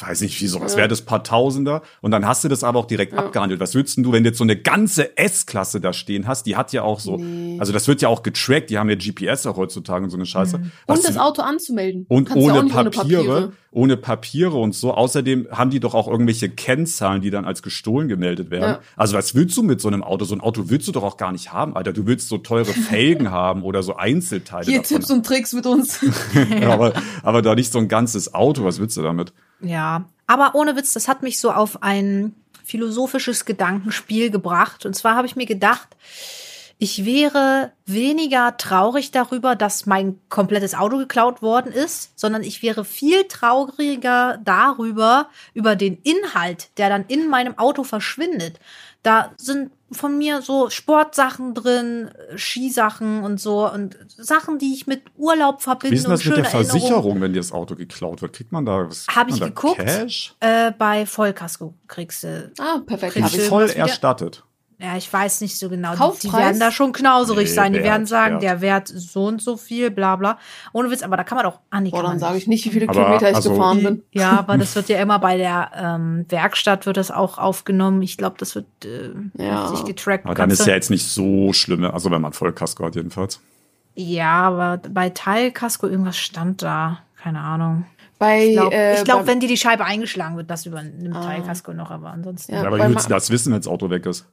weiß 0.02 0.22
nicht, 0.22 0.42
wie 0.42 0.48
so, 0.48 0.60
was 0.60 0.74
Ja. 0.74 0.80
wäre 0.80 0.88
das, 0.90 1.02
paar 1.04 1.24
Tausender. 1.24 1.82
Und 2.02 2.12
dann 2.12 2.26
hast 2.28 2.44
du 2.44 2.48
das 2.50 2.64
aber 2.64 2.80
auch 2.80 2.86
direkt 2.86 3.14
Ja. 3.14 3.20
abgehandelt. 3.20 3.60
Was 3.62 3.76
würdest 3.76 3.98
du, 3.98 4.12
wenn 4.12 4.24
du 4.24 4.30
jetzt 4.30 4.38
so 4.38 4.44
eine 4.44 4.58
ganze 4.58 5.18
S-Klasse 5.18 5.80
da 5.80 5.94
stehen 5.94 6.28
hast? 6.28 6.46
Die 6.46 6.56
hat 6.58 6.74
ja 6.74 6.84
auch 6.84 7.00
so, 7.00 7.18
Nee. 7.18 7.58
also 7.60 7.72
das 7.72 7.88
wird 7.88 8.02
ja 8.02 8.10
auch 8.10 8.22
getrackt. 8.24 8.70
Die 8.70 8.78
haben 8.78 8.90
ja 8.90 8.96
GPS 8.96 9.46
auch 9.48 9.56
heutzutage 9.58 10.04
und 10.04 10.10
so 10.10 10.18
eine 10.18 10.26
Scheiße. 10.26 10.60
Was 10.88 11.00
Und 11.00 11.08
das 11.08 11.18
Auto 11.18 11.42
anzumelden. 11.42 12.06
und 12.10 12.30
ja 12.30 12.36
auch 12.36 12.40
ohne 12.40 12.70
Papiere, 12.70 13.54
ohne 13.72 13.98
Papiere, 13.98 14.58
und 14.58 14.76
so. 14.76 14.94
Außerdem 14.94 15.48
haben 15.52 15.70
die 15.70 15.80
doch 15.80 15.94
auch 15.94 16.08
irgendwelche 16.08 16.50
Kennzahlen, 16.50 17.22
die 17.22 17.30
dann 17.30 17.46
als 17.46 17.62
gestohlen 17.64 18.08
gemeldet 18.10 18.52
werden. 18.52 18.64
Ja. 18.64 18.80
Also 18.98 19.16
was 19.16 19.34
willst 19.36 19.56
du 19.58 19.64
mit 19.64 19.80
so 19.80 19.88
einem 19.88 20.04
Auto? 20.04 20.26
So 20.26 20.36
ein 20.36 20.42
Auto 20.42 20.66
willst 20.68 20.88
du 20.88 20.92
doch 20.92 21.04
auch 21.04 21.18
gar 21.18 21.32
nicht 21.32 21.54
haben, 21.54 21.76
Alter. 21.76 21.94
Du 21.94 22.06
willst 22.06 22.28
so 22.28 22.38
teure 22.38 22.66
Felgen 22.66 23.32
haben 23.32 23.64
oder 23.64 23.82
so 23.84 23.96
Einzelteile 23.96 24.66
Hier 24.66 24.82
davon. 24.82 24.98
Tipps 24.98 25.12
und 25.12 25.26
Tricks 25.26 25.54
mit 25.54 25.66
uns. 25.66 26.00
aber, 26.68 26.94
aber 27.24 27.42
da 27.42 27.56
nicht 27.56 27.72
so 27.72 27.80
ein 27.80 27.88
ganzes 27.88 28.34
Auto. 28.34 28.64
Was 28.66 28.80
willst 28.80 28.98
du 28.98 29.02
damit? 29.02 29.34
Ja, 29.62 30.06
aber 30.28 30.56
ohne 30.56 30.76
Witz, 30.76 30.94
das 30.94 31.08
hat 31.08 31.24
mich 31.24 31.40
so 31.40 31.52
auf 31.52 31.82
ein 31.84 32.36
philosophisches 32.64 33.46
Gedankenspiel 33.46 34.30
gebracht. 34.30 34.86
Und 34.86 34.96
zwar 34.96 35.16
habe 35.16 35.26
ich 35.26 35.36
mir 35.36 35.48
gedacht, 35.48 35.90
ich 36.82 37.04
wäre 37.04 37.74
weniger 37.86 38.56
traurig 38.56 39.12
darüber, 39.12 39.58
dass 39.58 39.86
mein 39.86 40.18
komplettes 40.30 40.76
Auto 40.76 40.98
geklaut 40.98 41.42
worden 41.42 41.74
ist, 41.74 42.18
sondern 42.18 42.42
ich 42.42 42.62
wäre 42.62 42.86
viel 42.86 43.26
trauriger 43.26 44.40
darüber, 44.46 45.30
über 45.54 45.76
den 45.76 45.98
Inhalt, 46.04 46.70
der 46.78 46.88
dann 46.88 47.06
in 47.08 47.28
meinem 47.28 47.58
Auto 47.58 47.84
verschwindet. 47.84 48.60
Da 49.04 49.34
sind 49.36 49.72
von 49.92 50.18
mir 50.18 50.42
so 50.42 50.70
Sportsachen 50.70 51.54
drin, 51.54 52.12
Skisachen 52.36 53.24
und 53.24 53.40
so 53.40 53.72
und 53.72 53.98
Sachen, 54.08 54.60
die 54.60 54.74
ich 54.74 54.88
mit 54.88 55.04
Urlaub 55.18 55.62
verbinde. 55.62 55.94
Wie 55.94 56.00
ist 56.00 56.08
das 56.08 56.22
und 56.22 56.30
mit 56.30 56.38
der. 56.38 56.46
Versicherung, 56.46 57.22
wenn 57.22 57.34
dir 57.34 57.40
das 57.40 57.52
Auto 57.52 57.76
geklaut 57.76 58.22
wird? 58.22 58.34
Kriegt 58.34 58.52
man 58.52 58.66
da 58.66 58.88
was? 58.88 59.08
kriegt 59.08 59.18
Hab 59.18 59.30
ich 59.30 59.40
geguckt. 59.40 59.78
Cash? 59.78 60.36
Äh, 60.40 60.72
bei 60.78 61.06
Vollkasko 61.06 61.74
kriegst 61.88 62.24
du. 62.24 62.52
ah, 62.60 62.80
perfekt. 62.86 63.14
Kriegst 63.14 63.34
Hab 63.34 63.40
ich. 63.40 63.48
Voll 63.48 63.70
erstattet. 63.70 64.44
Ja, 64.82 64.96
ich 64.96 65.12
weiß 65.12 65.42
nicht 65.42 65.60
so 65.60 65.68
genau. 65.68 65.90
Die, 65.90 65.96
die 65.96 66.00
Kaufpreis? 66.30 66.34
werden 66.42 66.60
da 66.62 66.72
schon 66.72 66.94
knauserig 66.94 67.50
Nee, 67.50 67.54
sein. 67.54 67.74
Die 67.74 67.80
Wert, 67.80 67.86
werden 67.88 68.06
sagen, 68.06 68.34
Wert. 68.36 68.44
der 68.44 68.62
Wert 68.62 68.88
so 68.88 69.26
und 69.26 69.42
so 69.42 69.58
viel, 69.58 69.92
bla 69.92 70.16
bla. 70.16 70.38
Ohne 70.72 70.90
Witz, 70.90 71.04
aber 71.04 71.18
da 71.18 71.26
kann 71.26 71.36
man 71.36 71.44
doch. 71.44 71.60
Ah, 71.70 71.82
nee, 71.82 71.90
Boah, 71.90 72.04
dann 72.04 72.18
sage 72.18 72.38
ich 72.38 72.48
nicht, 72.48 72.64
wie 72.64 72.70
viele 72.70 72.88
Aber, 72.88 72.94
Kilometer 72.94 73.30
ich 73.30 73.36
also- 73.36 73.50
gefahren 73.52 73.84
bin. 73.84 74.04
Ja, 74.12 74.40
aber 74.40 74.58
das 74.58 74.74
wird 74.78 74.88
ja 74.88 75.02
immer 75.02 75.20
bei 75.20 75.36
der 75.36 75.72
ähm, 75.76 76.26
Werkstatt 76.30 76.86
wird 76.86 76.96
das 76.96 77.12
auch 77.12 77.38
aufgenommen. 77.38 78.02
Ich 78.04 78.18
glaube, 78.18 78.38
das 78.40 78.56
wird 78.56 78.68
äh, 78.86 79.12
Ja. 79.44 79.66
richtig 79.68 79.86
getrackt. 79.86 80.26
Aber 80.26 80.34
dann 80.36 80.50
ist 80.50 80.66
ja 80.66 80.74
jetzt 80.76 80.90
nicht 80.90 81.06
so 81.08 81.52
schlimm. 81.52 81.84
Also 81.84 82.10
wenn 82.10 82.22
man 82.22 82.32
Vollkasko 82.32 82.86
hat 82.86 82.96
jedenfalls. 82.96 83.42
ja, 83.96 84.32
aber 84.44 84.78
bei 84.90 85.10
Teilkasko 85.10 85.88
irgendwas 85.88 86.18
stand 86.18 86.62
da. 86.62 87.00
Keine 87.22 87.42
Ahnung. 87.42 87.86
Bei, 88.18 88.46
Ich 88.48 88.54
glaube, 88.54 88.74
äh, 88.76 89.04
glaub, 89.04 89.28
wenn 89.28 89.42
dir 89.42 89.48
die 89.50 89.58
Scheibe 89.58 89.84
eingeschlagen 89.84 90.38
wird, 90.38 90.50
das 90.50 90.66
übernimmt 90.66 91.16
Ah. 91.18 91.22
Teilkasko 91.22 91.74
noch, 91.74 91.92
aber 91.92 92.12
ansonsten. 92.12 92.54
Ja, 92.54 92.62
Ja, 92.62 92.68
aber 92.68 92.78
bei 92.78 92.86
wie 92.90 92.94
willst 92.94 93.08
du 93.08 93.10
Ma- 93.12 93.16
das 93.18 93.30
wissen, 93.30 93.52
wenn 93.52 93.60
das 93.60 93.68
Auto 93.68 93.90
weg 93.90 94.06
ist? 94.06 94.26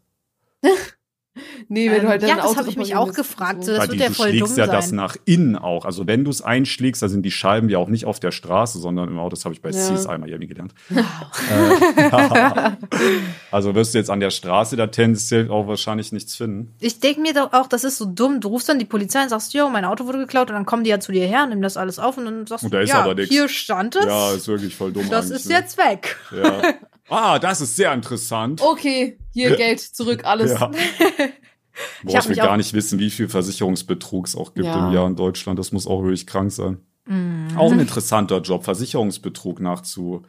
nee, 1.68 1.90
wenn 1.90 2.02
du 2.02 2.08
halt 2.08 2.22
Ähm, 2.22 2.28
ja, 2.30 2.36
das 2.36 2.46
Auto 2.46 2.56
hab 2.60 2.66
ich 2.68 2.76
mich 2.76 2.96
auch 2.96 3.12
gefragt. 3.12 3.62
so. 3.64 3.72
Das 3.72 3.80
Weil 3.82 3.88
wird 3.88 3.98
die, 3.98 4.02
ja 4.04 4.08
du 4.08 4.14
voll 4.14 4.28
schlägst 4.30 4.50
dumm 4.52 4.58
ja 4.58 4.66
das 4.66 4.90
nach 4.92 5.16
innen 5.26 5.56
auch. 5.56 5.84
Also 5.84 6.06
wenn 6.06 6.24
du 6.24 6.30
es 6.30 6.40
einschlägst, 6.42 7.02
da 7.02 7.08
sind 7.08 7.22
die 7.24 7.30
Scheiben 7.30 7.68
ja 7.68 7.78
auch 7.78 7.88
nicht 7.88 8.06
auf 8.06 8.20
der 8.20 8.30
Straße, 8.32 8.78
sondern 8.78 9.08
im 9.08 9.18
Auto. 9.18 9.30
Das 9.36 9.44
habe 9.44 9.54
ich 9.54 9.60
bei 9.60 9.70
Ja. 9.70 9.76
CSI 9.94 10.16
Miami 10.18 10.46
gelernt. 10.46 10.72
äh, 10.90 12.10
also 13.50 13.74
wirst 13.74 13.94
du 13.94 13.98
jetzt 13.98 14.10
an 14.10 14.20
der 14.20 14.30
Straße 14.30 14.76
da 14.76 14.86
tendenziell 14.86 15.50
auch 15.50 15.66
wahrscheinlich 15.66 16.12
nichts 16.12 16.36
finden. 16.36 16.74
Ich 16.80 17.00
denke 17.00 17.20
mir 17.20 17.34
doch 17.34 17.52
auch, 17.52 17.66
das 17.66 17.84
ist 17.84 17.98
so 17.98 18.06
dumm. 18.06 18.40
Du 18.40 18.48
rufst 18.48 18.68
dann 18.68 18.78
die 18.78 18.84
Polizei 18.84 19.22
und 19.22 19.28
sagst, 19.28 19.52
jo, 19.54 19.68
mein 19.68 19.84
Auto 19.84 20.06
wurde 20.06 20.18
geklaut 20.18 20.48
und 20.50 20.54
dann 20.54 20.66
kommen 20.66 20.84
die 20.84 20.90
ja 20.90 21.00
zu 21.00 21.12
dir 21.12 21.26
her, 21.26 21.46
nehmen 21.46 21.62
das 21.62 21.76
alles 21.76 21.98
auf 21.98 22.16
und 22.18 22.24
dann 22.24 22.46
sagst 22.46 22.64
Und 22.64 22.72
du, 22.72 22.78
da 22.78 22.82
ist 22.82 22.90
ja, 22.90 23.14
hier 23.28 23.48
stand 23.48 23.96
es, 23.96 24.06
Ja, 24.06 24.32
ist 24.32 24.48
wirklich 24.48 24.74
voll 24.74 24.92
dumm. 24.92 25.08
das 25.10 25.30
ist 25.30 25.46
ne? 25.48 25.54
jetzt 25.54 25.76
weg. 25.76 26.16
Ja. 26.34 26.62
Ah, 27.08 27.38
das 27.38 27.60
ist 27.60 27.76
sehr 27.76 27.92
interessant. 27.92 28.60
Okay, 28.62 29.18
hier 29.32 29.56
Geld 29.56 29.80
zurück, 29.80 30.24
alles. 30.24 30.52
Ja. 30.52 30.66
Boah, 30.68 30.76
ich 32.04 32.14
will 32.24 32.30
mich 32.30 32.42
auch- 32.42 32.46
gar 32.46 32.56
nicht 32.56 32.72
wissen, 32.72 32.98
wie 32.98 33.10
viel 33.10 33.28
Versicherungsbetrug 33.28 34.26
es 34.26 34.34
auch 34.36 34.54
gibt 34.54 34.66
Ja. 34.66 34.88
im 34.88 34.94
Jahr 34.94 35.06
in 35.06 35.16
Deutschland. 35.16 35.58
Das 35.58 35.72
muss 35.72 35.86
auch 35.86 36.02
wirklich 36.02 36.26
krank 36.26 36.50
sein. 36.52 36.78
Mhm. 37.06 37.56
Auch 37.56 37.70
ein 37.72 37.80
interessanter 37.80 38.40
Job, 38.40 38.64
Versicherungsbetrug 38.64 39.60
nachzu. 39.60 40.22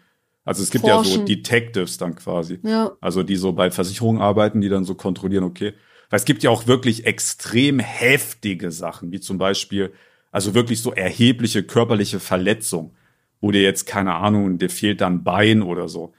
Also 0.45 0.63
es 0.63 0.69
gibt 0.69 0.86
ja 0.86 0.97
so 0.97 1.03
Forschen. 1.03 1.25
Detectives 1.25 1.97
dann 1.97 2.15
quasi. 2.15 2.59
Ja. 2.63 2.91
Also 3.01 3.23
die 3.23 3.36
so 3.36 3.51
bei 3.53 3.71
Versicherungen 3.71 4.21
arbeiten, 4.21 4.61
die 4.61 4.69
dann 4.69 4.86
so 4.86 4.95
kontrollieren, 4.95 5.43
okay. 5.43 5.73
Weil 6.09 6.17
es 6.19 6.25
gibt 6.25 6.43
ja 6.43 6.51
auch 6.51 6.67
wirklich 6.67 7.05
extrem 7.05 7.80
heftige 7.80 8.71
Sachen, 8.71 9.11
wie 9.11 9.19
zum 9.19 9.38
Beispiel, 9.38 9.91
also 10.32 10.53
wirklich 10.53 10.82
so 10.82 10.93
erhebliche 10.93 11.63
körperliche 11.63 12.19
Verletzung, 12.21 12.93
wo 13.41 13.51
dir 13.51 13.61
jetzt, 13.61 13.86
keine 13.88 14.13
Ahnung, 14.13 14.57
dir 14.57 14.69
fehlt 14.69 15.01
dann 15.01 15.23
Bein 15.25 15.61
oder 15.63 15.89
so. 15.89 16.13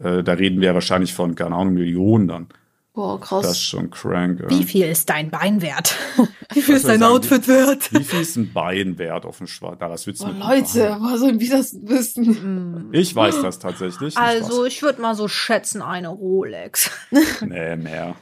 Äh, 0.00 0.22
da 0.22 0.32
reden 0.32 0.60
wir 0.60 0.68
ja 0.68 0.74
wahrscheinlich 0.74 1.14
von, 1.14 1.34
keine 1.34 1.54
Ahnung, 1.56 1.74
Millionen 1.74 2.28
dann. 2.28 2.48
Boah, 2.94 3.18
Das 3.18 3.28
krass. 3.28 3.50
ist 3.52 3.62
schon 3.62 3.90
crank. 3.90 4.40
Ja. 4.40 4.50
Wie 4.50 4.64
viel 4.64 4.84
ist 4.84 5.08
dein 5.08 5.30
Bein 5.30 5.62
wert? 5.62 5.96
Wie 6.52 6.60
viel 6.60 6.74
ist 6.76 6.86
dein 6.86 7.00
sagen? 7.00 7.14
Outfit 7.14 7.48
wert? 7.48 7.90
Wie 7.92 8.04
viel 8.04 8.20
ist 8.20 8.36
ein 8.36 8.52
Bein 8.52 8.98
wert 8.98 9.24
auf 9.24 9.38
dem 9.38 9.46
Schwarz? 9.46 9.78
Da, 9.78 9.88
was 9.88 10.04
Boah, 10.04 10.10
mit 10.10 10.20
einem 10.20 10.38
Leute, 10.40 10.96
woher 11.00 11.16
sollen 11.18 11.40
wir 11.40 11.50
das 11.50 11.74
wissen? 11.82 12.34
Bein? 12.74 12.88
Ich 12.92 13.16
weiß 13.16 13.40
das 13.40 13.58
tatsächlich. 13.58 14.18
Also, 14.18 14.66
ich 14.66 14.82
würde 14.82 15.00
mal 15.00 15.14
so 15.14 15.26
schätzen, 15.26 15.80
eine 15.80 16.08
Rolex. 16.08 16.90
Nee, 17.40 17.76
mehr. 17.76 18.14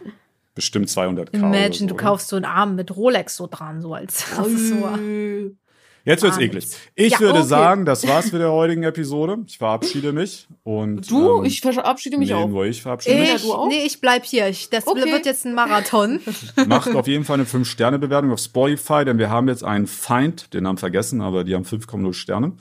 Bestimmt 0.55 0.89
200 0.89 1.33
K. 1.33 1.39
Imagine, 1.39 1.73
so, 1.75 1.87
du 1.87 1.95
oder? 1.95 2.05
kaufst 2.05 2.29
so 2.29 2.37
einen 2.37 2.45
Arm 2.45 2.77
mit 2.77 2.95
Rolex 2.95 3.37
so 3.37 3.49
dran, 3.51 3.81
so 3.81 3.95
als. 3.95 4.25
Das. 4.37 4.47
Ui. 4.47 5.57
Jetzt 6.05 6.23
wird's 6.23 6.39
eklig. 6.39 6.67
Ich 6.95 7.13
Ja, 7.13 7.21
würde 7.21 7.39
okay. 7.41 7.49
sagen, 7.49 7.85
das 7.85 8.07
war's 8.09 8.33
mit 8.33 8.41
der 8.41 8.51
heutigen 8.53 8.83
Episode. 8.85 9.39
Ich 9.47 9.59
verabschiede 9.59 10.13
mich. 10.13 10.49
Und, 10.65 11.11
Du, 11.11 11.39
ähm, 11.41 11.45
ich 11.45 11.61
verabschiede 11.61 12.17
mich 12.19 12.29
nee, 12.31 12.35
auch. 12.35 12.49
nur 12.49 12.65
ich 12.65 12.81
verabschiede 12.83 13.19
mich. 13.19 13.29
Ja, 13.29 13.35
Ich, 13.37 13.43
du 13.43 13.53
auch? 13.53 13.69
nee, 13.69 13.83
ich 13.85 14.01
bleib 14.01 14.25
hier. 14.25 14.49
Ich, 14.49 14.71
das 14.71 14.87
Okay. 14.87 15.13
wird 15.13 15.27
jetzt 15.27 15.45
ein 15.45 15.55
Marathon. 15.55 16.21
Macht 16.67 16.95
auf 16.95 17.07
jeden 17.07 17.25
Fall 17.25 17.35
eine 17.35 17.45
5-Sterne-Bewertung 17.45 18.33
auf 18.33 18.41
Spotify, 18.41 19.05
denn 19.05 19.19
wir 19.19 19.31
haben 19.31 19.49
jetzt 19.49 19.63
einen 19.65 19.87
Feind, 19.87 20.55
den 20.55 20.67
haben 20.67 20.79
vergessen, 20.79 21.21
aber 21.21 21.45
die 21.45 21.55
haben 21.55 21.65
5,0 21.65 22.13
Sterne. 22.15 22.53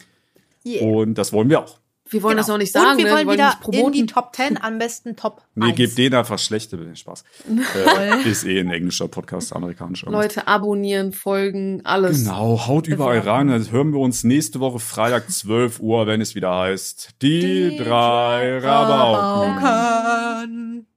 Yeah. 0.66 0.84
Und 0.86 1.16
das 1.18 1.32
wollen 1.32 1.50
wir 1.50 1.62
auch. 1.62 1.80
Wir 2.12 2.24
wollen 2.24 2.32
Genau. 2.34 2.42
das 2.42 2.48
noch 2.48 2.58
nicht 2.58 2.72
sagen, 2.72 2.92
Und 2.92 2.98
wir 2.98 3.06
ne? 3.06 3.12
wollen 3.12 3.20
wir 3.22 3.28
wollen 3.28 3.38
wieder 3.38 3.48
nicht 3.50 3.62
promoten. 3.62 3.86
in 3.94 4.08
die 4.08 4.14
Top 4.14 4.36
10, 4.36 4.62
am 4.62 4.78
besten 4.80 5.16
Top 5.16 5.42
Nee, 5.56 5.68
1. 5.68 5.76
gebt 5.76 5.98
denen 5.98 6.16
einfach 6.16 6.40
schlechte 6.40 6.78
nee, 6.78 6.96
Spaß. 6.96 7.24
äh, 8.26 8.30
ist 8.30 8.46
eh 8.46 8.60
ein 8.60 8.72
englischer 8.72 9.08
Podcast, 9.08 9.56
amerikanischer. 9.56 10.10
Leute 10.10 10.48
abonnieren, 10.48 11.12
folgen, 11.12 11.82
alles. 11.86 12.24
Genau, 12.24 12.66
haut 12.68 12.88
überall 12.88 13.20
rein. 13.20 13.48
Dann 13.48 13.72
hören 13.72 13.92
wir 13.94 14.00
uns 14.00 14.24
nächste 14.24 14.60
Woche 14.60 14.80
Freitag 14.80 15.30
12 15.32 15.80
Uhr, 15.80 16.08
wenn 16.08 16.22
es 16.22 16.36
wieder 16.36 16.56
heißt, 16.56 17.12
die, 17.22 17.78
drei 17.78 18.58
Rabauken. 18.60 19.58
Rabauken. 19.64 20.89